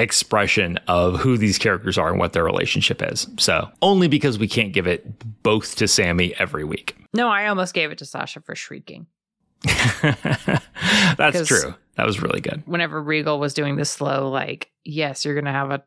expression 0.00 0.78
of 0.88 1.20
who 1.20 1.36
these 1.38 1.58
characters 1.58 1.98
are 1.98 2.10
and 2.10 2.18
what 2.18 2.32
their 2.32 2.44
relationship 2.44 3.02
is 3.02 3.26
so 3.38 3.68
only 3.82 4.08
because 4.08 4.38
we 4.38 4.48
can't 4.48 4.72
give 4.72 4.86
it 4.86 5.42
both 5.42 5.76
to 5.76 5.86
Sami 5.86 6.34
every 6.38 6.64
week 6.64 6.96
no 7.12 7.28
i 7.28 7.46
almost 7.46 7.74
gave 7.74 7.90
it 7.90 7.98
to 7.98 8.04
sasha 8.04 8.40
for 8.40 8.54
shrieking 8.54 9.06
that's 9.64 11.46
true 11.46 11.74
that 11.96 12.06
was 12.06 12.22
really 12.22 12.40
good 12.40 12.62
whenever 12.66 13.02
regal 13.02 13.38
was 13.38 13.54
doing 13.54 13.76
the 13.76 13.84
slow 13.84 14.28
like 14.28 14.70
yes 14.84 15.24
you're 15.24 15.34
gonna 15.34 15.52
have 15.52 15.70
a 15.70 15.82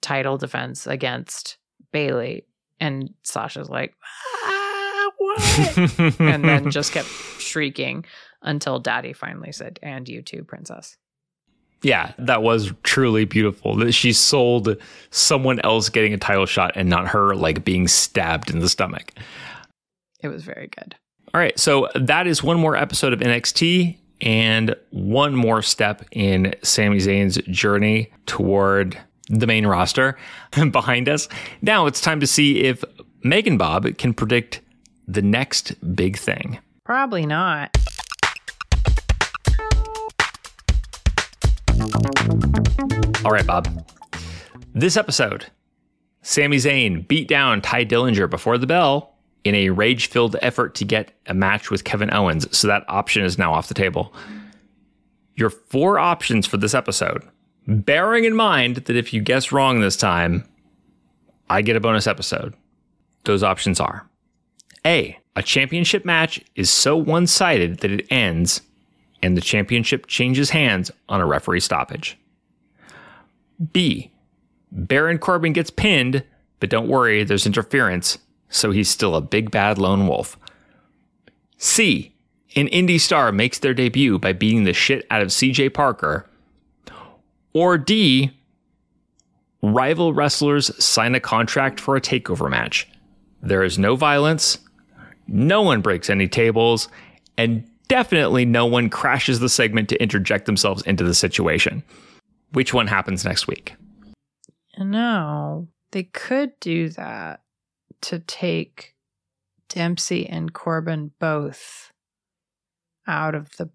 title 0.00 0.36
defense 0.36 0.86
against 0.86 1.56
Bayley. 1.92 2.44
and 2.80 3.12
sasha's 3.22 3.68
like 3.68 3.94
ah! 4.04 4.58
and 6.18 6.44
then 6.44 6.70
just 6.70 6.92
kept 6.92 7.08
shrieking 7.38 8.04
until 8.42 8.78
daddy 8.78 9.12
finally 9.12 9.52
said, 9.52 9.78
And 9.82 10.08
you 10.08 10.22
too, 10.22 10.44
princess. 10.44 10.96
Yeah, 11.82 12.12
that 12.18 12.42
was 12.42 12.72
truly 12.82 13.24
beautiful. 13.24 13.76
That 13.76 13.92
she 13.92 14.12
sold 14.12 14.76
someone 15.10 15.60
else 15.60 15.88
getting 15.88 16.12
a 16.12 16.18
title 16.18 16.46
shot 16.46 16.72
and 16.74 16.88
not 16.88 17.08
her 17.08 17.34
like 17.34 17.64
being 17.64 17.86
stabbed 17.86 18.50
in 18.50 18.58
the 18.58 18.68
stomach. 18.68 19.12
It 20.20 20.28
was 20.28 20.42
very 20.42 20.68
good. 20.68 20.96
All 21.32 21.40
right, 21.40 21.58
so 21.58 21.88
that 21.94 22.26
is 22.26 22.42
one 22.42 22.58
more 22.58 22.74
episode 22.74 23.12
of 23.12 23.20
NXT 23.20 23.96
and 24.20 24.74
one 24.90 25.36
more 25.36 25.62
step 25.62 26.04
in 26.10 26.54
Sami 26.62 26.98
Zayn's 26.98 27.36
journey 27.48 28.10
toward 28.26 28.98
the 29.28 29.46
main 29.46 29.66
roster 29.66 30.18
behind 30.70 31.08
us. 31.08 31.28
Now 31.62 31.86
it's 31.86 32.00
time 32.00 32.18
to 32.20 32.26
see 32.26 32.64
if 32.64 32.82
Megan 33.22 33.58
Bob 33.58 33.98
can 33.98 34.14
predict 34.14 34.60
the 35.06 35.22
next 35.22 35.74
big 35.94 36.18
thing. 36.18 36.58
Probably 36.84 37.26
not. 37.26 37.76
All 43.24 43.32
right, 43.32 43.46
Bob. 43.46 43.68
This 44.74 44.96
episode, 44.96 45.46
Sami 46.22 46.56
Zayn 46.56 47.06
beat 47.08 47.28
down 47.28 47.60
Tye 47.60 47.84
Dillinger 47.84 48.28
before 48.28 48.58
the 48.58 48.66
bell 48.66 49.14
in 49.44 49.54
a 49.54 49.70
rage 49.70 50.08
filled 50.08 50.36
effort 50.42 50.74
to 50.76 50.84
get 50.84 51.12
a 51.26 51.34
match 51.34 51.70
with 51.70 51.84
Kevin 51.84 52.12
Owens. 52.12 52.56
So 52.56 52.68
that 52.68 52.84
option 52.88 53.24
is 53.24 53.38
now 53.38 53.54
off 53.54 53.68
the 53.68 53.74
table. 53.74 54.14
Your 55.36 55.50
four 55.50 55.98
options 55.98 56.46
for 56.46 56.56
this 56.56 56.74
episode, 56.74 57.22
bearing 57.66 58.24
in 58.24 58.34
mind 58.34 58.76
that 58.76 58.96
if 58.96 59.12
you 59.12 59.20
guess 59.20 59.52
wrong 59.52 59.80
this 59.80 59.96
time, 59.96 60.48
I 61.48 61.62
get 61.62 61.76
a 61.76 61.80
bonus 61.80 62.06
episode. 62.06 62.54
Those 63.24 63.42
options 63.42 63.80
are 63.80 64.08
A, 64.84 65.18
a 65.36 65.42
championship 65.42 66.04
match 66.04 66.40
is 66.56 66.70
so 66.70 66.96
one 66.96 67.26
sided 67.26 67.78
that 67.78 67.90
it 67.90 68.06
ends 68.10 68.60
and 69.22 69.36
the 69.36 69.40
championship 69.40 70.06
changes 70.06 70.50
hands 70.50 70.90
on 71.08 71.20
a 71.20 71.26
referee 71.26 71.60
stoppage. 71.60 72.18
B. 73.72 74.12
Baron 74.70 75.18
Corbin 75.18 75.52
gets 75.52 75.70
pinned, 75.70 76.22
but 76.60 76.70
don't 76.70 76.88
worry, 76.88 77.24
there's 77.24 77.46
interference, 77.46 78.18
so 78.48 78.70
he's 78.70 78.88
still 78.88 79.14
a 79.14 79.20
big 79.20 79.50
bad 79.50 79.78
lone 79.78 80.06
wolf. 80.06 80.38
C. 81.56 82.14
An 82.56 82.68
indie 82.68 83.00
star 83.00 83.32
makes 83.32 83.58
their 83.58 83.74
debut 83.74 84.18
by 84.18 84.32
beating 84.32 84.64
the 84.64 84.72
shit 84.72 85.06
out 85.10 85.22
of 85.22 85.28
CJ 85.28 85.74
Parker. 85.74 86.26
Or 87.52 87.76
D. 87.78 88.30
Rival 89.60 90.14
wrestlers 90.14 90.70
sign 90.82 91.14
a 91.14 91.20
contract 91.20 91.80
for 91.80 91.96
a 91.96 92.00
takeover 92.00 92.48
match. 92.48 92.88
There 93.42 93.64
is 93.64 93.78
no 93.78 93.96
violence, 93.96 94.58
no 95.26 95.62
one 95.62 95.80
breaks 95.80 96.08
any 96.08 96.28
tables, 96.28 96.88
and 97.36 97.68
definitely 97.88 98.44
no 98.44 98.66
one 98.66 98.88
crashes 98.88 99.40
the 99.40 99.48
segment 99.48 99.88
to 99.88 100.02
interject 100.02 100.46
themselves 100.46 100.82
into 100.82 101.04
the 101.04 101.14
situation. 101.14 101.82
Which 102.52 102.72
one 102.72 102.86
happens 102.86 103.24
next 103.24 103.46
week? 103.46 103.74
No, 104.78 105.68
they 105.90 106.04
could 106.04 106.52
do 106.60 106.90
that 106.90 107.40
to 108.02 108.20
take 108.20 108.94
Dempsey 109.68 110.26
and 110.26 110.52
Corbin 110.52 111.10
both 111.18 111.92
out 113.06 113.34
of 113.34 113.50
the 113.56 113.70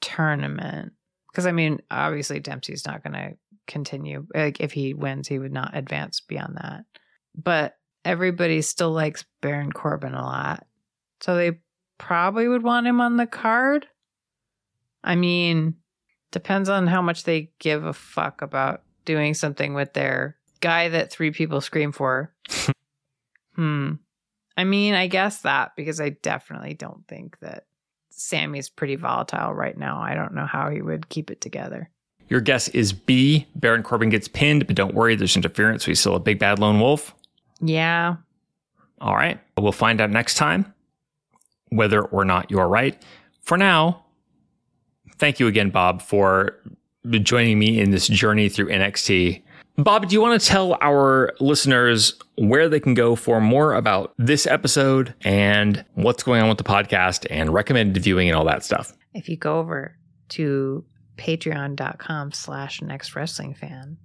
tournament. 0.00 0.92
Because, 1.30 1.46
I 1.46 1.52
mean, 1.52 1.80
obviously, 1.90 2.40
Dempsey's 2.40 2.86
not 2.86 3.02
going 3.02 3.14
to 3.14 3.36
continue. 3.66 4.26
Like, 4.34 4.60
if 4.60 4.72
he 4.72 4.94
wins, 4.94 5.28
he 5.28 5.38
would 5.38 5.52
not 5.52 5.76
advance 5.76 6.20
beyond 6.20 6.56
that. 6.56 6.84
But 7.34 7.76
everybody 8.04 8.62
still 8.62 8.90
likes 8.90 9.24
Baron 9.42 9.72
Corbin 9.72 10.14
a 10.14 10.22
lot. 10.22 10.66
So 11.20 11.36
they 11.36 11.58
probably 11.98 12.48
would 12.48 12.62
want 12.62 12.86
him 12.86 13.00
on 13.00 13.16
the 13.16 13.26
card. 13.26 13.86
I 15.04 15.16
mean, 15.16 15.74
depends 16.30 16.68
on 16.68 16.86
how 16.86 17.02
much 17.02 17.24
they 17.24 17.50
give 17.58 17.84
a 17.84 17.92
fuck 17.92 18.42
about 18.42 18.82
doing 19.04 19.34
something 19.34 19.74
with 19.74 19.92
their 19.92 20.36
guy 20.60 20.88
that 20.88 21.10
three 21.10 21.30
people 21.30 21.60
scream 21.60 21.92
for. 21.92 22.32
hmm. 23.54 23.92
I 24.56 24.64
mean, 24.64 24.94
I 24.94 25.06
guess 25.06 25.42
that 25.42 25.72
because 25.76 26.00
I 26.00 26.10
definitely 26.10 26.74
don't 26.74 27.06
think 27.06 27.38
that 27.40 27.66
Sami's 28.10 28.68
pretty 28.68 28.96
volatile 28.96 29.54
right 29.54 29.76
now. 29.76 30.00
I 30.00 30.14
don't 30.14 30.34
know 30.34 30.46
how 30.46 30.70
he 30.70 30.82
would 30.82 31.08
keep 31.08 31.30
it 31.30 31.40
together. 31.40 31.90
Your 32.28 32.40
guess 32.40 32.68
is 32.68 32.92
B. 32.92 33.46
Baron 33.54 33.82
Corbin 33.82 34.10
gets 34.10 34.28
pinned, 34.28 34.66
but 34.66 34.76
don't 34.76 34.94
worry, 34.94 35.14
there's 35.14 35.36
interference. 35.36 35.84
So 35.84 35.92
he's 35.92 36.00
still 36.00 36.16
a 36.16 36.20
big 36.20 36.38
bad 36.38 36.58
lone 36.58 36.80
wolf. 36.80 37.14
Yeah. 37.60 38.16
All 39.00 39.14
right. 39.14 39.40
We'll 39.56 39.72
find 39.72 40.00
out 40.00 40.10
next 40.10 40.34
time 40.34 40.74
whether 41.70 42.02
or 42.02 42.24
not 42.24 42.50
you're 42.50 42.68
right. 42.68 43.00
For 43.40 43.56
now, 43.56 44.04
thank 45.18 45.40
you 45.40 45.46
again, 45.46 45.70
Bob, 45.70 46.02
for 46.02 46.58
joining 47.10 47.58
me 47.58 47.80
in 47.80 47.90
this 47.90 48.08
journey 48.08 48.48
through 48.48 48.68
NXT. 48.68 49.42
Bob, 49.76 50.08
do 50.08 50.14
you 50.14 50.20
want 50.20 50.40
to 50.40 50.46
tell 50.46 50.76
our 50.80 51.32
listeners 51.38 52.18
where 52.36 52.68
they 52.68 52.80
can 52.80 52.94
go 52.94 53.14
for 53.14 53.40
more 53.40 53.74
about 53.74 54.12
this 54.18 54.46
episode 54.46 55.14
and 55.22 55.84
what's 55.94 56.24
going 56.24 56.42
on 56.42 56.48
with 56.48 56.58
the 56.58 56.64
podcast 56.64 57.26
and 57.30 57.54
recommended 57.54 58.02
viewing 58.02 58.28
and 58.28 58.36
all 58.36 58.44
that 58.44 58.64
stuff? 58.64 58.92
If 59.14 59.28
you 59.28 59.36
go 59.36 59.58
over 59.58 59.96
to 60.30 60.84
patreon.com 61.16 62.32
slash 62.32 62.82
next 62.82 63.14
wrestling 63.14 63.54
fan, 63.54 63.98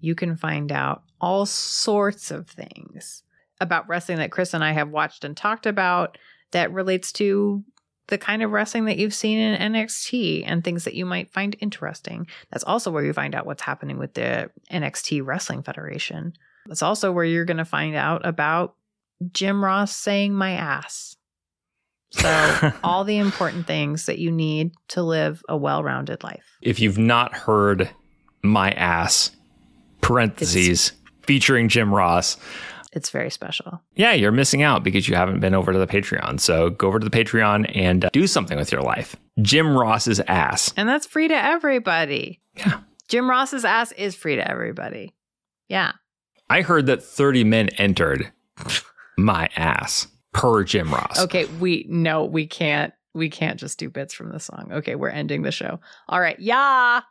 you 0.00 0.14
can 0.14 0.36
find 0.36 0.70
out 0.70 1.02
all 1.20 1.46
sorts 1.46 2.30
of 2.30 2.46
things 2.48 3.22
about 3.60 3.88
wrestling 3.88 4.18
that 4.18 4.30
Kris 4.30 4.54
and 4.54 4.64
I 4.64 4.72
have 4.72 4.90
watched 4.90 5.24
and 5.24 5.36
talked 5.36 5.66
about 5.66 6.18
that 6.52 6.72
relates 6.72 7.12
to 7.12 7.64
the 8.10 8.18
kind 8.18 8.42
of 8.42 8.50
wrestling 8.50 8.84
that 8.84 8.98
you've 8.98 9.14
seen 9.14 9.38
in 9.38 9.72
NXT 9.72 10.42
and 10.46 10.62
things 10.62 10.84
that 10.84 10.94
you 10.94 11.06
might 11.06 11.32
find 11.32 11.56
interesting. 11.60 12.26
That's 12.50 12.64
also 12.64 12.90
where 12.90 13.04
you 13.04 13.12
find 13.12 13.34
out 13.34 13.46
what's 13.46 13.62
happening 13.62 13.98
with 13.98 14.14
the 14.14 14.50
NXT 14.70 15.24
Wrestling 15.24 15.62
Federation. 15.62 16.34
That's 16.66 16.82
also 16.82 17.12
where 17.12 17.24
you're 17.24 17.44
going 17.44 17.56
to 17.56 17.64
find 17.64 17.94
out 17.96 18.26
about 18.26 18.74
Jim 19.32 19.64
Ross 19.64 19.96
saying 19.96 20.34
my 20.34 20.52
ass. 20.52 21.16
So, 22.10 22.72
all 22.84 23.04
the 23.04 23.18
important 23.18 23.66
things 23.66 24.06
that 24.06 24.18
you 24.18 24.30
need 24.32 24.72
to 24.88 25.02
live 25.02 25.42
a 25.48 25.56
well 25.56 25.82
rounded 25.82 26.22
life. 26.24 26.44
If 26.60 26.80
you've 26.80 26.98
not 26.98 27.34
heard 27.34 27.88
my 28.42 28.72
ass, 28.72 29.30
parentheses, 30.00 30.88
it's, 30.88 30.92
featuring 31.22 31.68
Jim 31.68 31.94
Ross, 31.94 32.36
it's 32.92 33.10
very 33.10 33.30
special. 33.30 33.80
Yeah, 33.94 34.12
you're 34.12 34.32
missing 34.32 34.62
out 34.62 34.82
because 34.82 35.08
you 35.08 35.14
haven't 35.14 35.40
been 35.40 35.54
over 35.54 35.72
to 35.72 35.78
the 35.78 35.86
Patreon. 35.86 36.40
So 36.40 36.70
go 36.70 36.88
over 36.88 36.98
to 36.98 37.08
the 37.08 37.16
Patreon 37.16 37.70
and 37.74 38.04
uh, 38.04 38.10
do 38.12 38.26
something 38.26 38.58
with 38.58 38.72
your 38.72 38.82
life. 38.82 39.16
Jim 39.40 39.76
Ross's 39.76 40.20
ass. 40.20 40.72
And 40.76 40.88
that's 40.88 41.06
free 41.06 41.28
to 41.28 41.34
everybody. 41.34 42.40
Yeah. 42.56 42.80
Jim 43.08 43.28
Ross's 43.28 43.64
ass 43.64 43.92
is 43.92 44.14
free 44.14 44.36
to 44.36 44.48
everybody. 44.48 45.14
Yeah. 45.68 45.92
I 46.48 46.62
heard 46.62 46.86
that 46.86 47.02
30 47.02 47.44
men 47.44 47.68
entered 47.70 48.32
my 49.16 49.48
ass 49.56 50.08
per 50.32 50.64
Jim 50.64 50.92
Ross. 50.92 51.18
Okay, 51.20 51.44
we 51.60 51.86
no, 51.88 52.24
we 52.24 52.46
can't 52.46 52.92
we 53.14 53.28
can't 53.28 53.58
just 53.58 53.78
do 53.78 53.88
bits 53.88 54.14
from 54.14 54.30
the 54.30 54.40
song. 54.40 54.70
Okay, 54.72 54.94
we're 54.94 55.08
ending 55.08 55.42
the 55.42 55.52
show. 55.52 55.80
All 56.08 56.20
right. 56.20 56.38
Yeah. 56.38 57.02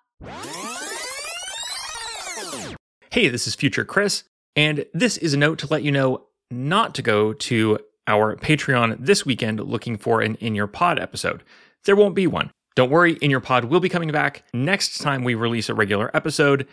Hey, 3.12 3.28
this 3.28 3.48
is 3.48 3.56
future 3.56 3.86
Kris. 3.86 4.24
And 4.60 4.84
this 4.94 5.16
is 5.16 5.34
a 5.34 5.38
note 5.38 5.58
to 5.60 5.68
let 5.68 5.84
you 5.84 5.92
know 5.94 6.26
not 6.52 6.94
to 6.96 7.02
go 7.02 7.32
to 7.32 7.80
our 8.08 8.36
Patreon 8.36 8.98
this 9.00 9.26
weekend 9.26 9.62
looking 9.62 9.98
for 9.98 10.20
an 10.20 10.36
In 10.42 10.54
Your 10.54 10.68
Pod 10.68 11.00
episode. 11.00 11.44
There 11.86 11.96
won't 11.96 12.14
be 12.14 12.28
one. 12.28 12.52
Don't 12.76 12.90
worry, 12.90 13.14
In 13.22 13.32
Your 13.32 13.40
Pod 13.40 13.64
will 13.64 13.80
be 13.80 13.88
coming 13.88 14.12
back 14.12 14.44
next 14.54 14.98
time 14.98 15.24
we 15.24 15.34
release 15.34 15.70
a 15.70 15.74
regular 15.74 16.12
episode. 16.14 16.68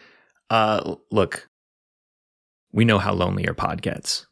Uh, 0.50 0.96
look, 1.12 1.48
we 2.72 2.84
know 2.84 2.98
how 2.98 3.12
lonely 3.12 3.44
your 3.44 3.54
pod 3.54 3.82
gets. 3.82 4.26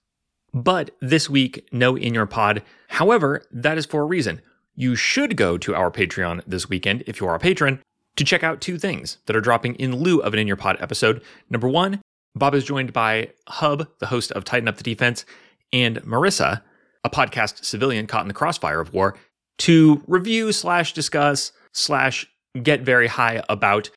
But 0.53 0.91
this 1.01 1.31
week, 1.31 1.69
no 1.71 1.97
In 1.97 2.13
Your 2.13 2.27
Pod. 2.27 2.61
However, 2.89 3.45
that 3.53 3.79
is 3.79 3.87
for 3.87 4.03
a 4.03 4.07
reason. 4.07 4.43
You 4.75 4.97
should 4.97 5.37
go 5.37 5.59
to 5.59 5.77
our 5.77 5.93
Patreon 5.93 6.43
this 6.45 6.69
weekend 6.69 7.05
if 7.07 7.21
you 7.21 7.29
are 7.29 7.37
a 7.37 7.39
patron 7.39 7.81
to 8.17 8.25
check 8.25 8.43
out 8.43 8.61
two 8.61 8.79
things 8.79 9.19
that 9.27 9.37
are 9.37 9.41
dropping 9.41 9.77
in 9.77 9.95
lieu 9.95 10.19
of 10.19 10.33
an 10.33 10.41
In 10.41 10.49
Your 10.49 10.57
Pod 10.57 10.77
episode. 10.81 11.23
Number 11.49 11.69
one, 11.69 12.01
Bob 12.35 12.55
is 12.55 12.65
joined 12.65 12.93
by 12.93 13.31
Hub, 13.49 13.89
the 14.01 14.07
host 14.07 14.33
of 14.33 14.45
Tighten 14.45 14.69
Up 14.69 14.77
the 14.77 14.83
Defense, 14.83 15.25
and 15.73 16.03
Marissa, 16.03 16.63
a 17.05 17.11
podcast 17.11 17.65
civilian 17.65 18.07
caught 18.07 18.23
in 18.23 18.29
the 18.29 18.35
crossfire 18.35 18.81
of 18.81 18.93
war, 18.93 19.17
to 19.59 20.03
review 20.07 20.53
slash 20.53 20.93
discuss 20.93 21.53
slash 21.73 22.27
get 22.63 22.81
very 22.81 23.07
high 23.07 23.43
about 23.49 23.91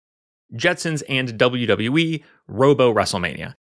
Jetsons 0.54 1.04
and 1.10 1.30
WWE 1.30 2.24
Robo 2.48 2.94
WrestleMania. 2.94 3.54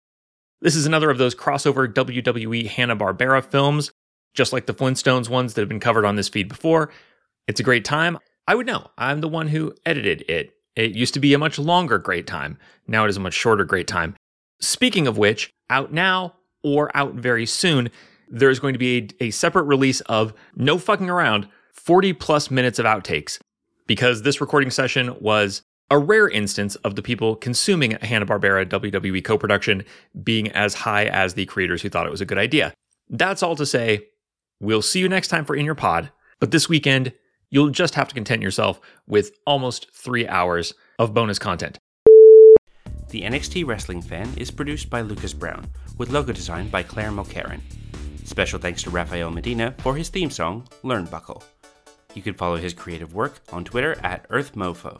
This 0.61 0.75
is 0.75 0.85
another 0.85 1.09
of 1.09 1.17
those 1.17 1.35
crossover 1.35 1.91
WWE 1.91 2.67
Hanna-Barbera 2.67 3.43
films, 3.45 3.91
just 4.33 4.53
like 4.53 4.65
the 4.65 4.73
Flintstones 4.73 5.29
ones 5.29 5.53
that 5.53 5.61
have 5.61 5.69
been 5.69 5.79
covered 5.79 6.05
on 6.05 6.15
this 6.15 6.29
feed 6.29 6.47
before. 6.47 6.91
It's 7.47 7.59
a 7.59 7.63
great 7.63 7.85
time. 7.85 8.17
I 8.47 8.55
would 8.55 8.65
know. 8.65 8.89
I'm 8.97 9.21
the 9.21 9.27
one 9.27 9.47
who 9.47 9.73
edited 9.85 10.23
it. 10.29 10.53
It 10.75 10.91
used 10.91 11.13
to 11.15 11.19
be 11.19 11.33
a 11.33 11.39
much 11.39 11.59
longer 11.59 11.97
great 11.97 12.27
time. 12.27 12.57
Now 12.87 13.05
it 13.05 13.09
is 13.09 13.17
a 13.17 13.21
much 13.21 13.33
shorter 13.33 13.65
great 13.65 13.87
time. 13.87 14.15
Speaking 14.59 15.07
of 15.07 15.17
which, 15.17 15.51
out 15.69 15.93
now 15.93 16.35
or 16.63 16.95
out 16.95 17.13
very 17.13 17.45
soon, 17.45 17.89
there's 18.29 18.59
going 18.59 18.73
to 18.73 18.79
be 18.79 19.09
a, 19.21 19.25
a, 19.25 19.31
separate 19.31 19.63
release 19.63 20.01
of 20.01 20.33
no 20.55 20.77
fucking 20.77 21.09
around 21.09 21.47
40 21.73 22.13
plus 22.13 22.51
minutes 22.51 22.79
of 22.79 22.85
outtakes 22.85 23.39
because 23.85 24.23
this 24.23 24.41
recording 24.41 24.69
session 24.69 25.15
was 25.21 25.61
a 25.89 25.97
rare 25.97 26.27
instance 26.27 26.75
of 26.77 26.95
the 26.95 27.01
people 27.01 27.35
consuming 27.35 27.93
a 27.93 28.05
Hanna-Barbera 28.05 28.65
WWE 28.65 29.23
co-production 29.23 29.85
being 30.23 30.51
as 30.51 30.73
high 30.73 31.05
as 31.05 31.35
the 31.35 31.45
creators 31.45 31.81
who 31.81 31.89
thought 31.89 32.05
it 32.05 32.11
was 32.11 32.19
a 32.19 32.25
good 32.25 32.37
idea. 32.37 32.73
That's 33.09 33.41
all 33.41 33.55
to 33.55 33.65
say, 33.65 34.07
We'll 34.59 34.81
see 34.81 34.99
you 34.99 35.07
next 35.07 35.27
time 35.27 35.45
for 35.45 35.55
In 35.55 35.65
Your 35.65 35.75
Pod. 35.75 36.11
But 36.39 36.51
this 36.51 36.67
weekend, 36.67 37.13
you'll 37.51 37.69
just 37.69 37.95
have 37.95 38.07
to 38.07 38.15
content 38.15 38.41
yourself 38.41 38.81
with 39.07 39.31
almost 39.45 39.93
three 39.93 40.27
hours 40.27 40.73
of 40.99 41.13
bonus 41.13 41.39
content. 41.39 41.77
The 43.09 43.21
NXT 43.21 43.65
Wrestling 43.65 44.01
Fan 44.01 44.29
is 44.35 44.51
produced 44.51 44.89
by 44.89 44.99
Lucas 44.99 45.31
Brown, 45.31 45.65
with 45.97 46.09
logo 46.09 46.33
design 46.33 46.67
by 46.67 46.83
Claire 46.83 47.11
Mulcairn. 47.11 47.61
Special 48.25 48.59
thanks 48.59 48.83
to 48.83 48.89
Rafael 48.89 49.31
Medina 49.31 49.73
for 49.77 49.95
his 49.95 50.09
theme 50.09 50.29
song, 50.29 50.67
Learnbuckle. 50.83 51.41
You 52.13 52.21
can 52.21 52.33
follow 52.33 52.57
his 52.57 52.73
creative 52.73 53.13
work 53.13 53.39
on 53.53 53.63
Twitter 53.63 53.97
at 54.03 54.27
EarthMeauxFaux. 54.29 54.99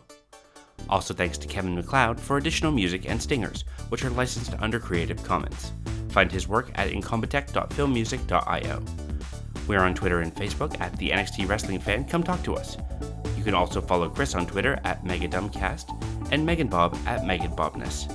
Also 0.88 1.14
thanks 1.14 1.38
to 1.39 1.47
Kevin 1.47 1.76
MacLeod 1.76 2.18
for 2.18 2.38
additional 2.38 2.72
music 2.72 3.10
and 3.10 3.22
stingers, 3.22 3.66
which 3.89 4.05
are 4.05 4.10
licensed 4.12 4.53
under 4.60 4.80
Creative 4.80 5.22
Commons. 5.24 5.74
Find 6.10 6.32
his 6.32 6.47
work 6.47 6.72
at 6.76 6.89
incompetech.filmmusic.io. 6.89 9.07
We 9.68 9.76
are 9.76 9.84
on 9.84 9.93
Twitter 9.93 10.22
and 10.22 10.34
Facebook 10.34 10.80
at 10.80 10.95
the 10.97 11.09
NXT 11.09 11.47
Wrestling 11.47 11.80
Fan. 11.80 12.05
Come 12.05 12.24
talk 12.24 12.41
to 12.43 12.55
us. 12.55 12.78
You 13.36 13.43
can 13.43 13.53
also 13.53 13.82
follow 13.82 14.09
Kris 14.09 14.34
on 14.34 14.47
Twitter 14.47 14.80
at 14.86 15.03
MegaDumbcast 15.03 16.32
and 16.32 16.45
Megan 16.45 16.68
Bob 16.68 16.97
at 17.05 17.22
MeganBobness. 17.22 18.07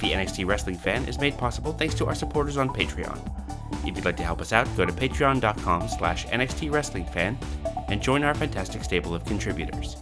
The 0.00 0.10
NXT 0.10 0.46
Wrestling 0.46 0.76
Fan 0.76 1.04
is 1.06 1.18
made 1.18 1.38
possible 1.38 1.72
thanks 1.72 1.94
to 1.94 2.06
our 2.06 2.14
supporters 2.14 2.56
on 2.56 2.68
Patreon. 2.68 3.18
If 3.86 3.96
you'd 3.96 4.04
like 4.04 4.16
to 4.18 4.22
help 4.22 4.40
us 4.40 4.52
out, 4.52 4.68
go 4.76 4.84
to 4.84 4.92
patreon.com 4.92 5.88
slash 5.88 6.26
NXT 6.26 6.72
Wrestling 6.72 7.06
Fan 7.06 7.38
and 7.88 8.02
join 8.02 8.22
our 8.22 8.34
fantastic 8.34 8.84
stable 8.84 9.14
of 9.14 9.24
contributors. 9.24 9.96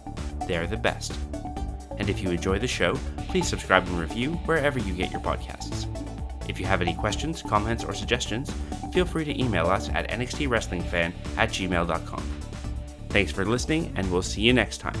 They're 0.47 0.67
the 0.67 0.77
best. 0.77 1.17
And 1.97 2.09
if 2.09 2.21
you 2.21 2.31
enjoy 2.31 2.59
the 2.59 2.67
show, 2.67 2.95
please 3.29 3.47
subscribe 3.47 3.87
and 3.87 3.99
review 3.99 4.33
wherever 4.45 4.79
you 4.79 4.93
get 4.93 5.11
your 5.11 5.21
podcasts. 5.21 5.87
If 6.47 6.59
you 6.59 6.65
have 6.65 6.81
any 6.81 6.93
questions, 6.93 7.41
comments, 7.41 7.83
or 7.83 7.93
suggestions, 7.93 8.51
feel 8.93 9.05
free 9.05 9.25
to 9.25 9.39
email 9.39 9.67
us 9.67 9.89
at 9.89 10.09
nxtwrestlingfan 10.09 11.13
at 11.37 11.49
gmail.com. 11.49 12.23
Thanks 13.09 13.31
for 13.31 13.45
listening, 13.45 13.93
and 13.95 14.09
we'll 14.11 14.21
see 14.21 14.41
you 14.41 14.53
next 14.53 14.77
time. 14.79 14.95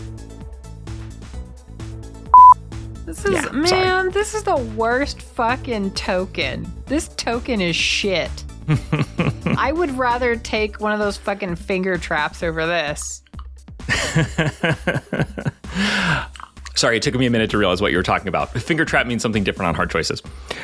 This 3.05 3.25
is 3.25 3.31
Yeah, 3.33 3.49
man, 3.51 3.67
sorry. 3.67 4.11
this 4.11 4.33
is 4.33 4.43
the 4.43 4.57
worst 4.57 5.21
fucking 5.21 5.91
token. 5.91 6.71
This 6.85 7.09
token 7.09 7.59
is 7.61 7.75
shit. 7.75 8.31
I 9.57 9.71
would 9.73 9.91
rather 9.97 10.35
take 10.35 10.79
one 10.79 10.93
of 10.93 10.99
those 10.99 11.17
fucking 11.17 11.55
finger 11.55 11.97
traps 11.97 12.43
over 12.43 12.65
this. 12.65 13.21
Sorry, 16.75 16.97
it 16.97 17.03
took 17.03 17.15
me 17.15 17.25
a 17.25 17.29
minute 17.29 17.49
to 17.51 17.57
realize 17.57 17.81
what 17.81 17.91
you 17.91 17.97
were 17.97 18.03
talking 18.03 18.27
about. 18.27 18.49
Finger 18.53 18.85
trap 18.85 19.05
means 19.07 19.21
something 19.21 19.43
different 19.43 19.67
on 19.69 19.75
hard 19.75 19.89
choices. 19.91 20.21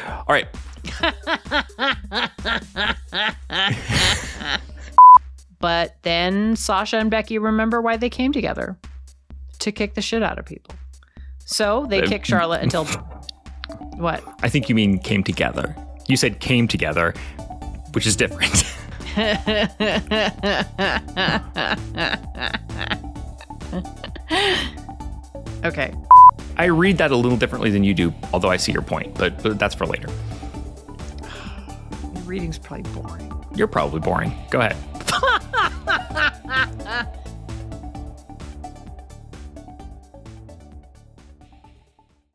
All 0.08 0.26
right. 0.30 0.48
But 5.60 5.96
then 6.04 6.56
Sasha 6.56 6.98
and 6.98 7.10
Becky 7.10 7.38
remember 7.38 7.82
why 7.82 7.98
they 7.98 8.10
came 8.10 8.32
together 8.32 8.78
to 9.60 9.72
kick 9.72 9.96
the 9.96 10.02
shit 10.02 10.22
out 10.22 10.38
of 10.38 10.46
people. 10.46 10.76
So 11.46 11.88
they 11.90 12.02
kick 12.04 12.26
Charlotte 12.26 12.62
until 12.62 12.86
what? 13.96 14.24
I 14.44 14.50
think 14.50 14.70
you 14.70 14.76
mean 14.76 15.00
came 15.00 15.24
together. 15.24 15.76
You 16.08 16.18
said 16.18 16.40
came 16.40 16.68
together, 16.68 17.14
which 17.94 18.06
is 18.06 18.16
different. 18.16 18.64
Okay. 25.64 25.92
I 26.58 26.66
read 26.66 26.98
that 27.00 27.12
a 27.12 27.16
little 27.16 27.38
differently 27.38 27.72
than 27.72 27.84
you 27.84 27.94
do, 27.94 28.14
although 28.32 28.50
I 28.50 28.58
see 28.58 28.72
your 28.72 28.84
point, 28.84 29.16
but, 29.16 29.42
but 29.42 29.60
that's 29.60 29.76
for 29.76 29.86
later 29.86 30.08
reading's 32.28 32.60
probably 32.60 32.92
boring. 32.92 33.34
You're 33.56 33.68
probably 33.68 34.02
boring. 34.02 34.34
Go 34.52 34.60
ahead. 34.60 34.78